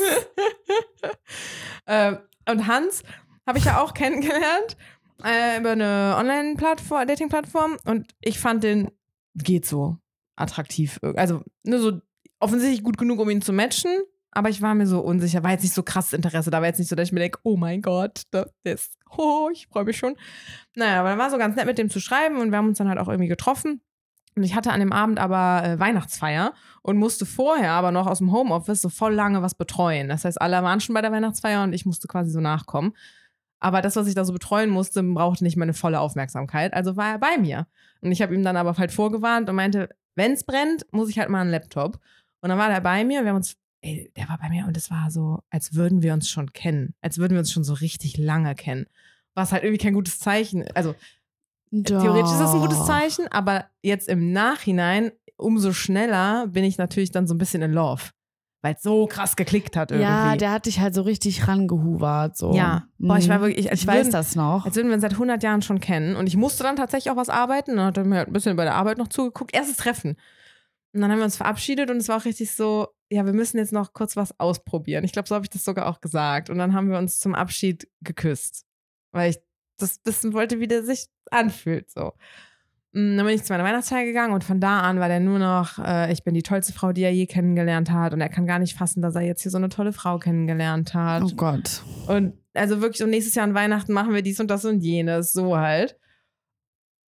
[1.85, 2.17] Ähm,
[2.49, 3.03] und Hans
[3.45, 4.77] habe ich ja auch kennengelernt
[5.21, 8.89] äh, über eine Online-Plattform, Dating-Plattform und ich fand den
[9.35, 9.97] geht so
[10.37, 10.99] attraktiv.
[11.15, 12.01] Also nur so
[12.39, 13.91] offensichtlich gut genug, um ihn zu matchen,
[14.31, 16.79] aber ich war mir so unsicher, war jetzt nicht so krasses Interesse, da war jetzt
[16.79, 19.97] nicht so, dass ich mir denke, oh mein Gott, das ist, oh, ich freue mich
[19.97, 20.15] schon.
[20.75, 22.77] Naja, aber dann war so ganz nett mit dem zu schreiben und wir haben uns
[22.77, 23.81] dann halt auch irgendwie getroffen.
[24.35, 28.19] Und ich hatte an dem Abend aber äh, Weihnachtsfeier und musste vorher aber noch aus
[28.19, 30.09] dem Homeoffice so voll lange was betreuen.
[30.09, 32.93] Das heißt, alle waren schon bei der Weihnachtsfeier und ich musste quasi so nachkommen.
[33.59, 36.75] Aber das, was ich da so betreuen musste, brauchte nicht meine volle Aufmerksamkeit.
[36.75, 37.65] Also war er bei mir.
[38.01, 41.19] Und ich habe ihm dann aber halt vorgewarnt und meinte, wenn es brennt, muss ich
[41.19, 41.99] halt mal einen Laptop.
[42.41, 44.65] Und dann war der bei mir und wir haben uns, ey, der war bei mir
[44.65, 46.93] und es war so, als würden wir uns schon kennen.
[47.01, 48.87] Als würden wir uns schon so richtig lange kennen.
[49.33, 50.65] Was halt irgendwie kein gutes Zeichen.
[50.73, 50.95] Also
[51.71, 52.87] Theoretisch ist das ein gutes Doch.
[52.87, 57.73] Zeichen, aber jetzt im Nachhinein, umso schneller bin ich natürlich dann so ein bisschen in
[57.73, 58.03] Love.
[58.63, 60.07] Weil es so krass geklickt hat irgendwie.
[60.09, 62.35] Ja, der hat dich halt so richtig rangehuvert.
[62.35, 62.53] So.
[62.53, 62.87] Ja.
[62.97, 64.65] Boah, ich war wirklich- Ich, als weiß würden- das noch.
[64.65, 66.15] Als würden wir uns seit 100 Jahren schon kennen.
[66.15, 67.75] Und ich musste dann tatsächlich auch was arbeiten.
[67.75, 69.53] Dann hat er mir halt ein bisschen bei der Arbeit noch zugeguckt.
[69.53, 70.17] Erstes Treffen.
[70.93, 73.57] Und dann haben wir uns verabschiedet und es war auch richtig so, ja, wir müssen
[73.57, 75.03] jetzt noch kurz was ausprobieren.
[75.03, 76.49] Ich glaube, so habe ich das sogar auch gesagt.
[76.49, 78.65] Und dann haben wir uns zum Abschied geküsst.
[79.11, 79.37] Weil ich
[79.77, 81.91] das wissen wollte, wie der sich anfühlt.
[81.91, 82.13] So.
[82.97, 85.37] Mm, Dann bin ich zu meiner Weihnachtsfeier gegangen und von da an war der nur
[85.37, 88.13] noch, äh, ich bin die tollste Frau, die er je kennengelernt hat.
[88.13, 90.93] Und er kann gar nicht fassen, dass er jetzt hier so eine tolle Frau kennengelernt
[90.93, 91.21] hat.
[91.23, 91.83] oh Gott.
[92.07, 95.31] Und also wirklich, so nächstes Jahr an Weihnachten machen wir dies und das und jenes,
[95.31, 95.95] so halt.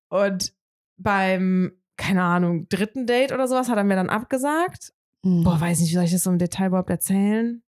[0.09, 0.53] Und
[0.97, 4.93] beim, keine Ahnung, dritten Date oder sowas hat er mir dann abgesagt.
[5.23, 5.43] Mhm.
[5.43, 7.63] Boah, weiß nicht, wie soll ich das so im Detail überhaupt erzählen?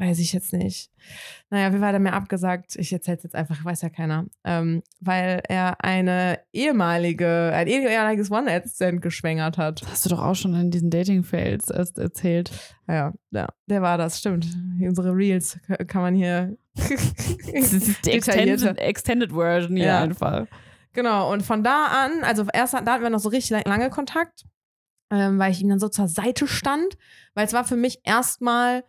[0.00, 0.92] Weiß ich jetzt nicht.
[1.50, 2.76] Naja, wie war der mir abgesagt?
[2.76, 4.26] Ich erzähl's jetzt einfach, weiß ja keiner.
[4.44, 9.82] Ähm, weil er eine ehemalige, ein ehemaliges One-Night-Stand geschwängert hat.
[9.82, 12.52] Das hast du doch auch schon in diesen Dating-Fails erst erzählt.
[12.86, 14.46] Ja, ja, der war das, stimmt.
[14.80, 16.56] Unsere Reels kann man hier.
[17.52, 18.10] Das ist die.
[18.12, 20.02] Extended, Extended Version hier Ja.
[20.02, 20.46] einfach.
[20.92, 23.90] Genau, und von da an, also erst da hatten wir noch so richtig lang- lange
[23.90, 24.44] Kontakt,
[25.10, 26.96] ähm, weil ich ihm dann so zur Seite stand,
[27.34, 28.84] weil es war für mich erstmal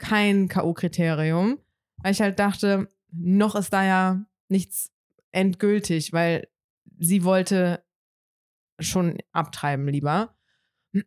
[0.00, 1.58] kein K.O.-Kriterium,
[1.98, 4.90] weil ich halt dachte, noch ist da ja nichts
[5.30, 6.48] endgültig, weil
[6.98, 7.84] sie wollte
[8.80, 10.34] schon abtreiben lieber.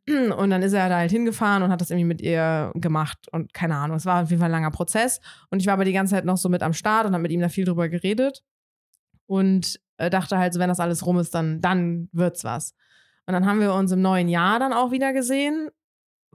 [0.08, 3.54] Und dann ist er da halt hingefahren und hat das irgendwie mit ihr gemacht und
[3.54, 3.98] keine Ahnung.
[3.98, 5.20] Es war auf jeden Fall ein langer Prozess.
[5.50, 7.32] Und ich war aber die ganze Zeit noch so mit am Start und habe mit
[7.32, 8.44] ihm da viel drüber geredet.
[9.26, 12.76] Und äh, dachte halt, so, wenn das alles rum ist, dann, dann wird's was.
[13.26, 15.70] Und dann haben wir uns im neuen Jahr dann auch wieder gesehen.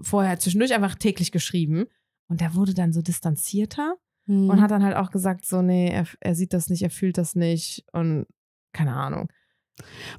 [0.01, 1.87] Vorher zwischendurch einfach täglich geschrieben.
[2.29, 3.95] Und der wurde dann so distanzierter
[4.27, 4.51] Mhm.
[4.51, 7.17] und hat dann halt auch gesagt, so, nee, er, er sieht das nicht, er fühlt
[7.17, 8.27] das nicht und
[8.75, 9.29] keine Ahnung.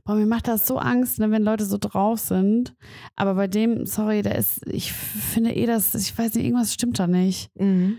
[0.03, 2.75] Boah, mir macht das so Angst, ne, wenn Leute so drauf sind.
[3.15, 6.97] Aber bei dem, sorry, der ist, ich finde eh, dass, ich weiß nicht, irgendwas stimmt
[6.97, 7.51] da nicht.
[7.55, 7.97] Mhm.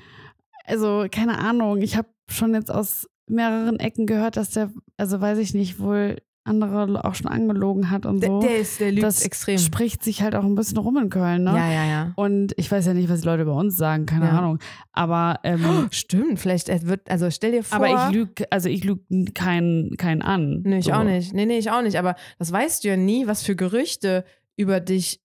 [0.65, 5.39] Also, keine Ahnung, ich habe schon jetzt aus mehreren Ecken gehört, dass der, also weiß
[5.39, 8.41] ich nicht, wohl andere auch schon angelogen hat und Der, so.
[8.41, 9.59] der ist, der lügt das extrem.
[9.59, 11.51] spricht sich halt auch ein bisschen rum in Köln, ne?
[11.51, 12.13] Ja, ja, ja.
[12.17, 14.39] Und ich weiß ja nicht, was die Leute bei uns sagen, keine Ja.
[14.39, 14.59] Ahnung.
[14.93, 17.77] Aber, ähm, Stimmt, vielleicht wird, also stell dir vor.
[17.85, 19.03] aber ich lüge, also ich lüge
[19.35, 20.63] keinen keinen an.
[20.65, 20.93] Nee, ich so.
[20.93, 21.35] auch nicht.
[21.35, 21.99] Nee, nee, ich auch nicht.
[21.99, 24.25] Aber das weißt du ja nie, was für Gerüchte
[24.57, 25.21] über dich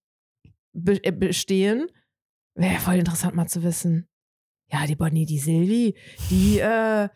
[0.73, 1.87] be äh, bestehen.
[2.55, 4.07] Wäre ja voll interessant mal zu wissen.
[4.71, 5.95] Ja, die Bonnie, die Silvi,
[6.29, 7.07] die, äh,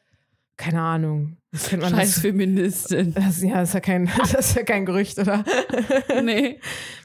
[0.57, 1.37] keine Ahnung.
[1.51, 3.13] Das könnte man Scheiß das, Feministin.
[3.13, 5.43] das, ja, das ist ja kein, das ist ja kein Gerücht, oder?
[6.23, 6.59] nee.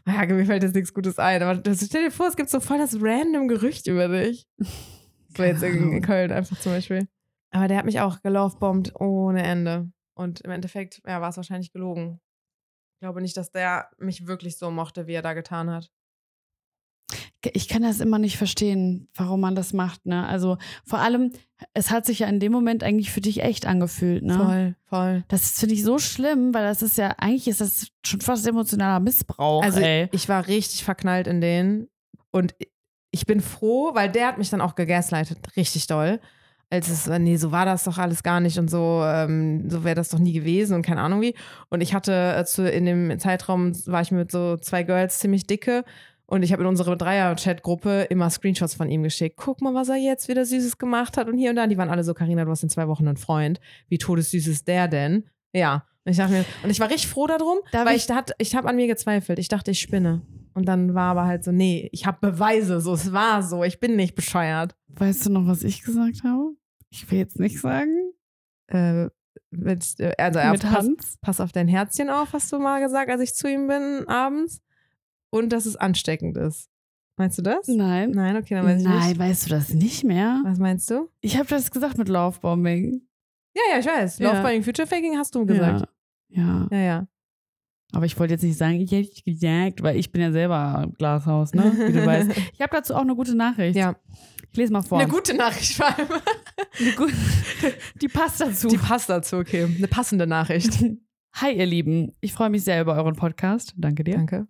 [0.06, 1.42] Ja, mir fällt jetzt nichts Gutes ein.
[1.42, 4.46] Aber das, stell dir vor, es gibt so voll das random Gerücht über dich.
[5.36, 7.08] So jetzt in, in Köln einfach zum Beispiel.
[7.50, 9.90] Aber der hat mich auch gelaufbombt ohne Ende.
[10.14, 12.20] Und im Endeffekt, ja, war es wahrscheinlich gelogen.
[12.96, 15.90] Ich glaube nicht, dass der mich wirklich so mochte, wie er da getan hat.
[17.52, 20.26] Ich kann das immer nicht verstehen, warum man das macht, ne?
[20.26, 21.32] Also vor allem,
[21.74, 24.36] es hat sich ja in dem Moment eigentlich für dich echt angefühlt, ne?
[24.36, 25.24] Voll, voll.
[25.28, 29.00] Das finde ich so schlimm, weil das ist ja, eigentlich ist das schon fast emotionaler
[29.00, 30.08] Missbrauch, Also ey.
[30.12, 31.88] ich war richtig verknallt in den.
[32.30, 32.54] Und
[33.10, 36.20] ich bin froh, weil der hat mich dann auch gegaslightet, richtig doll.
[36.70, 39.84] Als es, äh, nee, so war das doch alles gar nicht und so, ähm, so
[39.84, 41.34] wäre das doch nie gewesen und keine Ahnung wie.
[41.68, 45.46] Und ich hatte äh, zu, in dem Zeitraum war ich mit so zwei Girls ziemlich
[45.46, 45.84] dicke
[46.26, 49.36] und ich habe in unsere Dreier-Chat-Gruppe immer Screenshots von ihm geschickt.
[49.36, 51.66] Guck mal, was er jetzt wieder Süßes gemacht hat und hier und da.
[51.66, 53.60] Die waren alle so, Karina, du hast in zwei Wochen einen Freund.
[53.88, 55.28] Wie todessüß ist der denn?
[55.52, 55.86] Ja.
[56.06, 58.56] Und ich dachte mir, und ich war richtig froh darum, Darf weil ich- ich, ich,
[58.56, 59.38] habe an mir gezweifelt.
[59.38, 60.22] Ich dachte, ich spinne.
[60.54, 63.80] Und dann war aber halt so, nee, ich habe Beweise, so, es war so, ich
[63.80, 64.76] bin nicht bescheuert.
[64.88, 66.52] Weißt du noch, was ich gesagt habe?
[66.90, 68.12] Ich will jetzt nicht sagen.
[68.68, 69.08] Äh,
[69.50, 71.18] mit, also Mit pass, Hans.
[71.20, 74.60] pass auf dein Herzchen auf, hast du mal gesagt, als ich zu ihm bin abends.
[75.34, 76.68] Und dass es ansteckend ist.
[77.16, 77.66] Meinst du das?
[77.68, 78.10] Nein.
[78.12, 79.18] Nein, okay, dann weiß ich Nein, nicht.
[79.18, 80.40] weißt du das nicht mehr?
[80.44, 81.08] Was meinst du?
[81.20, 83.02] Ich habe das gesagt mit Lovebombing.
[83.56, 84.18] Ja, ja, ich weiß.
[84.18, 84.30] Ja.
[84.30, 85.88] Love Bombing Future Faking hast du gesagt.
[86.28, 86.42] Ja.
[86.42, 86.68] ja.
[86.70, 87.08] Ja, ja.
[87.92, 90.90] Aber ich wollte jetzt nicht sagen, ich hätte dich gejagt, weil ich bin ja selber
[90.98, 91.72] Glashaus, ne?
[91.76, 92.30] Wie du weißt.
[92.52, 93.76] Ich habe dazu auch eine gute Nachricht.
[93.76, 93.94] Ja.
[94.50, 94.98] Ich lese mal vor.
[94.98, 96.08] Eine gute Nachricht vor allem.
[96.96, 97.08] Gu-
[98.00, 98.66] Die passt dazu.
[98.68, 99.64] Die passt dazu, okay.
[99.64, 100.84] Eine passende Nachricht.
[101.36, 102.12] Hi, ihr Lieben.
[102.20, 103.74] Ich freue mich sehr über euren Podcast.
[103.76, 104.14] Danke dir.
[104.14, 104.46] Danke.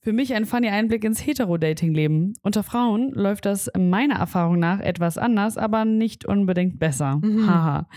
[0.00, 2.34] Für mich ein funny Einblick ins Hetero-Dating-Leben.
[2.42, 7.20] Unter Frauen läuft das meiner Erfahrung nach etwas anders, aber nicht unbedingt besser.
[7.22, 7.48] Mhm.
[7.48, 7.88] Haha.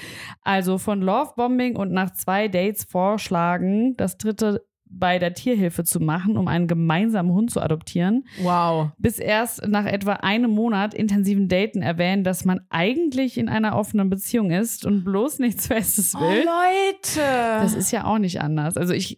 [0.44, 6.36] Also von Lovebombing und nach zwei Dates vorschlagen, das dritte bei der Tierhilfe zu machen,
[6.36, 8.90] um einen gemeinsamen Hund zu adoptieren, Wow.
[8.98, 14.10] bis erst nach etwa einem Monat intensiven Daten erwähnen, dass man eigentlich in einer offenen
[14.10, 16.44] Beziehung ist und bloß nichts Festes Oh, will.
[16.44, 17.22] Leute.
[17.62, 18.78] Das ist ja auch nicht anders.
[18.78, 19.18] Also ich,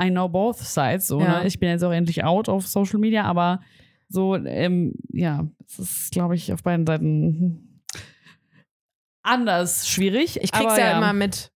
[0.00, 1.08] I know both sides.
[1.08, 1.40] So, Ja.
[1.40, 1.46] ne?
[1.48, 3.60] Ich bin jetzt auch endlich out auf Social Media, aber
[4.08, 7.82] so, ähm, ja, es ist, glaube ich, auf beiden Seiten
[9.22, 10.36] anders schwierig.
[10.42, 11.49] ich krieg's aber ja, immer mit.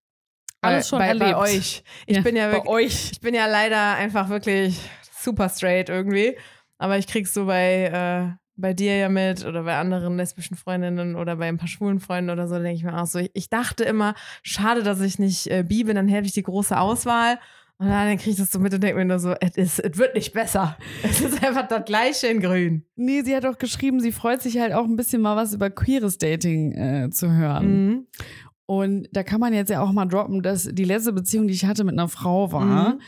[0.65, 1.37] Alles schon bei, bei erlebt.
[1.39, 1.83] euch.
[2.05, 3.09] Ich Ja, bin ja bei wirklich, euch.
[3.13, 4.79] ich bin ja leider einfach wirklich
[5.19, 6.37] super straight irgendwie.
[6.77, 7.85] Aber ich krieg's so bei,
[8.33, 11.99] äh, bei dir ja mit oder bei anderen lesbischen Freundinnen oder bei ein paar schwulen
[11.99, 13.19] Freunden oder so, denke ich mir auch so.
[13.19, 14.13] Ich, ich dachte immer,
[14.43, 17.39] schade, dass ich nicht äh, bi bin, dann hätte ich die große Auswahl.
[17.77, 20.31] Und dann kriege ich das so mit und denke mir nur so, es wird nicht
[20.31, 20.77] besser.
[21.03, 22.85] Es ist einfach das gleiche in grün.
[22.95, 25.69] Nee, sie hat auch geschrieben, sie freut sich halt auch ein bisschen mal was über
[25.69, 27.85] queeres Dating äh, zu hören.
[27.87, 28.07] Mhm.
[28.67, 31.65] Und da kann man jetzt ja auch mal droppen, dass die letzte Beziehung, die ich
[31.65, 32.93] hatte mit einer Frau war.
[32.95, 33.01] Mhm.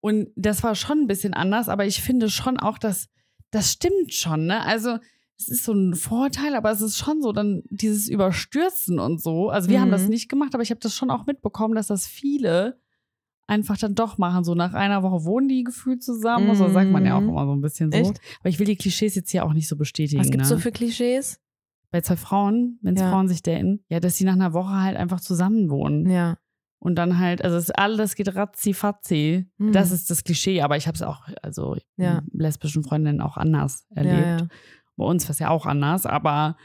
[0.00, 3.08] Und das war schon ein bisschen anders, aber ich finde schon auch, dass
[3.50, 4.64] das stimmt schon, ne?
[4.64, 4.98] Also
[5.38, 9.50] es ist so ein Vorteil, aber es ist schon so dann dieses Überstürzen und so.
[9.50, 9.92] Also wir haben Mhm.
[9.92, 12.78] das nicht gemacht, aber ich habe das schon auch mitbekommen, dass das viele
[13.46, 14.42] einfach dann doch machen.
[14.44, 16.48] So nach einer Woche wohnen die gefühlt zusammen.
[16.50, 17.28] Also sagt man ja auch Mhm.
[17.30, 17.98] immer so ein bisschen so.
[17.98, 18.20] Echt?
[18.40, 20.20] Aber ich will die Klischees jetzt hier auch nicht so bestätigen.
[20.20, 20.56] Was gibt's ne?
[20.56, 21.40] so für Klischees?
[21.94, 23.08] Bei zwei Frauen, wenn Ja.
[23.08, 26.10] Frauen sich daten, ja, dass die nach einer Woche halt einfach zusammen wohnen.
[26.10, 26.38] Ja.
[26.80, 29.46] Und dann halt, also es alles geht ratzi-fatzi.
[29.58, 29.70] Mhm.
[29.72, 32.22] Das ist das Klischee, aber ich habe es auch, also Ja.
[32.32, 34.40] lesbischen Freundinnen auch anders erlebt.
[34.40, 34.46] Ja.
[34.96, 36.56] Bei uns war es ja auch anders, aber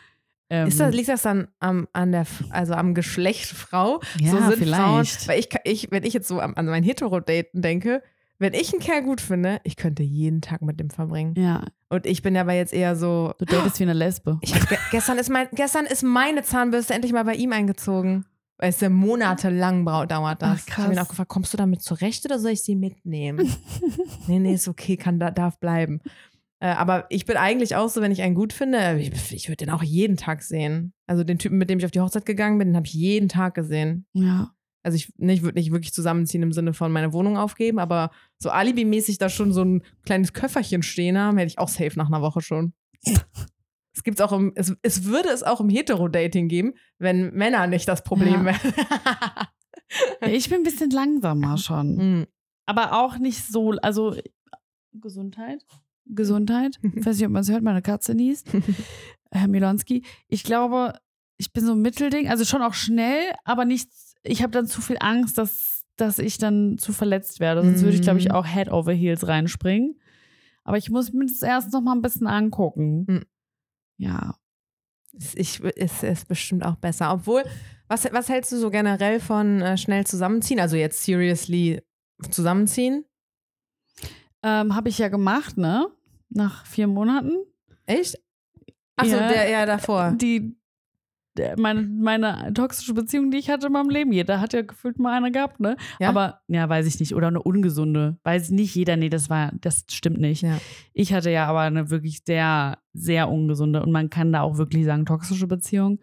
[0.49, 3.99] ähm, Ist das, liegt das dann am, an der, also am Geschlecht Frau?
[4.19, 5.27] ja, so sind Frauen, vielleicht.
[5.27, 8.01] weil ich, ich, wenn ich jetzt so an, an mein Hetero-Daten denke,
[8.39, 11.33] wenn ich einen Kerl gut finde, ich könnte jeden Tag mit dem verbringen.
[11.37, 14.39] ja, Und ich bin aber jetzt eher so, du datest wie eine Lesbe.
[14.41, 18.25] ge gestern, ist mein, gestern ist meine Zahnbürste endlich mal bei ihm eingezogen.
[18.57, 20.63] Weil es ja monatelang dauert das.
[20.63, 21.05] Ach, Ich habe ihn krass.
[21.05, 23.49] auch gefragt, kommst du damit zurecht oder soll ich sie mitnehmen?
[24.27, 26.01] nee, nee, ist okay, kann, da, darf bleiben.
[26.59, 29.47] Äh, aber ich bin eigentlich auch so, wenn ich einen gut finde, äh, ich, ich
[29.47, 30.91] würde den auch jeden Tag sehen.
[31.07, 33.29] Also den Typen, mit dem ich auf die Hochzeit gegangen bin, den habe ich jeden
[33.29, 34.05] Tag gesehen.
[34.13, 34.51] ja.
[34.83, 38.11] Also ich, ne, ich würde nicht wirklich zusammenziehen im Sinne von meine Wohnung aufgeben, aber
[38.37, 42.07] so alibimäßig da schon so ein kleines Köfferchen stehen haben, hätte ich auch safe nach
[42.07, 42.73] einer Woche schon.
[43.91, 47.85] Es gibt's auch im, es, es würde es auch im Hetero-Dating geben, wenn Männer nicht
[47.85, 48.45] das Problem Ja.
[48.45, 48.73] wären.
[50.31, 51.97] Ich bin ein bisschen langsamer schon.
[51.99, 52.27] Hm.
[52.65, 54.15] Aber auch nicht so, also
[54.93, 55.65] Gesundheit.
[56.05, 56.79] Gesundheit.
[56.95, 58.47] Ich weiß nicht, ob man es hört, meine Katze niest.
[59.31, 60.05] Herr Milonski.
[60.29, 60.93] Ich glaube,
[61.37, 63.89] ich bin so ein Mittelding, also schon auch schnell, aber nicht,
[64.23, 67.63] ich habe dann zu viel Angst, dass, dass ich dann zu verletzt werde.
[67.63, 68.31] Sonst würde ich, glaube ich, Mhm.
[68.35, 69.99] auch Head over Heels reinspringen.
[70.63, 73.05] Aber ich muss mir das erst noch mal ein bisschen angucken.
[73.07, 73.25] Mhm.
[73.97, 74.35] Ja.
[75.17, 77.11] Es- Ich, es ist bestimmt auch besser.
[77.13, 77.43] Obwohl,
[77.87, 80.59] was, was hältst du so generell von äh, schnell zusammenziehen?
[80.59, 81.81] Also jetzt seriously
[82.29, 83.05] zusammenziehen?
[84.43, 85.87] Ähm, habe ich ja gemacht, ne?
[86.29, 87.37] Nach vier Monaten.
[87.85, 88.17] Echt?
[88.95, 89.27] Achso, Ja.
[89.29, 90.11] der ja davor.
[90.11, 90.55] Die,
[91.57, 95.15] meine, meine toxische Beziehung, die ich hatte in meinem Leben, jeder hat ja gefühlt mal
[95.15, 95.77] eine gehabt, ne?
[95.99, 96.09] Ja?
[96.09, 97.15] Aber, ja, weiß ich nicht.
[97.15, 98.17] Oder eine ungesunde.
[98.23, 100.41] Weiß nicht jeder, nee, das war, das stimmt nicht.
[100.41, 100.59] Ja.
[100.93, 104.85] Ich hatte ja aber eine wirklich sehr, sehr ungesunde und man kann da auch wirklich
[104.85, 105.99] sagen, toxische Beziehung.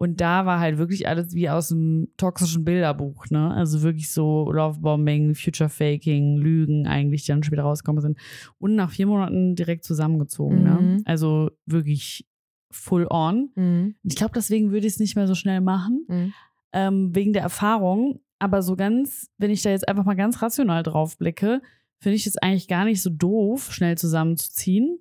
[0.00, 3.52] Und da war halt wirklich alles wie aus einem toxischen Bilderbuch, ne?
[3.52, 8.18] Also wirklich so Lovebombing, Future Faking, Lügen eigentlich, die dann später rausgekommen sind.
[8.58, 10.78] Und nach vier Monaten direkt zusammengezogen, ne?
[10.80, 11.02] Mhm.
[11.04, 12.26] Also wirklich
[12.70, 13.50] full on.
[13.54, 13.94] Mhm.
[14.02, 16.32] Ich glaube, deswegen würde ich es nicht mehr so schnell machen, Mhm.
[16.72, 18.20] ähm, wegen der Erfahrung.
[18.38, 21.60] Aber so ganz, wenn ich da jetzt einfach mal ganz rational drauf blicke,
[22.00, 24.98] finde ich es eigentlich gar nicht so doof, schnell zusammenzuziehen.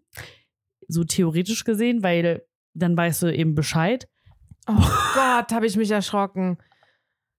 [0.88, 2.44] So theoretisch gesehen, weil
[2.74, 4.08] dann weißt du eben Bescheid.
[4.68, 4.74] Oh
[5.14, 6.58] Gott, habe ich mich erschrocken.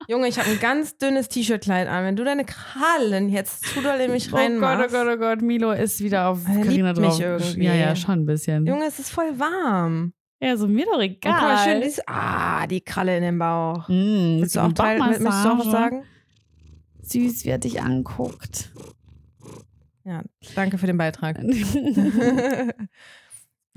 [0.08, 2.04] Junge, ich habe ein ganz dünnes T-Shirt-Kleid an.
[2.04, 4.94] Wenn du deine Krallen jetzt zu doll in mich Oh Gott, oh reinmachst.
[4.94, 7.20] Gott, oh Gott, Milo ist wieder auf Carina mich drauf.
[7.20, 7.64] irgendwie.
[7.64, 8.66] Ja, ja, schon ein bisschen.
[8.66, 10.14] Junge, es ist voll warm.
[10.42, 11.80] Ja, so mir doch Und guck mal, schön egal.
[11.82, 13.86] dieses, ah, die Kralle in den Bauch.
[13.88, 14.98] Mm, Willst du auch teilen?
[15.00, 16.04] Möchtest du auch was sagen?
[17.02, 18.70] Süß, wie er dich anguckt.
[20.04, 20.22] Ja,
[20.54, 21.38] danke für den Beitrag.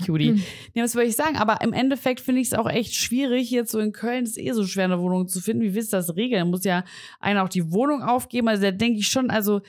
[0.04, 0.30] Cutie.
[0.30, 0.42] Hm.
[0.74, 1.36] Ja, was wollte ich sagen?
[1.36, 4.50] Aber im Endeffekt finde ich es auch echt schwierig, jetzt so in Köln ist eh
[4.52, 5.62] so schwer, eine Wohnung zu finden.
[5.62, 6.40] Wie willst du das regeln?
[6.40, 6.84] Da muss ja
[7.20, 8.48] einer auch die Wohnung aufgeben.
[8.48, 9.60] Also da denke ich schon, also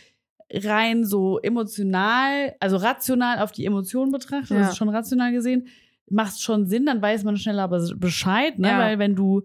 [0.52, 4.58] rein so emotional, also rational auf die Emotionen betrachtet, Ja.
[4.66, 5.68] also schon rational gesehen,
[6.10, 8.68] macht schon Sinn, dann weiß man schneller be- Bescheid, ne?
[8.70, 8.80] Ja.
[8.80, 9.44] Weil wenn du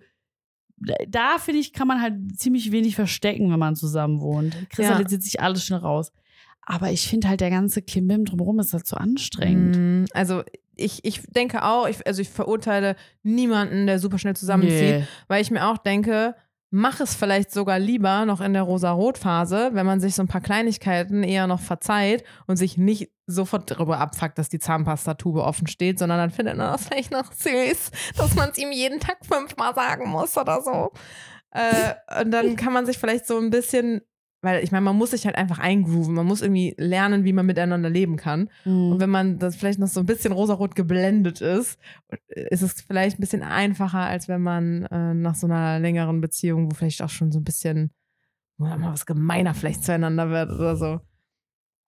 [1.08, 4.56] da finde ich, kann man halt ziemlich wenig verstecken, wenn man zusammen wohnt.
[4.70, 6.10] Kristallisiert sich alles schnell raus.
[6.62, 9.76] Aber ich finde halt, der ganze Klimbim drumherum ist halt so anstrengend.
[9.76, 10.42] Mm, Also
[10.76, 15.04] ich, ich denke auch, ich, also ich verurteile niemanden, der super schnell zusammenzieht, Nee.
[15.28, 16.34] weil ich mir auch denke,
[16.70, 20.40] mach es vielleicht sogar lieber noch in der rosa-rot-Phase, wenn man sich so ein paar
[20.40, 25.98] Kleinigkeiten eher noch verzeiht und sich nicht sofort darüber abfuckt, dass die Zahnpastatube offen steht,
[25.98, 29.74] sondern dann findet man das vielleicht noch süß, dass man es ihm jeden Tag fünfmal
[29.74, 30.92] sagen muss oder so.
[31.52, 34.02] Äh, und dann kann man sich vielleicht so ein bisschen,
[34.42, 37.46] weil ich meine, man muss sich halt einfach eingrooven, man muss irgendwie lernen, wie man
[37.46, 38.48] miteinander leben kann.
[38.64, 38.92] Mhm.
[38.92, 41.78] Und wenn man das vielleicht noch so ein bisschen rosarot geblendet ist,
[42.28, 46.70] ist es vielleicht ein bisschen einfacher, als wenn man äh, nach so einer längeren Beziehung,
[46.70, 47.90] wo vielleicht auch schon so ein bisschen
[48.56, 51.00] mal was gemeiner vielleicht zueinander wird oder so.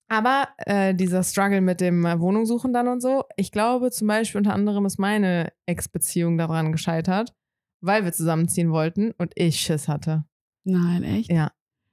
[0.09, 4.09] Aber äh, dieser Struggle mit dem äh, Wohnung suchen dann und so, ich glaube zum
[4.09, 7.34] Beispiel unter anderem ist meine Ex-Beziehung daran gescheitert,
[7.80, 10.24] weil wir zusammenziehen wollten und ich Schiss hatte.
[10.64, 11.32] Nein, echt?
[11.32, 11.53] Ja.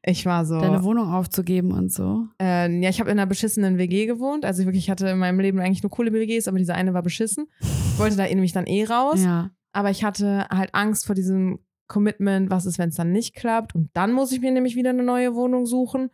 [0.10, 0.60] Ich war so.
[0.60, 2.28] Deine Wohnung aufzugeben und so.
[2.42, 4.44] Äh, ja, ich habe in einer beschissenen WG gewohnt.
[4.44, 7.04] Also wirklich, ich hatte in meinem Leben eigentlich nur coole WGs, aber diese eine war
[7.04, 7.48] beschissen.
[7.60, 9.24] Ich wollte da nämlich dann eh raus.
[9.24, 9.52] Ja.
[9.72, 13.76] Aber ich hatte halt Angst vor diesem Commitment, was ist, wenn es dann nicht klappt.
[13.76, 16.10] Und dann muss ich mir nämlich wieder eine neue Wohnung suchen.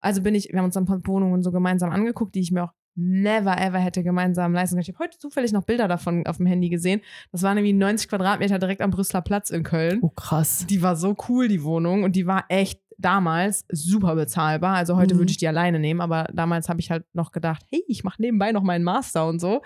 [0.00, 2.64] Also bin ich, wir haben uns ein paar Wohnungen so gemeinsam angeguckt, die ich mir
[2.64, 4.82] auch never ever hätte gemeinsam leisten können.
[4.82, 7.00] Ich habe heute zufällig noch Bilder davon auf dem Handy gesehen.
[7.30, 10.00] Das war nämlich 90 Quadratmeter direkt am Brüsseler Platz in Köln.
[10.02, 10.66] Oh, krass.
[10.68, 12.04] Die war so cool, die Wohnung.
[12.04, 14.76] Und die war echt damals super bezahlbar.
[14.76, 15.18] Also heute Mhm.
[15.20, 18.20] würde ich die alleine nehmen, aber damals habe ich halt noch gedacht, hey, ich mache
[18.22, 19.62] nebenbei noch meinen Master und so.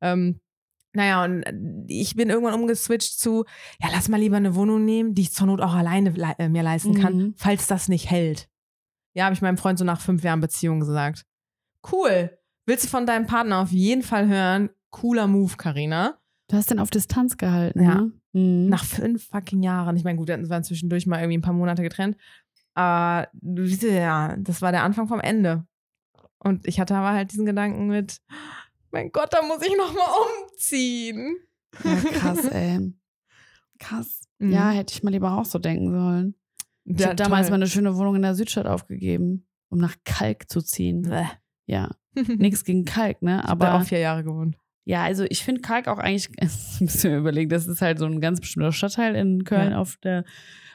[0.00, 0.40] Ähm,
[0.92, 1.52] naja, und äh,
[1.88, 3.44] ich bin irgendwann umgeswitcht zu,
[3.80, 6.48] ja, lass mal lieber eine Wohnung nehmen, die ich zur Not auch alleine le äh,
[6.48, 7.34] mir leisten kann, Mhm.
[7.36, 8.48] falls das nicht hält.
[9.14, 11.24] Ja, habe ich meinem Freund so nach fünf Jahren Beziehung gesagt.
[11.90, 12.36] Cool.
[12.66, 14.70] Willst du von deinem Partner auf jeden Fall hören?
[14.90, 16.18] Cooler Move, Karina.
[16.48, 17.94] Du hast den auf Distanz gehalten, Ja.
[18.02, 18.12] ne?
[18.32, 18.68] Mhm.
[18.68, 19.96] Nach fünf fucking Jahren.
[19.96, 22.16] Ich meine, gut, wir waren zwischendurch mal irgendwie ein paar Monate getrennt.
[22.74, 25.66] Aber du siehst ja, das war der Anfang vom Ende.
[26.38, 28.20] Und ich hatte aber halt diesen Gedanken mit,
[28.92, 30.08] mein Gott, da muss ich noch mal
[30.52, 31.36] umziehen.
[31.84, 32.92] Ja, krass, ey.
[33.78, 34.22] Krass.
[34.38, 34.52] Mhm.
[34.52, 36.34] Ja, hätte ich mal lieber auch so denken sollen.
[36.84, 37.50] Ich Ja, habe damals toll.
[37.50, 41.02] mal eine schöne Wohnung in der Südstadt aufgegeben, um nach Kalk zu ziehen.
[41.02, 41.26] Bäh.
[41.66, 43.44] Ja, nichts gegen Kalk, ne?
[43.46, 44.56] Aber Aber auch vier Jahre gewohnt.
[44.84, 46.30] Ja, also ich finde Kalk auch eigentlich,
[46.80, 49.78] müssen wir überlegen, das ist halt so ein ganz bestimmter Stadtteil in Köln Ja.
[49.78, 50.24] auf der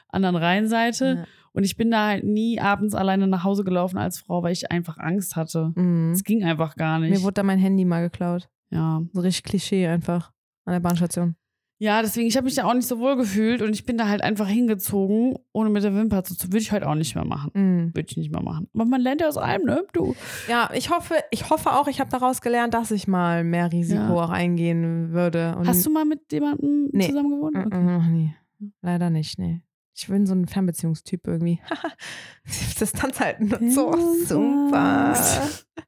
[0.08, 1.04] anderen Rheinseite.
[1.18, 1.24] Ja.
[1.52, 4.70] Und ich bin da halt nie abends alleine nach Hause gelaufen als Frau, weil ich
[4.70, 5.72] einfach Angst hatte.
[5.74, 6.12] Mhm.
[6.12, 7.22] Es ging einfach gar Mir nicht.
[7.22, 8.48] wurde da mein Handy mal geklaut.
[8.70, 9.00] Ja.
[9.12, 10.32] So richtig Klischee einfach.
[10.66, 11.36] an der Bahnstation.
[11.78, 14.08] Ja, deswegen, ich habe mich da auch nicht so wohl gefühlt und ich bin da
[14.08, 16.34] halt einfach hingezogen, ohne mit der Wimper zu.
[16.44, 17.50] Würde ich heute auch nicht mehr machen.
[17.52, 17.94] Mhm.
[17.94, 18.66] Würde ich nicht mehr machen.
[18.72, 19.84] Aber man lernt ja aus allem, ne?
[19.92, 20.14] Du.
[20.48, 24.00] Ja, ich hoffe, ich hoffe auch, ich habe daraus gelernt, dass ich mal mehr Risiko
[24.02, 24.24] Ja.
[24.24, 25.54] auch eingehen würde.
[25.56, 27.08] Und Hast du mal mit jemandem Nee.
[27.08, 27.54] zusammen gewohnt?
[27.56, 27.76] Mm, Okay.
[27.76, 28.34] mm, Noch nie.
[28.80, 29.60] Leider nicht, nee.
[29.94, 31.60] Ich bin so ein Fernbeziehungstyp irgendwie.
[32.80, 33.92] Distanz halten und so.
[34.24, 35.14] Super.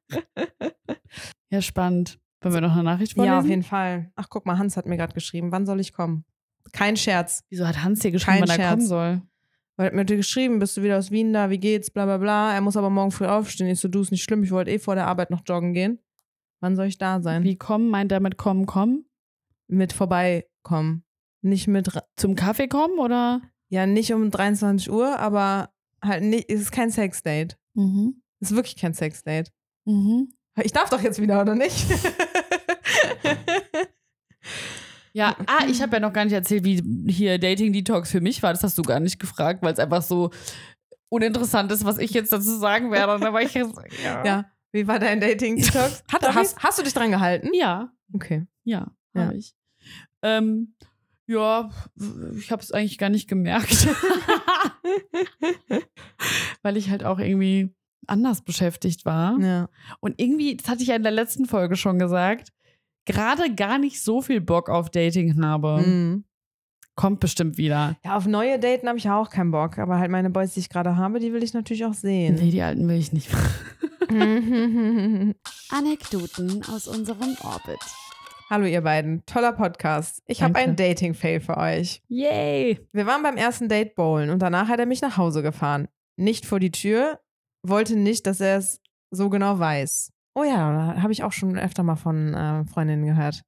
[1.51, 2.19] Ja, spannend.
[2.41, 3.33] Wollen wir noch eine Nachricht vorlesen?
[3.33, 4.11] Ja, auf jeden Fall.
[4.15, 5.51] Ach, guck mal, Hans hat mir gerade geschrieben.
[5.51, 6.23] Wann soll ich kommen?
[6.71, 7.43] Kein Scherz.
[7.49, 8.69] Wieso hat Hans dir geschrieben, Kein wann er Scherz.
[8.71, 9.21] kommen soll?
[9.75, 12.17] Weil er hat mir geschrieben, bist du wieder aus Wien da, wie geht's, bla bla
[12.17, 12.53] bla.
[12.53, 13.67] Er muss aber morgen früh aufstehen.
[13.67, 15.99] Ich so, du ist nicht schlimm, ich wollte eh vor der Arbeit noch joggen gehen.
[16.61, 17.43] Wann soll ich da sein?
[17.43, 17.89] Wie kommen?
[17.89, 19.05] Meint er mit kommen, kommen?
[19.67, 21.03] Mit vorbeikommen.
[21.41, 23.41] Nicht mit, Zum Kaffee kommen oder?
[23.69, 25.69] ja, nicht um 23 Uhr, aber
[26.03, 27.55] halt nicht, es ist kein Sexdate.
[27.75, 28.21] Mhm.
[28.39, 29.51] Es ist wirklich kein Sexdate.
[29.85, 30.33] Mhm.
[30.63, 31.85] Ich darf doch jetzt wieder, oder nicht?
[35.13, 36.81] Ja, ah, ich habe ja noch gar nicht erzählt, wie
[37.11, 38.53] hier Dating Detox für mich war.
[38.53, 40.31] Das hast du gar nicht gefragt, weil es einfach so
[41.09, 43.15] uninteressant ist, was ich jetzt dazu sagen werde.
[43.15, 43.53] Und da war ich
[44.03, 44.25] ja.
[44.25, 44.45] ja.
[44.71, 46.03] Wie war dein Dating-Detox?
[46.11, 47.49] Hat- Darf Hast, hast du dich dran gehalten?
[47.53, 48.45] Ja, Okay.
[48.63, 49.21] ja, Ja.
[49.25, 49.55] habe ich.
[50.21, 50.75] Ähm,
[51.25, 51.69] ja,
[52.37, 53.87] ich habe es eigentlich gar nicht gemerkt.
[56.61, 57.73] weil ich halt auch irgendwie
[58.07, 59.39] anders beschäftigt war.
[59.39, 59.69] Ja.
[59.99, 62.51] Und irgendwie, das hatte ich ja in der letzten Folge schon gesagt,
[63.05, 65.81] gerade gar nicht so viel Bock auf Dating habe.
[65.85, 66.23] Mhm.
[66.95, 67.95] Kommt bestimmt wieder.
[68.03, 69.77] Ja, auf neue Daten habe ich ja auch keinen Bock.
[69.77, 72.35] Aber halt meine Boys, die ich gerade habe, die will ich natürlich auch sehen.
[72.35, 73.29] Nee, die alten will ich nicht.
[75.69, 77.79] Anekdoten aus unserem Orbit.
[78.49, 80.23] Hallo ihr beiden, toller Podcast.
[80.25, 82.01] Ich habe einen Dating-Fail für euch.
[82.07, 82.79] Yay!
[82.91, 85.87] Wir waren beim ersten Date bowlen und danach hat er mich nach Hause gefahren.
[86.17, 87.19] Nicht vor die Tür,
[87.63, 88.81] wollte nicht, dass er es
[89.11, 90.11] so genau weiß.
[90.35, 93.43] Oh ja, habe ich auch schon öfter mal von äh, Freundinnen gehört.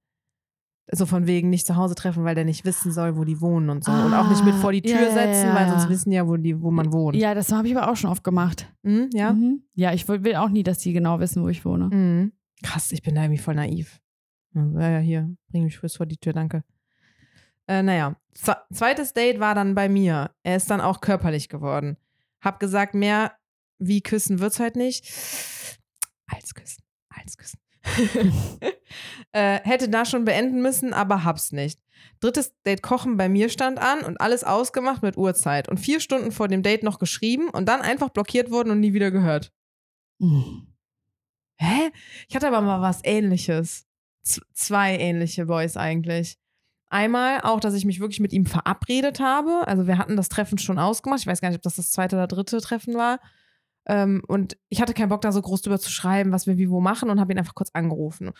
[0.93, 3.70] So von wegen nicht zu Hause treffen, weil der nicht wissen soll, wo die wohnen
[3.70, 3.91] und so.
[3.91, 5.70] und auch nicht mit vor die Ah, Tür ja, setzen, ja, weil ja.
[5.72, 7.16] sonst wissen ja, wo, die, wo man wohnt.
[7.16, 8.68] Ja, das habe ich aber auch schon oft gemacht.
[8.84, 9.32] Hm, ja?
[9.32, 9.64] Mhm.
[9.76, 11.86] Ja, ich will auch nie, dass die genau wissen, wo ich wohne.
[11.86, 12.34] Mhm.
[12.64, 14.01] Krass, ich bin da irgendwie voll naiv.
[14.53, 16.64] Ja, ja, hier, bring mich kurz vor die Tür, danke.
[17.68, 20.32] Äh, naja, Z zweites Date war dann bei mir.
[20.43, 21.95] Er ist dann auch körperlich geworden.
[22.41, 23.32] Hab gesagt, mehr
[23.82, 25.05] wie küssen wird's halt nicht.
[26.27, 27.59] Als küssen, als küssen.
[29.32, 31.79] äh, hätte da schon beenden müssen, aber hab's nicht.
[32.19, 35.67] Drittes Date Kochen bei mir stand an und alles ausgemacht mit Uhrzeit.
[35.67, 38.93] Und vier Stunden vor dem Date noch geschrieben und dann einfach blockiert worden und nie
[38.93, 39.51] wieder gehört.
[40.19, 40.67] Mhm.
[41.57, 41.91] Hä?
[42.27, 43.86] Ich hatte aber mal was ähnliches.
[44.23, 46.38] Z zwei ähnliche Boys eigentlich.
[46.89, 49.67] Einmal auch, dass ich mich wirklich mit ihm verabredet habe.
[49.67, 51.21] Also wir hatten das Treffen schon ausgemacht.
[51.21, 53.19] Ich weiß gar nicht, ob das das zweite oder dritte Treffen war.
[53.88, 56.69] Ähm, und ich hatte keinen Bock, da so groß drüber zu schreiben, was wir wie
[56.69, 58.29] wo machen und habe ihn einfach kurz angerufen.
[58.29, 58.36] Und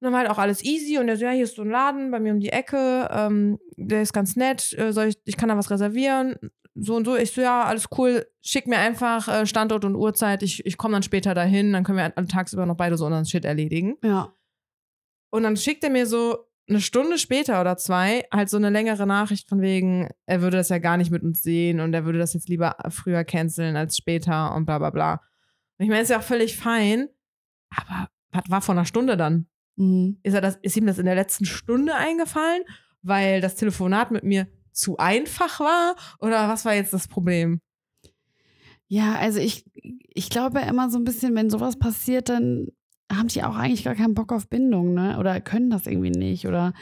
[0.00, 2.10] dann war halt auch alles easy und er so, ja, hier ist so ein Laden
[2.10, 5.48] bei mir um die Ecke, ähm, der ist ganz nett, äh, soll ich, ich kann
[5.48, 6.36] da was reservieren,
[6.74, 7.16] so und so.
[7.16, 10.94] Ich so, ja, alles cool, schick mir einfach äh, Standort und Uhrzeit, ich, ich komme
[10.94, 13.96] dann später dahin, dann können wir tagsüber noch beide so unseren Shit erledigen.
[14.02, 14.34] Ja.
[15.30, 19.06] Und dann schickt er mir so eine Stunde später oder zwei halt so eine längere
[19.06, 22.18] Nachricht von wegen, er würde das ja gar nicht mit uns sehen und er würde
[22.18, 25.12] das jetzt lieber früher canceln als später und bla bla bla.
[25.78, 27.08] Und ich meine, ist ja auch völlig fein,
[27.70, 29.46] aber was war vor einer Stunde dann?
[29.76, 30.18] Mhm.
[30.22, 32.62] Ist, er das, ist ihm das in der letzten Stunde eingefallen,
[33.02, 35.96] weil das Telefonat mit mir zu einfach war?
[36.20, 37.60] Oder was war jetzt das Problem?
[38.86, 39.64] Ja, also ich,
[40.14, 42.68] ich glaube immer so ein bisschen, wenn sowas passiert, dann
[43.12, 45.18] haben die auch eigentlich gar keinen Bock auf Bindung, ne?
[45.18, 46.46] Oder können das irgendwie nicht.
[46.46, 46.72] Oder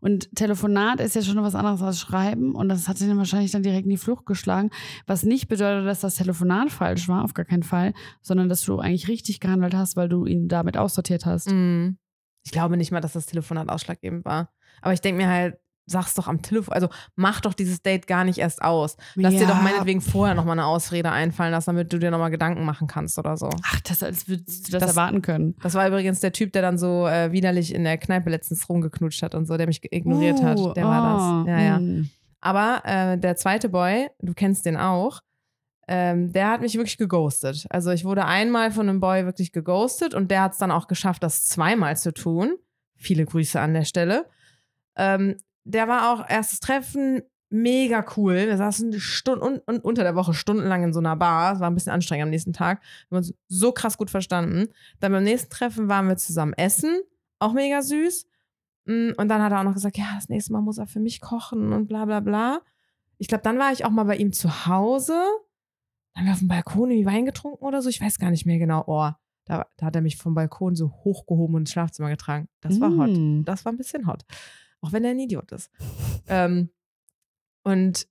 [0.00, 3.62] und Telefonat ist ja schon was anderes als Schreiben und das hat dann wahrscheinlich dann
[3.62, 4.70] direkt in die Flucht geschlagen.
[5.06, 8.78] Was nicht bedeutet, dass das Telefonat falsch war, auf gar keinen Fall, sondern dass du
[8.78, 11.50] eigentlich richtig gehandelt hast, weil du ihn damit aussortiert hast.
[11.50, 11.96] Mm.
[12.44, 14.50] Ich glaube nicht mal, dass das Telefonat ausschlaggebend war.
[14.80, 15.56] Aber ich denke mir halt,
[15.90, 18.96] sag's doch am Telefon, also mach doch dieses Date gar nicht erst aus.
[19.14, 19.48] Lass dir Ja.
[19.48, 23.18] doch meinetwegen vorher nochmal eine Ausrede einfallen lassen, damit du dir nochmal Gedanken machen kannst
[23.18, 23.50] oder so.
[23.64, 25.56] Ach, das, als würdest du das, Das- erwarten können.
[25.62, 29.22] Das war übrigens der Typ, der dann so äh, widerlich in der Kneipe letztens rumgeknutscht
[29.22, 30.58] hat und so, der mich ignoriert hat.
[30.58, 31.48] Uh, Der war oh, das.
[31.48, 31.78] Ja, ja.
[31.78, 32.08] mm.
[32.40, 35.20] Aber äh, der zweite Boy, du kennst den auch,
[35.88, 37.66] ähm, der hat mich wirklich geghostet.
[37.68, 40.86] Also ich wurde einmal von einem Boy wirklich geghostet und der hat es dann auch
[40.86, 42.54] geschafft, das zweimal zu tun.
[42.96, 44.26] Viele Grüße an der Stelle.
[44.96, 48.46] Ähm, der war auch erstes Treffen mega cool.
[48.46, 51.54] Wir saßen Stunden und, und unter der Woche stundenlang in so einer Bar.
[51.54, 52.80] Es war ein bisschen anstrengend am nächsten Tag.
[53.08, 54.68] Wir haben uns so krass gut verstanden.
[55.00, 57.00] Dann beim nächsten Treffen waren wir zusammen essen.
[57.40, 58.26] Auch mega süß.
[58.86, 61.00] Mm, Und dann hat er auch noch gesagt, ja, das nächste Mal muss er für
[61.00, 62.60] mich kochen und bla bla bla.
[63.18, 65.20] Ich glaube, dann war ich auch mal bei ihm zu Hause.
[66.14, 67.88] Dann haben wir auf dem Balkon irgendwie Wein getrunken oder so.
[67.88, 68.84] Ich weiß gar nicht mehr genau.
[68.86, 69.10] Oh,
[69.44, 72.48] da, da hat er mich vom Balkon so hochgehoben und ins Schlafzimmer getragen.
[72.60, 73.10] Das war hot.
[73.10, 73.42] Mm.
[73.44, 74.22] Das war ein bisschen hot.
[74.82, 75.70] Auch wenn er ein Idiot ist.
[76.28, 76.70] ähm,
[77.62, 78.06] und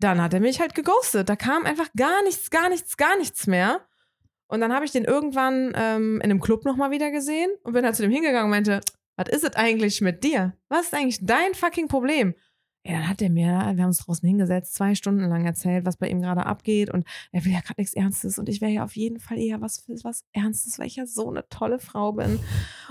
[0.00, 1.28] dann hat er mich halt geghostet.
[1.28, 3.86] Da kam einfach gar nichts, gar nichts, gar nichts mehr.
[4.46, 7.84] Und dann habe ich den irgendwann ähm, in einem Club nochmal wieder gesehen und bin
[7.84, 8.80] halt zu dem hingegangen und meinte,
[9.16, 10.56] was ist es eigentlich mit dir?
[10.68, 12.34] Was ist eigentlich dein fucking Problem?
[12.86, 15.96] Ja, dann hat er mir, wir haben uns draußen hingesetzt, zwei Stunden lang erzählt, was
[15.96, 18.84] bei ihm gerade abgeht und er will ja gerade nichts Ernstes und ich wäre ja
[18.84, 22.12] auf jeden Fall eher was für was Ernstes, weil ich ja so eine tolle Frau
[22.12, 22.38] bin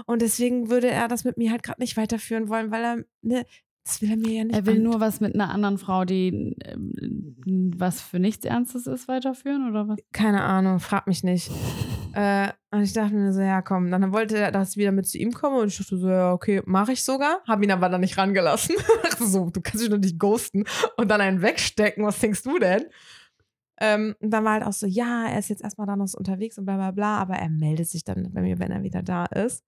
[0.05, 3.45] und deswegen würde er das mit mir halt gerade nicht weiterführen wollen, weil er, ne,
[3.83, 4.55] das will er mir ja nicht.
[4.55, 9.07] Er will nur was mit einer anderen Frau, die ähm, was für nichts Ernstes ist,
[9.07, 9.99] weiterführen oder was?
[10.11, 11.51] keine Ahnung, frag mich nicht.
[12.13, 15.07] Äh, und ich dachte mir so, ja komm, dann wollte er, dass ich wieder mit
[15.07, 17.41] zu ihm komme und ich dachte so, ja okay, mache ich sogar.
[17.47, 18.75] Hab ihn aber dann nicht rangelassen.
[19.19, 20.65] So, du kannst dich doch nicht ghosten
[20.97, 22.83] und dann einen wegstecken, was denkst du denn?
[23.79, 26.17] Ähm, und dann war halt auch so, ja, er ist jetzt erstmal da noch so
[26.17, 29.01] unterwegs und bla bla bla, aber er meldet sich dann bei mir, wenn er wieder
[29.01, 29.63] da ist.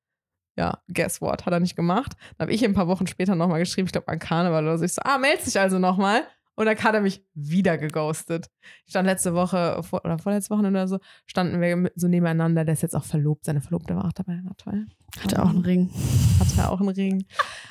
[0.58, 1.46] Ja, guess what?
[1.46, 2.14] Hat er nicht gemacht.
[2.38, 4.86] Dann habe ich ein paar Wochen später nochmal geschrieben, ich glaube an Karneval oder so.
[4.86, 6.24] Ich so, ah, meld dich also nochmal.
[6.56, 8.48] Und dann hat er mich wieder geghostet.
[8.86, 12.64] Ich stand letzte Woche vor, oder vorletzte Woche oder so, standen wir so nebeneinander.
[12.64, 13.46] Der ist jetzt auch verlobt.
[13.46, 14.40] Seine Verlobte war auch dabei.
[14.44, 14.86] War toll.
[15.22, 15.90] Hat er auch einen Ring.
[16.40, 17.26] Hat er auch einen Ring.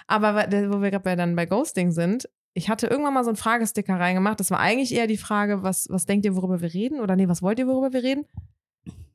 [0.07, 3.99] Aber wo wir gerade dann bei Ghosting sind, ich hatte irgendwann mal so einen Fragesticker
[3.99, 4.39] reingemacht.
[4.39, 7.01] Das war eigentlich eher die Frage, was, was denkt ihr, worüber wir reden?
[7.01, 8.26] Oder nee, was wollt ihr, worüber wir reden?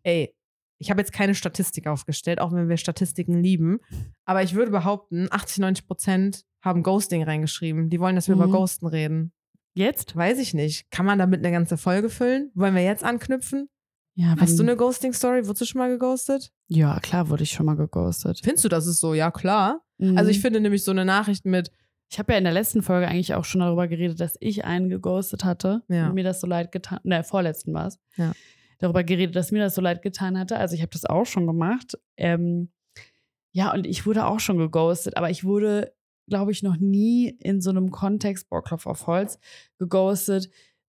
[0.04, 0.36] Ey,
[0.78, 3.80] ich habe jetzt keine Statistik aufgestellt, auch wenn wir Statistiken lieben.
[4.26, 7.90] Aber ich würde behaupten, 80, 90 Prozent haben Ghosting reingeschrieben.
[7.90, 8.42] Die wollen, dass wir Mhm.
[8.44, 9.32] über Ghosten reden.
[9.80, 10.16] Jetzt?
[10.16, 10.92] Weiß ich nicht.
[10.92, 12.52] Kann man damit eine ganze Folge füllen?
[12.54, 13.70] Wollen wir jetzt anknüpfen?
[14.16, 15.46] Ja, Hast du eine Ghosting-Story?
[15.46, 16.52] Wurdest du schon mal geghostet?
[16.68, 18.42] Ja, klar wurde ich schon mal geghostet.
[18.44, 19.14] Findest du, das ist so?
[19.14, 19.82] Ja, klar.
[19.98, 20.18] Mhm.
[20.18, 21.72] Also ich finde nämlich so eine Nachricht mit,
[22.12, 24.90] Ich habe ja in der letzten Folge eigentlich auch schon darüber geredet, dass ich einen
[24.90, 26.08] geghostet hatte Ja.
[26.08, 28.00] und mir das so leid getan, ne, vorletzten war es.
[28.18, 28.34] Ja.
[28.80, 30.58] Darüber geredet, dass mir das so leid getan hatte.
[30.58, 31.98] Also ich habe das auch schon gemacht.
[32.18, 32.72] Ähm,
[33.52, 35.94] ja, und ich wurde auch schon geghostet, aber ich wurde,
[36.30, 39.38] glaube ich, noch nie in so einem Kontext, Bohrklopf auf Holz,
[39.78, 40.50] geghostet,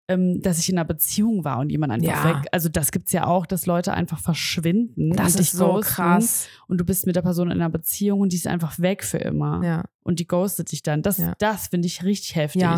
[0.09, 2.39] ähm, dass ich in einer Beziehung war und jemand einfach Ja.
[2.39, 2.47] weg.
[2.53, 6.47] Also das gibt es ja auch, dass Leute einfach verschwinden das ist so krass.
[6.69, 9.17] und du bist mit der Person in einer Beziehung und die ist einfach weg für
[9.17, 9.83] immer Ja.
[10.03, 11.01] und die ghostet dich dann.
[11.01, 11.33] Das, Ja.
[11.39, 12.61] das finde ich richtig heftig.
[12.61, 12.77] Ja.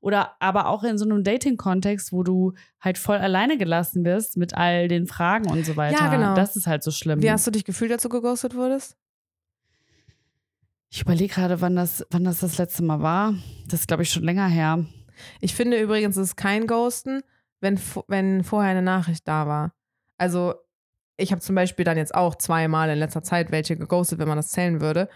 [0.00, 4.54] Oder aber auch in so einem Dating-Kontext, wo du halt voll alleine gelassen wirst mit
[4.54, 6.08] all den Fragen und so weiter.
[6.08, 6.34] genau.
[6.34, 7.20] Das ist halt so schlimm.
[7.20, 8.96] Wie hast du dich gefühlt, als du geghostet wurdest?
[10.90, 13.34] Ich überlege gerade, wann das, wann das das letzte Mal war.
[13.68, 14.84] Das ist, glaube ich, schon länger her.
[15.40, 17.22] Ich finde übrigens, es ist kein Ghosten,
[17.60, 17.78] wenn,
[18.08, 19.72] wenn vorher eine Nachricht da war.
[20.18, 20.54] Also,
[21.16, 24.38] ich habe zum Beispiel dann jetzt auch zweimal in letzter Zeit welche geghostet, wenn man
[24.38, 25.08] das zählen würde,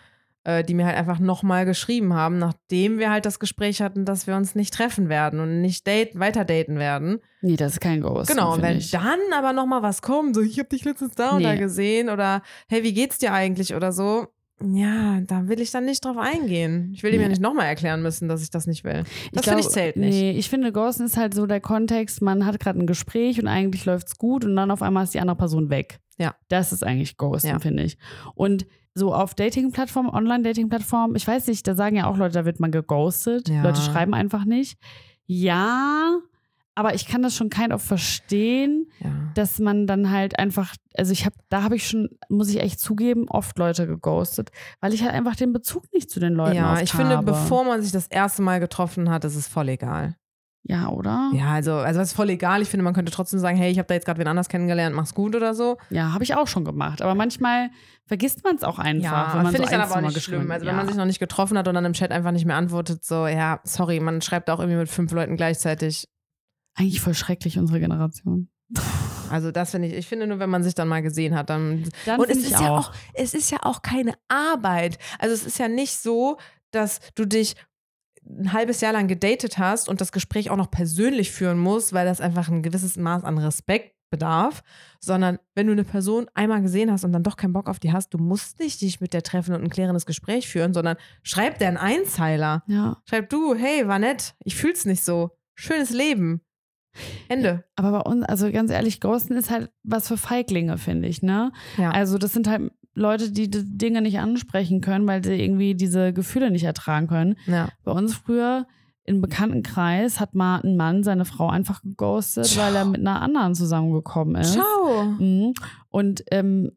[0.45, 4.27] äh, die mir halt einfach nochmal geschrieben haben, nachdem wir halt das Gespräch hatten, dass
[4.27, 7.20] wir uns nicht treffen werden und nicht date, weiter daten werden.
[7.41, 8.31] Nee, das ist kein Ghost.
[8.31, 8.91] Genau, und wenn ich.
[8.91, 11.59] dann aber nochmal was kommt, so ich habe dich letztens da und da Nee.
[11.59, 14.29] gesehen oder hey, wie geht's dir eigentlich oder so,
[14.62, 16.92] ja, da will ich dann nicht drauf eingehen.
[16.94, 17.30] Ich will ihm ja Nee.
[17.30, 19.05] nicht nochmal erklären müssen, dass ich das nicht will.
[19.32, 20.11] Das finde ich zählt nicht.
[20.14, 23.48] Nee, ich finde, Ghosten ist halt so der Kontext, man hat gerade ein Gespräch und
[23.48, 25.98] eigentlich läuft's gut und dann auf einmal ist die andere Person weg.
[26.18, 26.34] Ja.
[26.48, 27.59] Das ist eigentlich Ghosten, Ja.
[27.59, 27.98] finde ich.
[28.34, 32.61] Und so auf Dating-Plattformen, Online-Dating-Plattformen, ich weiß nicht, da sagen ja auch Leute, da wird
[32.61, 33.48] man geghostet.
[33.48, 33.62] Ja.
[33.62, 34.78] Leute schreiben einfach nicht.
[35.26, 36.18] Ja,
[36.75, 39.11] aber ich kann das schon kind of verstehen, Ja.
[39.35, 42.81] dass man dann halt einfach, also ich habe, da habe ich schon, muss ich echt
[42.81, 44.51] zugeben, oft Leute geghostet,
[44.81, 47.27] weil ich halt einfach den Bezug nicht zu den Leuten Ja, oft ich finde, habe.
[47.27, 50.16] bevor man sich das erste Mal getroffen hat, ist es voll egal.
[50.66, 51.31] Ja, oder?
[51.35, 52.62] Ja, also, also das ist voll egal.
[52.62, 54.97] Ich finde, man könnte trotzdem sagen, hey, ich habe da jetzt gerade wen anders kennengelernt,
[54.97, 55.77] mach's gut oder so.
[55.91, 57.03] Ja, habe ich auch schon gemacht.
[57.03, 57.68] Aber manchmal
[58.07, 60.51] vergisst man es auch einfach, wenn man finde so ich dann aber auch nicht schlimm.
[60.51, 60.77] Also wenn ja.
[60.79, 63.27] man sich noch nicht getroffen hat und dann im Chat einfach nicht mehr antwortet, so,
[63.27, 66.09] ja, sorry, man schreibt auch irgendwie mit fünf Leuten gleichzeitig.
[66.75, 68.49] Eigentlich voll schrecklich, unsere Generation.
[69.31, 71.89] Also das finde ich, ich finde nur, wenn man sich dann mal gesehen hat, dann
[72.07, 72.89] Dann und es ist ich ja auch.
[72.89, 74.99] auch, es ist ja auch keine Arbeit.
[75.18, 76.39] Also es ist ja nicht so,
[76.70, 77.55] dass du dich
[78.27, 82.07] ein halbes Jahr lang gedatet hast und das Gespräch auch noch persönlich führen musst, weil
[82.07, 84.62] das einfach ein gewisses Maß an Respekt bedarf,
[85.01, 87.93] sondern wenn du eine Person einmal gesehen hast und dann doch keinen Bock auf die
[87.93, 91.59] hast, du musst nicht dich mit der treffen und ein klärendes Gespräch führen, sondern schreib
[91.59, 92.62] dir einen Einzeiler.
[92.66, 93.03] Ja.
[93.09, 95.37] Schreib du, hey, war nett, ich fühl's nicht so.
[95.57, 96.43] Schönes Leben.
[97.28, 97.64] Ende.
[97.76, 101.53] Aber bei uns, also ganz ehrlich, Ghosten ist halt was für Feiglinge, finde ich, ne?
[101.76, 101.90] Ja.
[101.90, 106.12] Also das sind halt Leute, die die Dinge nicht ansprechen können, weil sie irgendwie diese
[106.12, 107.36] Gefühle nicht ertragen können.
[107.47, 107.68] ja.
[107.84, 108.66] Bei uns früher
[109.07, 112.64] im Bekanntenkreis hat mal ein Mann seine Frau einfach geghostet, Ciao.
[112.64, 114.55] weil er mit einer anderen zusammengekommen ist.
[114.55, 115.05] Ciao.
[115.18, 115.53] Mhm.
[115.90, 116.72] Und ähm,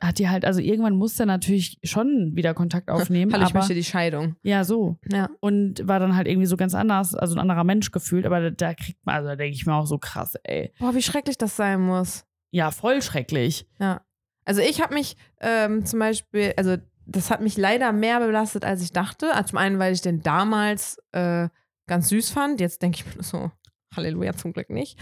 [0.00, 3.32] hat die halt, also irgendwann musste er natürlich schon wieder Kontakt aufnehmen.
[3.32, 4.36] Hallo, ich aber, möchte die Scheidung.
[4.42, 4.98] ja, so.
[5.12, 5.28] Ja.
[5.40, 8.50] Und war dann halt irgendwie so ganz anders, also ein anderer Mensch gefühlt, aber da,
[8.50, 10.72] da kriegt man, also da denke ich mir auch so krass, ey.
[10.78, 12.24] Boah, wie schrecklich das sein muss.
[12.50, 13.66] Ja, voll schrecklich.
[13.78, 14.02] Ja.
[14.44, 16.76] Also ich habe mich ähm, zum Beispiel, also
[17.06, 19.34] das hat mich leider mehr belastet, als ich dachte.
[19.34, 21.48] Also zum einen, weil ich den damals äh,
[21.86, 22.60] ganz süß fand.
[22.60, 23.50] Jetzt denke ich mir so,
[23.96, 24.98] Halleluja, zum Glück nicht.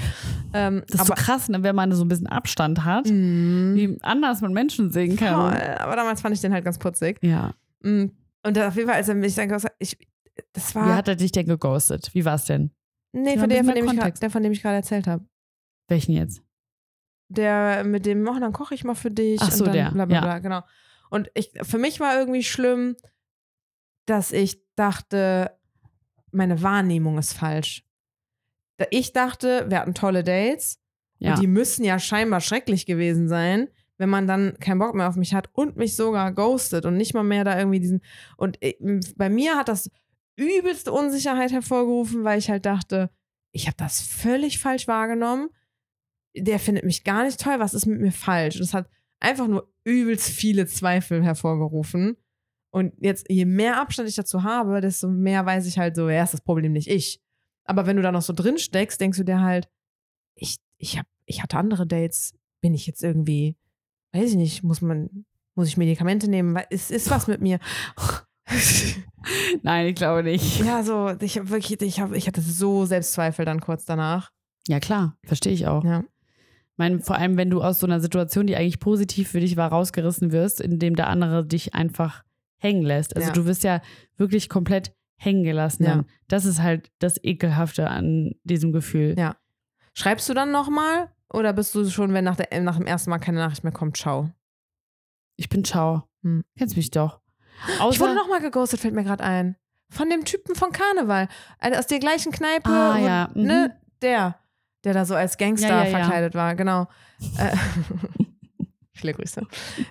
[0.54, 3.72] Ähm, Das ist so krass, ne, wenn man so ein bisschen Abstand hat, Mhm.
[3.74, 5.52] wie anders man Menschen sehen kann.
[5.52, 5.60] Voll.
[5.78, 7.18] Aber damals fand ich den halt ganz putzig.
[7.22, 7.54] Ja.
[7.82, 8.06] Mm.
[8.44, 9.98] Und auf jeden Fall, als er mich dann hat, ich,
[10.54, 10.86] das war.
[10.86, 12.10] Wie hat er dich denn geghostet?
[12.14, 12.70] Wie war es denn?
[13.12, 14.22] nee, von der, von dem mehr ich Kontext.
[14.22, 15.24] der, von dem ich gerade erzählt habe.
[15.88, 16.42] Welchen jetzt?
[17.28, 19.40] Der mit dem, oh, dann koche ich mal für dich.
[19.42, 20.20] Ach so, und dann der, Bla, bla, ja.
[20.22, 20.62] bla, genau.
[21.10, 22.96] Und ich, für mich war irgendwie schlimm,
[24.06, 25.50] dass ich dachte,
[26.32, 27.84] meine Wahrnehmung ist falsch.
[28.78, 30.80] Da- Ich dachte, wir hatten tolle Dates
[31.18, 31.34] Ja.
[31.34, 33.68] und die müssen ja scheinbar schrecklich gewesen sein,
[33.98, 37.14] wenn man dann keinen Bock mehr auf mich hat und mich sogar ghostet und nicht
[37.14, 38.00] mal mehr da irgendwie diesen.
[38.36, 38.76] Und ich,
[39.16, 39.90] bei mir hat das
[40.36, 43.10] übelste Unsicherheit hervorgerufen, weil ich halt dachte,
[43.50, 45.48] ich habe das völlig falsch wahrgenommen.
[46.36, 47.58] Der findet mich gar nicht toll.
[47.58, 48.56] Was ist mit mir falsch?
[48.56, 52.16] Und es hat einfach nur übelst viele Zweifel hervorgerufen.
[52.70, 56.22] Und jetzt, je mehr Abstand ich dazu habe, desto mehr weiß ich halt so, ja,
[56.22, 57.20] ist das Problem nicht ich.
[57.68, 59.68] Aber wenn du da noch so drin steckst, denkst du dir halt,
[60.34, 62.32] ich, ich, hab, ich hatte andere Dates.
[62.60, 63.56] Bin ich jetzt irgendwie,
[64.12, 66.54] weiß ich nicht, muss man, muss ich Medikamente nehmen?
[66.54, 67.58] Weil Es ist was mit mir.
[69.62, 70.60] Nein, ich glaube nicht.
[70.64, 74.30] ja, so, ich habe wirklich, ich, hab, ich hatte so Selbstzweifel dann kurz danach.
[74.66, 75.84] Ja, klar, verstehe ich auch.
[75.84, 76.00] Ja.
[76.00, 79.56] Ich meine, vor allem, wenn du aus so einer Situation, die eigentlich positiv für dich
[79.56, 82.22] war, rausgerissen wirst, indem der andere dich einfach
[82.58, 83.14] hängen lässt.
[83.16, 83.34] Also Ja.
[83.34, 83.82] du wirst ja
[84.16, 85.84] wirklich komplett hängen gelassen.
[85.84, 85.90] Ja.
[85.96, 86.06] dann.
[86.28, 89.14] Das ist halt das Ekelhafte an diesem Gefühl.
[89.18, 89.36] Ja.
[89.94, 91.10] Schreibst du dann nochmal?
[91.30, 93.96] Oder bist du schon, wenn nach, der, nach dem ersten Mal keine Nachricht mehr kommt,
[93.96, 94.30] ciao?
[95.36, 96.04] Ich bin Ciao.
[96.22, 96.44] Hm.
[96.56, 97.20] Kennst mich doch.
[97.74, 99.56] Ich Außer, wurde nochmal geghostet, fällt mir gerade ein.
[99.90, 101.28] Von dem Typen von Karneval.
[101.58, 102.68] Also aus der gleichen Kneipe.
[102.68, 103.42] Ah, wo- ja, mhm.
[103.42, 103.80] Ne?
[104.02, 104.38] Der.
[104.84, 106.86] Der da so als Gangster Ja, ja, verkleidet war, genau.
[107.38, 107.56] Äh,
[108.92, 109.42] Viele Grüße.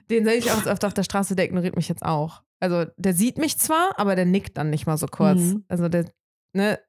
[0.09, 2.43] Den sehe ich auch öfter auf der Straße, der ignoriert mich jetzt auch.
[2.59, 5.39] Also der sieht mich zwar, aber der nickt dann nicht mal so kurz.
[5.39, 5.65] Mhm.
[5.67, 6.05] Also der,
[6.53, 6.79] ne?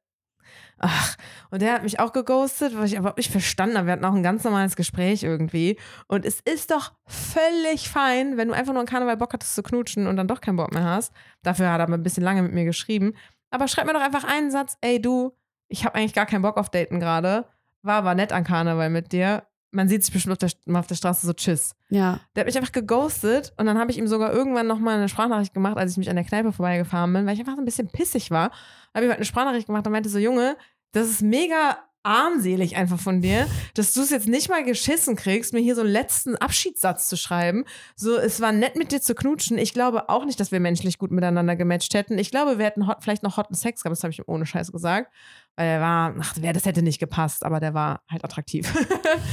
[0.78, 1.16] Ach,
[1.50, 3.86] und der hat mich auch geghostet, was ich überhaupt nicht verstanden habe.
[3.86, 5.78] Wir hatten auch ein ganz normales Gespräch irgendwie.
[6.06, 9.62] Und es ist doch völlig fein, wenn du einfach nur an Karneval Bock hattest zu
[9.62, 11.12] knutschen und dann doch keinen Bock mehr hast.
[11.42, 13.14] Dafür hat er mal ein bisschen lange mit mir geschrieben.
[13.50, 15.32] Aber schreib mir doch einfach einen Satz, ey du,
[15.68, 17.46] ich habe eigentlich gar keinen Bock auf Daten gerade.
[17.82, 19.47] War aber nett an Karneval mit dir.
[19.70, 21.74] Man sieht sich bestimmt auf der, mal auf der Straße so tschüss.
[21.90, 25.08] ja, Der hat mich einfach geghostet und dann habe ich ihm sogar irgendwann nochmal eine
[25.08, 27.66] Sprachnachricht gemacht, als ich mich an der Kneipe vorbeigefahren bin, weil ich einfach so ein
[27.66, 28.50] bisschen pissig war.
[28.94, 30.56] Habe ich halt eine Sprachnachricht gemacht und meinte so, Junge,
[30.92, 35.52] das ist mega armselig einfach von dir, dass du es jetzt nicht mal geschissen kriegst,
[35.52, 37.64] mir hier so einen letzten Abschiedssatz zu schreiben.
[37.96, 39.58] So, es war nett mit dir zu knutschen.
[39.58, 42.18] Ich glaube auch nicht, dass wir menschlich gut miteinander gematcht hätten.
[42.18, 44.72] Ich glaube, wir hätten hot, vielleicht noch hotten Sex gehabt, das habe ich ohne Scheiß
[44.72, 45.12] gesagt.
[45.56, 48.72] Weil er war, ach, das hätte nicht gepasst, aber der war halt attraktiv.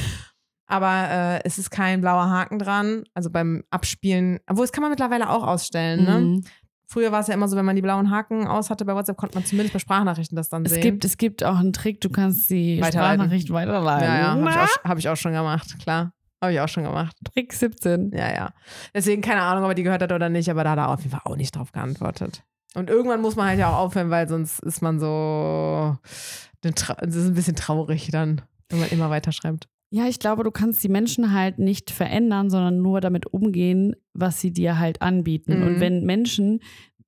[0.68, 3.03] aber äh, es ist kein blauer Haken dran.
[3.13, 6.03] Also beim Abspielen, obwohl das kann man mittlerweile auch ausstellen.
[6.03, 6.41] Ne?
[6.88, 9.17] Früher war es ja immer so, wenn man die blauen Haken aus hatte bei WhatsApp,
[9.17, 10.81] konnte man zumindest bei Sprachnachrichten das dann Es sehen.
[10.81, 13.15] gibt, es gibt auch einen Trick, du kannst die Weiterleiten.
[13.21, 14.07] Sprachnachricht weiterleiten.
[14.07, 16.11] ja, ja, habe ich, hab ich auch schon gemacht, klar.
[16.41, 17.15] Habe ich auch schon gemacht.
[17.33, 18.11] Trick 17.
[18.13, 18.49] Ja, ja.
[18.93, 20.99] Deswegen keine Ahnung, ob er die gehört hat oder nicht, aber da hat er auf
[20.99, 22.43] jeden Fall auch nicht drauf geantwortet.
[22.75, 25.97] Und irgendwann muss man halt ja auch aufhören, weil sonst ist man so.
[26.61, 29.67] Das ist ein bisschen traurig dann, wenn man immer weiter schreibt.
[29.95, 34.41] Ja, ich glaube, du kannst die Menschen halt nicht verändern, sondern nur damit umgehen, was
[34.41, 35.59] sie dir halt anbieten.
[35.61, 35.63] Mhm.
[35.67, 36.59] Und wenn Menschen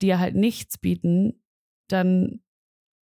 [0.01, 1.33] dir halt nichts bieten,
[1.89, 2.39] dann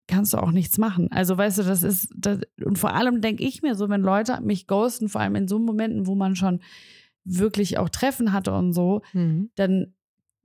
[0.07, 1.11] kannst du auch nichts machen.
[1.11, 4.39] Also weißt du, das ist, das, und vor allem denke ich mir so, wenn Leute
[4.41, 6.59] mich ghosten, vor allem in so Momenten, wo man schon
[7.23, 9.01] wirklich auch Treffen hatte und so,
[9.55, 9.93] dann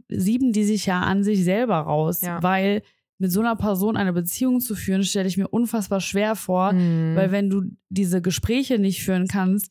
[0.08, 2.42] sieben die sich ja an sich selber raus, Ja.
[2.42, 2.80] weil
[3.18, 7.16] mit so einer Person eine Beziehung zu führen, stelle ich mir unfassbar schwer vor, Mhm.
[7.16, 9.70] weil wenn du diese Gespräche nicht führen kannst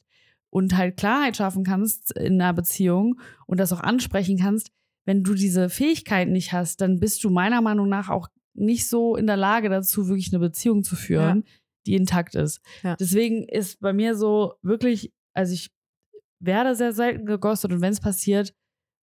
[0.50, 4.72] und halt Klarheit schaffen kannst in einer Beziehung und das auch ansprechen kannst,
[5.06, 9.16] wenn du diese Fähigkeit nicht hast, dann bist du meiner Meinung nach auch nicht so
[9.16, 11.43] in der Lage dazu, wirklich eine Beziehung zu führen,
[11.86, 12.62] die intakt ist.
[12.84, 12.96] Ja.
[12.96, 15.70] Deswegen ist bei mir so wirklich, also ich
[16.39, 18.54] werde sehr selten geghostet und wenn es passiert,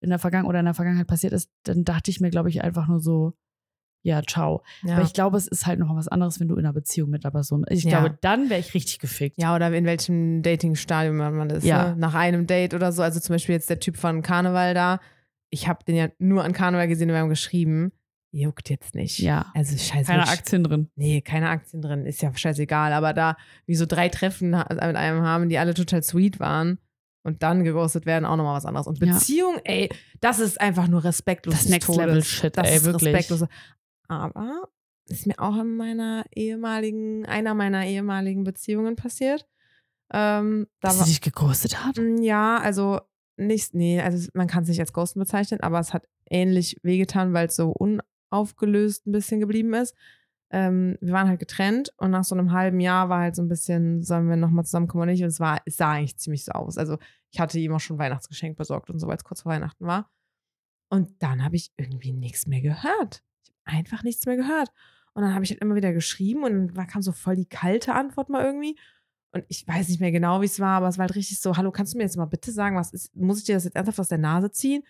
[0.01, 2.63] in der Vergangenheit oder in der Vergangenheit passiert ist, dann dachte ich mir, glaube ich,
[2.63, 3.33] einfach nur so,
[4.09, 4.63] ja, ciao.
[4.83, 4.95] ja.
[4.97, 7.25] Aber ich glaube, es ist halt noch was anderes, wenn du in einer Beziehung mit
[7.25, 8.01] einer Person Ich Ja.
[8.01, 9.37] glaube, dann wäre ich richtig gefickt.
[9.39, 11.65] Ja, oder in welchem Dating-Stadium man ist.
[11.65, 11.91] Ja.
[11.91, 11.97] Ne?
[11.97, 13.03] Nach einem Date oder so.
[13.03, 15.01] Also zum Beispiel jetzt der Typ von Karneval da.
[15.51, 17.93] Ich habe den ja nur an Karneval gesehen und wir haben geschrieben.
[18.31, 19.21] Juckt jetzt nicht.
[19.21, 19.47] Ja.
[19.55, 20.05] Also scheiße.
[20.11, 20.91] Keine Aktien drin.
[20.97, 22.05] Nee, keine Aktien drin.
[22.05, 22.93] Ist ja scheißegal.
[22.93, 26.79] Aber da wie so drei Treffen mit einem haben, die alle total sweet waren
[27.23, 28.87] und dann geghostet werden, auch nochmal was anderes.
[28.87, 29.15] Und Ja.
[29.15, 29.89] Beziehung, ey,
[30.21, 31.55] das ist einfach nur respektlos.
[31.55, 32.01] Das des Next Todes.
[32.07, 33.15] Level Shit, das ey, ist wirklich.
[33.15, 33.49] respektlos.
[34.09, 34.69] Aber
[35.09, 39.47] ist mir auch in meiner ehemaligen, einer meiner ehemaligen Beziehungen passiert.
[40.13, 41.99] Ähm, da Dass sie dich geghostet hat?
[41.99, 43.01] Mm, Ja, also
[43.37, 47.33] nicht, nee, also man kann es nicht als Ghosten bezeichnen, aber es hat ähnlich wehgetan,
[47.35, 49.95] weil es so unaufgelöst ein bisschen geblieben ist.
[50.51, 53.49] Ähm, wir waren halt getrennt und nach so einem halben Jahr war halt so ein
[53.49, 55.23] bisschen, sollen wir nochmal zusammenkommen oder nicht?
[55.23, 56.79] Und es war, es sah eigentlich ziemlich so aus.
[56.79, 56.97] Also
[57.31, 60.11] ich hatte ihm auch schon Weihnachtsgeschenk besorgt und so, weil es kurz vor Weihnachten war.
[60.91, 63.23] Und dann habe ich irgendwie nichts mehr gehört.
[63.69, 64.71] Einfach nichts mehr gehört.
[65.13, 67.95] Und dann habe ich halt immer wieder geschrieben und dann kam so voll die kalte
[67.95, 68.79] Antwort mal irgendwie.
[69.33, 71.57] Und ich weiß nicht mehr genau, wie es war, aber es war halt richtig so:
[71.57, 73.77] Hallo, kannst du mir jetzt mal bitte sagen, was ist, muss ich dir das jetzt
[73.77, 74.83] ernsthaft aus der Nase ziehen?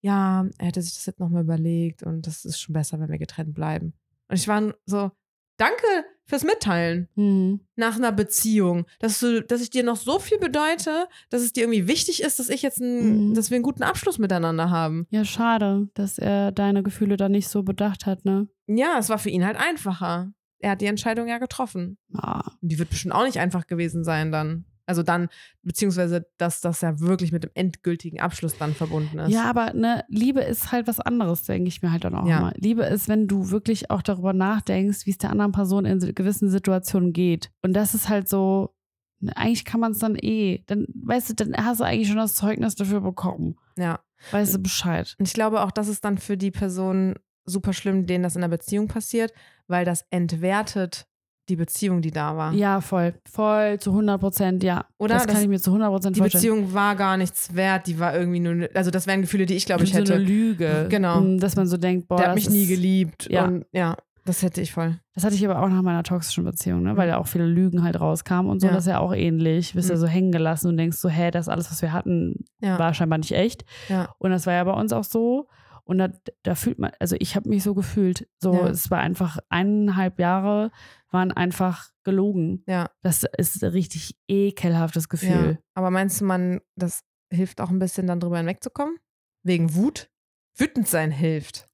[0.00, 3.18] Ja, er hätte sich das jetzt nochmal überlegt und das ist schon besser, wenn wir
[3.18, 3.92] getrennt bleiben.
[4.28, 5.10] Und ich war so:
[5.58, 5.86] Danke
[6.32, 7.60] fürs Mitteilen Mhm.
[7.76, 11.64] nach einer Beziehung, dass du, dass ich dir noch so viel bedeute, dass es dir
[11.64, 13.34] irgendwie wichtig ist, dass ich jetzt ein, Mhm.
[13.34, 15.06] dass wir einen guten Abschluss miteinander haben.
[15.10, 18.48] Ja, schade, dass er deine Gefühle da nicht so bedacht hat, ne?
[18.66, 20.32] Ja, es war für ihn halt einfacher.
[20.58, 21.98] Er hat die Entscheidung ja getroffen.
[22.14, 22.50] Ah.
[22.62, 24.64] Und die wird bestimmt auch nicht einfach gewesen sein dann.
[24.86, 25.28] Also dann,
[25.62, 29.32] beziehungsweise, dass das ja wirklich mit dem endgültigen Abschluss dann verbunden ist.
[29.32, 32.40] Ja, aber ne, Liebe ist halt was anderes, denke ich mir halt dann auch Ja.
[32.40, 32.54] mal.
[32.56, 36.48] Liebe ist, wenn du wirklich auch darüber nachdenkst, wie es der anderen Person in gewissen
[36.50, 37.50] Situationen geht.
[37.62, 38.74] Und das ist halt so,
[39.20, 42.16] ne, eigentlich kann man es dann eh, dann, weißt du, dann hast du eigentlich schon
[42.16, 43.56] das Zeugnis dafür bekommen.
[43.76, 44.00] ja.
[44.30, 45.16] Weißt du Bescheid.
[45.18, 48.40] Und ich glaube auch, das ist dann für die Person super schlimm, denen das in
[48.40, 49.32] der Beziehung passiert,
[49.66, 51.08] weil das entwertet
[51.48, 52.52] die Beziehung, die da war.
[52.52, 53.14] Ja, voll.
[53.30, 54.84] Voll zu 100 Prozent, ja.
[54.98, 55.14] Oder?
[55.14, 56.42] Das kann Das- ich mir zu 100 Prozent Die vorstellen.
[56.42, 59.66] Beziehung war gar nichts wert, die war irgendwie nur, also das wären Gefühle, die ich
[59.66, 60.14] glaube ich so hätte.
[60.14, 60.86] eine Lüge.
[60.88, 61.20] Genau.
[61.20, 63.28] Mm, Dass man so denkt, boah, Der hat mich nie geliebt.
[63.30, 63.44] Ja.
[63.46, 65.00] Und ja, das hätte ich voll.
[65.14, 66.96] Das hatte ich aber auch nach meiner toxischen Beziehung, ne?
[66.96, 68.68] weil da auch viele Lügen halt rauskamen und so.
[68.68, 68.72] Ja.
[68.74, 69.74] Das ist ja auch ähnlich.
[69.74, 70.00] Bist ja Mhm.
[70.00, 72.78] so hängen gelassen und denkst so, hä, das alles, was wir hatten, Ja.
[72.78, 73.64] war scheinbar nicht echt.
[73.88, 74.14] Ja.
[74.18, 75.48] Und das war ja bei uns auch so.
[75.92, 76.08] Und da,
[76.42, 78.26] da fühlt man, also ich habe mich so gefühlt.
[78.40, 78.68] So, Ja.
[78.68, 80.70] es war einfach eineinhalb Jahre
[81.10, 82.64] waren einfach gelogen.
[82.66, 82.88] Ja.
[83.02, 85.58] Das ist ein richtig ekelhaftes Gefühl.
[85.58, 85.58] ja.
[85.74, 88.96] Aber meinst du, man, das hilft auch ein bisschen dann drüber hinwegzukommen?
[89.44, 90.08] Wegen Wut?
[90.56, 91.68] Wütend sein hilft.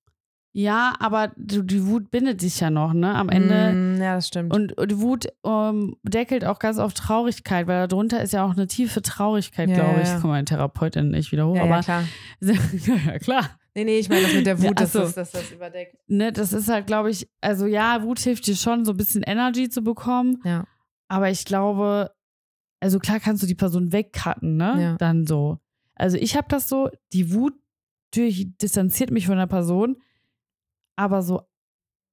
[0.53, 3.15] Ja, aber du, die Wut bindet dich ja noch, ne?
[3.15, 3.73] Am Ende.
[3.73, 4.53] Mm, ja, das stimmt.
[4.53, 8.67] Und, und Wut ähm, deckelt auch ganz oft Traurigkeit, weil darunter ist ja auch eine
[8.67, 10.09] tiefe Traurigkeit, Ja, glaube ja, ich.
[10.09, 10.15] ja.
[10.17, 12.03] Guck mal, Therapeutin nicht wieder hoch, ja, ja, aber klar.
[12.41, 13.51] ja, klar.
[13.79, 14.99] Nee, nee, ich meine das mit der Ja, Wut, ach dass, so.
[15.01, 15.97] das, dass das überdeckt.
[16.09, 19.23] Ne, das ist halt, glaube ich, also ja, Wut hilft dir schon, so ein bisschen
[19.23, 20.41] Energy zu bekommen.
[20.45, 20.65] Ja.
[21.07, 22.11] Aber ich glaube,
[22.81, 24.83] also klar kannst du die Person wegcutten, ne?
[24.83, 24.97] Ja.
[24.97, 25.59] Dann so.
[25.95, 27.55] Also ich habe das so, die Wut
[28.13, 29.97] natürlich distanziert mich von der Person,
[30.97, 31.43] aber so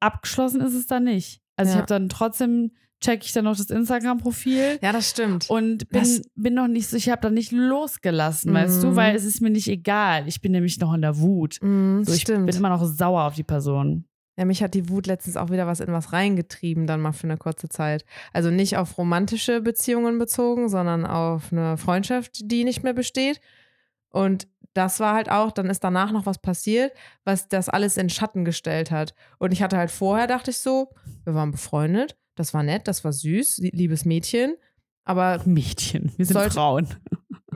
[0.01, 1.41] abgeschlossen ist es dann nicht.
[1.55, 1.81] Also ich Ja.
[1.81, 2.73] habe dann trotzdem,
[3.05, 4.79] check ich dann noch das Instagram-Profil.
[4.81, 5.49] Ja, das stimmt.
[5.49, 8.95] Und bin, Das- bin noch nicht so, ich habe da nicht losgelassen, weißt du, Mhm.
[8.95, 10.27] weil es ist mir nicht egal.
[10.27, 11.57] Ich bin nämlich noch in der Wut.
[11.61, 12.45] Mm, So, ich stimmt.
[12.47, 14.05] bin immer noch sauer auf die Person.
[14.37, 17.23] Ja, mich hat die Wut letztens auch wieder was in was reingetrieben, dann mal für
[17.23, 18.03] eine kurze Zeit.
[18.33, 23.39] Also nicht auf romantische Beziehungen bezogen, sondern auf eine Freundschaft, die nicht mehr besteht.
[24.09, 26.91] Und das war halt auch, dann ist danach noch was passiert,
[27.23, 29.13] was das alles in Schatten gestellt hat.
[29.39, 30.89] Und ich hatte halt vorher, dachte ich so,
[31.23, 34.55] wir waren befreundet, das war nett, das war süß, liebes Mädchen.
[35.03, 36.87] Aber Mädchen, wir sind Sollte- Frauen.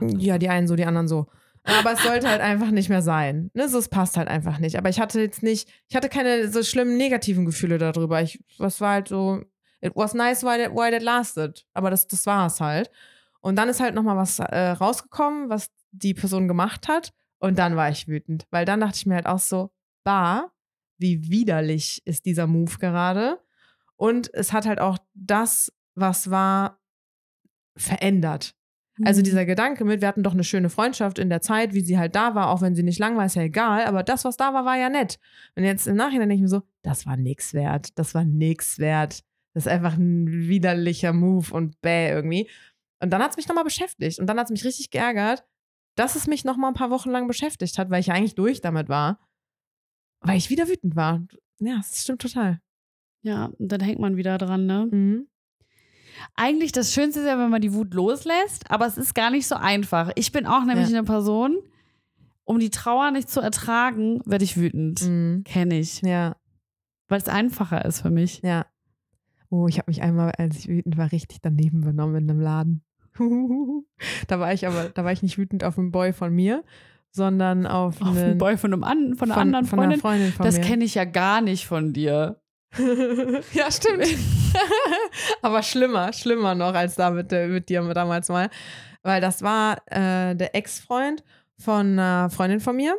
[0.18, 1.26] ja, die einen so, die anderen so.
[1.64, 3.50] Aber es sollte halt einfach nicht mehr sein.
[3.54, 3.68] Ne?
[3.68, 4.76] So, es passt halt einfach nicht.
[4.78, 8.22] Aber ich hatte jetzt nicht, ich hatte keine so schlimmen negativen Gefühle darüber.
[8.22, 9.42] Ich, das war halt so,
[9.82, 11.66] it was nice while it, while it lasted.
[11.74, 12.90] Aber das, das war es halt.
[13.40, 17.12] Und dann ist halt nochmal was äh, rausgekommen, was die Person gemacht hat.
[17.38, 18.46] Und dann war ich wütend.
[18.50, 19.70] Weil dann dachte ich mir halt auch so,
[20.04, 20.50] bah,
[20.98, 23.38] wie widerlich ist dieser Move gerade.
[24.00, 26.80] Und es hat halt auch das, was war,
[27.76, 28.54] verändert.
[28.96, 29.06] Mhm.
[29.06, 31.98] Also dieser Gedanke mit, wir hatten doch eine schöne Freundschaft in der Zeit, wie sie
[31.98, 34.38] halt da war, auch wenn sie nicht lang war, ist ja egal, aber das, was
[34.38, 35.18] da war, war ja nett.
[35.54, 38.78] Und jetzt im Nachhinein denke ich mir so, das war nix wert, das war nix
[38.78, 39.22] wert.
[39.52, 42.48] Das ist einfach ein widerlicher Move und bäh irgendwie.
[43.02, 45.44] Und dann hat es mich nochmal beschäftigt und dann hat es mich richtig geärgert,
[45.94, 48.62] dass es mich nochmal ein paar Wochen lang beschäftigt hat, weil ich ja eigentlich durch
[48.62, 49.20] damit war,
[50.22, 51.22] weil ich wieder wütend war.
[51.58, 52.62] Ja, das stimmt total.
[53.22, 54.88] Ja, und dann hängt man wieder dran, ne?
[54.90, 55.26] Mhm.
[56.34, 59.46] Eigentlich das Schönste ist ja, wenn man die Wut loslässt, aber es ist gar nicht
[59.46, 60.10] so einfach.
[60.16, 60.98] Ich bin auch nämlich Ja.
[60.98, 61.58] eine Person,
[62.44, 65.02] um die Trauer nicht zu ertragen, werde ich wütend.
[65.02, 65.44] Mhm.
[65.44, 66.02] Kenne ich.
[66.02, 66.36] Ja,
[67.08, 68.40] Weil es einfacher ist für mich.
[68.42, 68.66] ja.
[69.52, 72.84] Oh, ich habe mich einmal, als ich wütend war, richtig daneben benommen in einem Laden.
[74.28, 76.62] da war ich aber, da war ich nicht wütend auf einen Boy von mir,
[77.10, 79.92] sondern auf, Auf einen, einen Boy von, einem an, von einer von, anderen von Freundin.
[79.94, 82.40] einer Freundin von das kenne ich ja gar nicht von dir.
[83.52, 84.06] ja, stimmt.
[85.42, 88.48] Aber schlimmer, schlimmer noch als da mit, der- mit dir damals mal.
[89.02, 91.24] Weil das war äh, der Ex-Freund
[91.58, 92.96] von einer Freundin von mir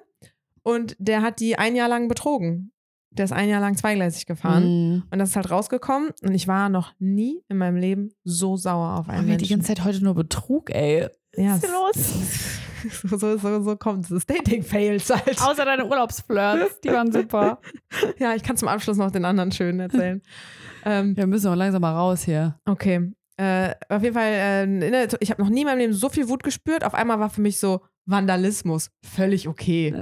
[0.64, 2.72] und der hat die ein Jahr lang betrogen.
[3.14, 4.64] Der ist ein Jahr lang zweigleisig gefahren.
[4.94, 5.04] Mhm.
[5.12, 8.98] Und das ist halt rausgekommen und ich war noch nie in meinem Leben so sauer
[9.00, 9.58] auf einen Haben wir die Menschen.
[9.60, 11.08] ganze Zeit heute nur Betrug, ey.
[11.36, 12.71] ja, Was ist hier es- los?
[13.04, 14.26] so, so, so, so kommt es.
[14.26, 15.42] Dating-Fails halt.
[15.42, 17.60] Außer deine Urlaubsflirts, die waren super.
[18.20, 20.22] Ja, ich kann zum Abschluss noch den anderen schönen erzählen.
[20.86, 22.60] ähm, Wir müssen auch langsam mal raus hier.
[22.66, 23.12] okay.
[23.38, 26.30] Äh, auf jeden Fall, äh, der, ich habe noch nie in meinem Leben so viel
[26.30, 26.84] Wut gespürt.
[26.84, 28.92] Auf einmal war für mich so Vandalismus.
[29.04, 29.96] Völlig okay.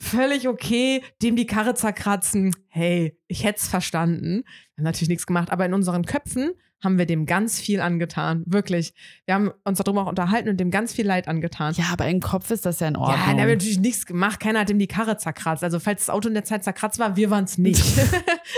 [0.00, 1.02] Völlig okay.
[1.22, 2.54] Dem die Karre zerkratzen.
[2.68, 4.42] Hey, ich hätte es verstanden.
[4.82, 6.50] Natürlich nichts gemacht, aber in unseren Köpfen
[6.82, 8.42] haben wir dem ganz viel angetan.
[8.46, 8.94] Wirklich.
[9.26, 11.74] Wir haben uns darüber auch unterhalten und dem ganz viel Leid angetan.
[11.74, 13.16] Ja, aber im Kopf ist das ja in Ja, Ordnung.
[13.18, 14.40] da haben wir natürlich nichts gemacht.
[14.40, 15.62] Keiner hat ihm die Karre zerkratzt.
[15.62, 17.84] Also, falls das Auto in der Zeit zerkratzt war, wir waren es nicht.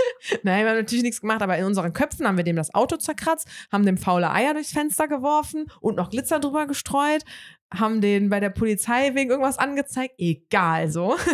[0.45, 2.97] Nein, wir haben natürlich nichts gemacht, aber in unseren Köpfen haben wir dem das Auto
[2.97, 7.25] zerkratzt, haben dem faule Eier durchs Fenster geworfen und noch Glitzer drüber gestreut,
[7.75, 10.15] haben den bei der Polizei wegen irgendwas angezeigt.
[10.19, 11.17] Egal, so.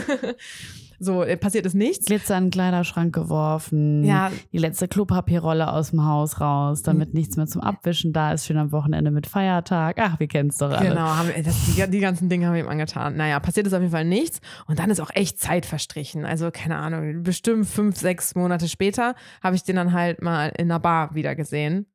[0.98, 2.06] so, äh, passiert ist nichts.
[2.06, 4.04] Glitzer in den Kleiderschrank geworfen.
[4.04, 8.46] Ja, Die letzte Klopapierrolle aus dem Haus raus, damit nichts mehr zum Abwischen da ist.
[8.46, 9.96] Schön am Wochenende mit Feiertag.
[10.00, 10.88] Ach, wir kennen es doch alle.
[10.88, 13.16] Genau, haben, das, die, die ganzen Dinge haben wir ihm angetan.
[13.16, 14.40] Naja, passiert ist auf jeden Fall nichts.
[14.66, 16.24] Und dann ist auch echt Zeit verstrichen.
[16.24, 20.70] Also, keine Ahnung, bestimmt fünf, sechs Monate später habe ich den dann halt mal in
[20.70, 21.86] einer Bar wieder gesehen.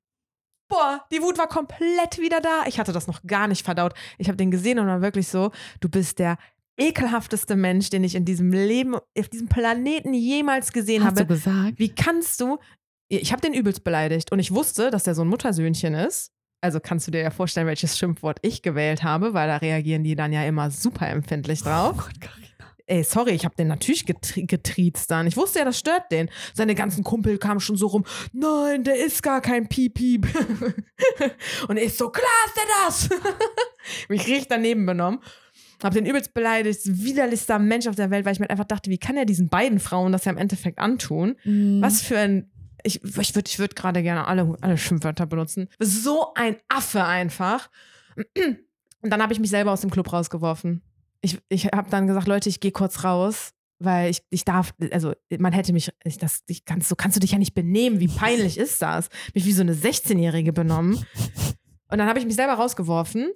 [0.70, 2.64] Boah, die Wut war komplett wieder da.
[2.68, 3.94] Ich hatte das noch gar nicht verdaut.
[4.18, 5.52] Ich habe den gesehen und war wirklich so,
[5.82, 6.38] du bist der
[6.78, 11.34] ekelhafteste Mensch, den ich in diesem Leben, auf diesem Planeten jemals gesehen Hast du habe.
[11.34, 11.74] gesagt?
[11.78, 12.58] Wie kannst du?
[13.10, 16.32] Ich habe den übelst beleidigt und ich wusste, dass der so ein Muttersöhnchen ist.
[16.62, 20.16] Also kannst du dir ja vorstellen, welches Schimpfwort ich gewählt habe, weil da reagieren die
[20.16, 22.10] dann ja immer super empfindlich drauf.
[22.86, 25.28] Ey, sorry, ich habe den natürlich getri getriezt dann.
[25.28, 26.30] Ich wusste ja, das stört den.
[26.54, 28.04] Seine ganzen Kumpel kamen schon so rum.
[28.34, 30.28] Nein, der ist gar kein Piep-Piep.
[31.68, 33.10] und ich so, klar ist der das.
[34.10, 35.20] Mich richtig daneben benommen.
[35.84, 38.98] Hab den übelst beleidigt, widerlichster Mensch auf der Welt, weil ich mir einfach dachte, wie
[38.98, 41.36] kann er diesen beiden Frauen das ja im Endeffekt antun?
[41.44, 41.82] Mhm.
[41.82, 42.50] Was für ein.
[42.86, 45.70] Ich, ich würde ich würd gerade gerne alle, alle Schimpfwörter benutzen.
[45.80, 47.70] So ein Affe einfach.
[49.02, 50.82] Und dann habe ich mich selber aus dem Club rausgeworfen.
[51.22, 55.14] Ich, ich habe dann gesagt, Leute, ich gehe kurz raus, weil ich, ich darf, also
[55.38, 58.00] man hätte mich, ich, das, ich kannst, so kannst du dich ja nicht benehmen.
[58.02, 59.10] Wie peinlich ist das?
[59.34, 61.06] Mich wie so eine 16-Jährige benommen.
[61.90, 63.32] Und dann habe ich mich selber rausgeworfen.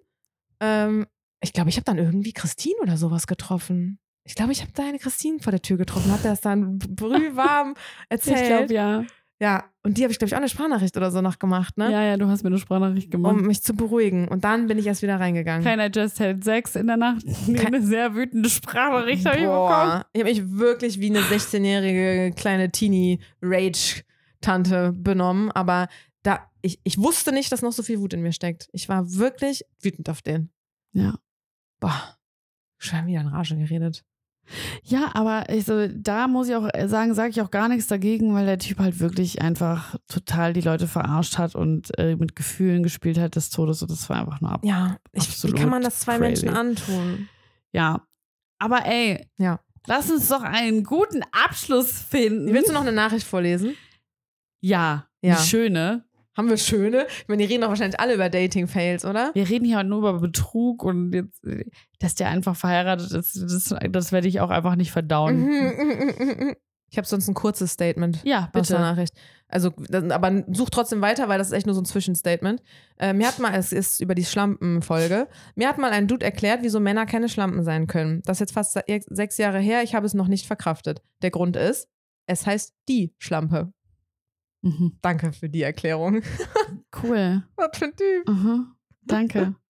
[0.60, 1.06] Ähm,
[1.42, 4.00] ich glaube, ich habe dann irgendwie Christine oder sowas getroffen.
[4.24, 7.76] Ich glaube, ich habe da eine Christine vor der Tür getroffen, hat das dann brühwarm
[8.10, 8.42] erzählt.
[8.42, 9.06] Ich glaube ja.
[9.40, 11.92] Ja, und die habe ich, glaube ich, auch eine Sprachnachricht oder so noch gemacht, ne?
[11.92, 13.36] Ja, ja, du hast mir eine Sprachnachricht gemacht.
[13.36, 14.28] Um mich zu beruhigen.
[14.28, 15.64] Und dann bin ich erst wieder reingegangen.
[15.64, 17.24] Keiner just had Sex in der Nacht.
[17.48, 20.02] Eine sehr wütende Sprachnachricht habe ich bekommen.
[20.14, 25.52] Ich habe mich wirklich wie eine 16-jährige kleine Teenie-Rage-Tante benommen.
[25.52, 25.88] Aber
[26.24, 28.70] da, ich, ich wusste nicht, dass noch so viel Wut in mir steckt.
[28.72, 30.50] Ich war wirklich wütend auf den.
[30.94, 31.14] Ja.
[31.80, 32.18] Boah,
[32.78, 34.04] schon wieder in Rage geredet.
[34.84, 38.34] Ja, aber ich so, da muss ich auch sagen, sage ich auch gar nichts dagegen,
[38.34, 42.82] weil der Typ halt wirklich einfach total die Leute verarscht hat und äh, mit Gefühlen
[42.82, 44.62] gespielt hat des Todes und das war einfach nur ab.
[44.64, 46.46] Ja, ich, wie kann man das zwei crazy.
[46.46, 47.30] Menschen antun?
[47.74, 48.08] Ja.
[48.58, 49.60] Aber ey, Ja.
[49.86, 52.54] lass uns doch einen guten Abschluss finden.
[52.54, 53.76] Willst du noch eine Nachricht vorlesen?
[54.62, 55.36] Ja, Ja.
[55.36, 56.06] eine schöne.
[56.38, 57.08] Haben wir schöne?
[57.22, 59.32] Ich meine, die reden doch wahrscheinlich alle über Dating-Fails, oder?
[59.34, 61.42] Wir reden hier halt nur über Betrug und jetzt,
[62.00, 65.46] dass der einfach verheiratet ist, das, das werde ich auch einfach nicht verdauen.
[65.46, 66.56] Mhm.
[66.90, 68.22] Ich habe sonst ein kurzes Statement.
[68.24, 68.74] Ja, aus der bitte.
[68.80, 69.14] Nachricht.
[69.50, 69.74] Also,
[70.10, 72.62] aber such trotzdem weiter, weil das ist echt nur so ein Zwischenstatement.
[72.98, 76.60] Äh, mir hat mal, es ist über die Schlampen-Folge, mir hat mal ein Dude erklärt,
[76.62, 78.22] wieso Männer keine Schlampen sein können.
[78.24, 81.02] Das ist jetzt fast se- sechs Jahre her, ich habe es noch nicht verkraftet.
[81.22, 81.90] Der Grund ist,
[82.26, 83.74] es heißt die Schlampe.
[84.62, 84.98] Mhm.
[85.02, 86.22] Danke für die Erklärung.
[87.04, 87.44] Cool.
[87.56, 88.28] Was für ein Typ.
[88.28, 88.68] Mhm.
[89.04, 89.56] Danke.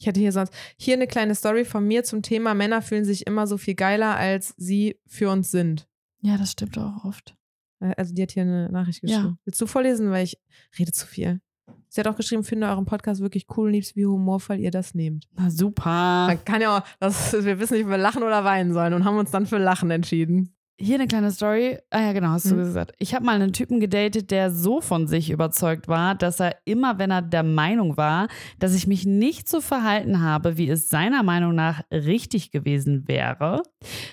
[0.00, 3.26] Ich hätte hier sonst, hier eine kleine Story von mir zum Thema, Männer fühlen sich
[3.26, 5.88] immer so viel geiler, als sie für uns sind.
[6.20, 7.34] Ja, das stimmt auch oft.
[7.80, 9.16] Äh, Also die hat hier eine Nachricht Ja.
[9.16, 9.38] geschrieben.
[9.46, 10.38] Willst du vorlesen, weil ich
[10.78, 11.40] rede zu viel.
[11.88, 14.94] Sie hat auch geschrieben, finde euren Podcast wirklich cool und liebst, wie humorvoll ihr das
[14.94, 15.26] nehmt.
[15.32, 16.26] Na super.
[16.26, 19.04] Man kann ja auch, das, wir wissen nicht, ob wir lachen oder weinen sollen und
[19.06, 20.53] haben uns dann für Lachen entschieden.
[20.76, 21.78] Hier eine kleine Story.
[21.90, 22.58] Ah ja, genau, hast du Mhm.
[22.58, 22.94] gesagt.
[22.98, 26.98] Ich habe mal einen Typen gedatet, der so von sich überzeugt war, dass er immer,
[26.98, 28.26] wenn er der Meinung war,
[28.58, 33.62] dass ich mich nicht so verhalten habe, wie es seiner Meinung nach richtig gewesen wäre,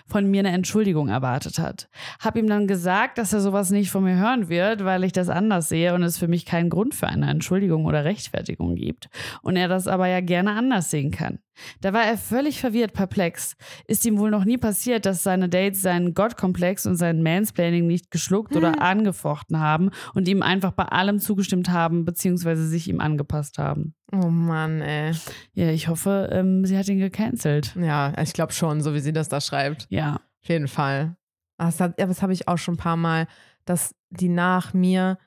[0.05, 1.89] von mir eine Entschuldigung erwartet hat.
[2.19, 5.29] Hab ihm dann gesagt, dass er sowas nicht von mir hören wird, weil ich das
[5.29, 9.09] anders sehe und es für mich keinen Grund für eine Entschuldigung oder Rechtfertigung gibt.
[9.41, 11.39] Und er das aber ja gerne anders sehen kann.
[11.81, 13.55] Da war er völlig verwirrt, perplex.
[13.87, 16.13] Ist ihm wohl noch nie passiert, dass seine Dates seinen
[16.51, 21.69] Gottkomplex und sein Mansplaining nicht geschluckt oder angefochten haben und ihm einfach bei allem zugestimmt
[21.69, 23.95] haben, beziehungsweise sich ihm angepasst haben.
[24.11, 25.13] Oh Mann, ey.
[25.53, 27.75] Ja, ich hoffe, ähm, sie hat ihn gecancelt.
[27.75, 29.87] Ja, ich glaube schon, so wie sie das da schreibt.
[29.89, 30.15] Ja.
[30.15, 31.15] Auf jeden Fall.
[31.57, 33.27] Aber Das, hat, das habe ich auch schon ein paar Mal,
[33.65, 35.17] dass die nach mir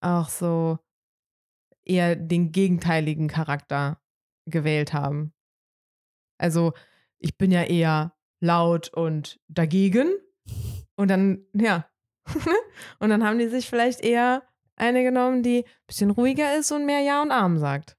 [0.00, 0.78] auch so
[1.84, 3.98] eher den gegenteiligen Charakter
[4.46, 5.32] gewählt haben.
[6.38, 6.74] Also
[7.18, 10.08] ich bin ja eher laut und dagegen.
[10.98, 11.86] Und dann, ja.
[12.98, 14.42] und dann haben die sich vielleicht eher
[14.74, 17.96] eine genommen, die ein bisschen ruhiger ist und mehr Ja und Arm sagt.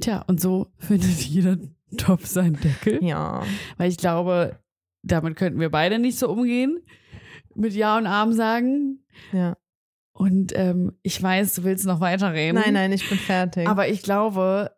[0.00, 1.58] Tja, und so findet jeder
[1.96, 3.02] Top seinen Deckel.
[3.02, 3.42] Ja.
[3.76, 4.60] Weil ich glaube,
[5.02, 6.80] damit könnten wir beide nicht so umgehen.
[7.54, 9.04] Mit Ja und Arm sagen.
[9.32, 9.56] Ja.
[10.12, 12.60] Und ähm, ich weiß, du willst noch weiterreden.
[12.62, 13.66] Nein, nein, ich bin fertig.
[13.66, 14.70] Aber ich glaube,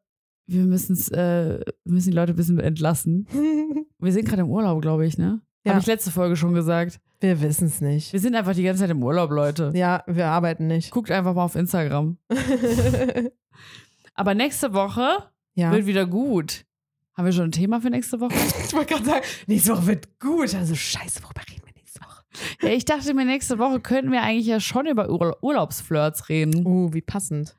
[0.47, 3.29] wir äh, wir müssen die Leute ein bisschen entlassen.
[3.99, 5.41] Wir sind gerade im Urlaub, glaube ich, ne?
[5.65, 5.73] Ja.
[5.73, 7.01] Habe ich letzte Folge schon gesagt.
[7.21, 8.13] wir wissen es nicht.
[8.13, 9.73] Wir sind einfach die ganze Zeit im Urlaub, Leute.
[9.75, 10.91] Ja, wir arbeiten nicht.
[10.91, 12.19] Guckt einfach mal auf Instagram.
[14.15, 15.25] Aber nächste Woche
[15.55, 15.73] ja.
[15.73, 16.67] wird wieder gut.
[17.17, 18.35] Haben wir schon ein Thema für nächste Woche?
[18.67, 20.55] Ich wollte gerade sagen, nächste Woche wird gut.
[20.55, 22.23] Also scheiße, worüber reden wir nächste Woche?
[22.61, 26.67] ja, ich dachte mir, nächste Woche könnten wir eigentlich ja schon über Ur Urlaubsflirts reden.
[26.67, 27.57] Oh, wie passend.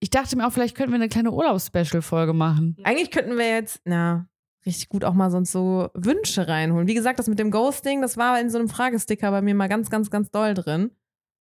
[0.00, 2.76] Ich dachte mir auch, vielleicht könnten wir eine kleine Urlaubsspecial-Folge machen.
[2.82, 4.26] Eigentlich könnten wir jetzt, na,
[4.66, 6.86] richtig gut auch mal sonst so Wünsche reinholen.
[6.86, 9.68] Wie gesagt, das mit dem Ghosting, das war in so einem Fragesticker bei mir mal
[9.68, 10.90] ganz, ganz, ganz doll drin.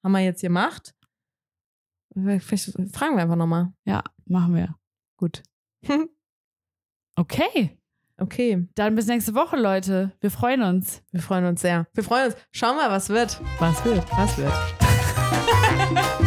[0.05, 0.95] Haben wir jetzt gemacht.
[2.15, 3.73] Vielleicht fragen wir einfach nochmal.
[3.85, 4.75] Ja, machen wir.
[5.17, 5.43] Gut.
[7.21, 7.79] Okay,
[8.21, 10.11] Okay, dann bis nächste Woche, Leute.
[10.21, 11.03] Wir freuen uns.
[11.13, 11.87] wir freuen uns sehr.
[11.95, 12.37] Wir freuen uns.
[12.51, 13.41] Schau mal, was wird.
[13.61, 14.05] Was wird?
[14.11, 14.53] Was wird.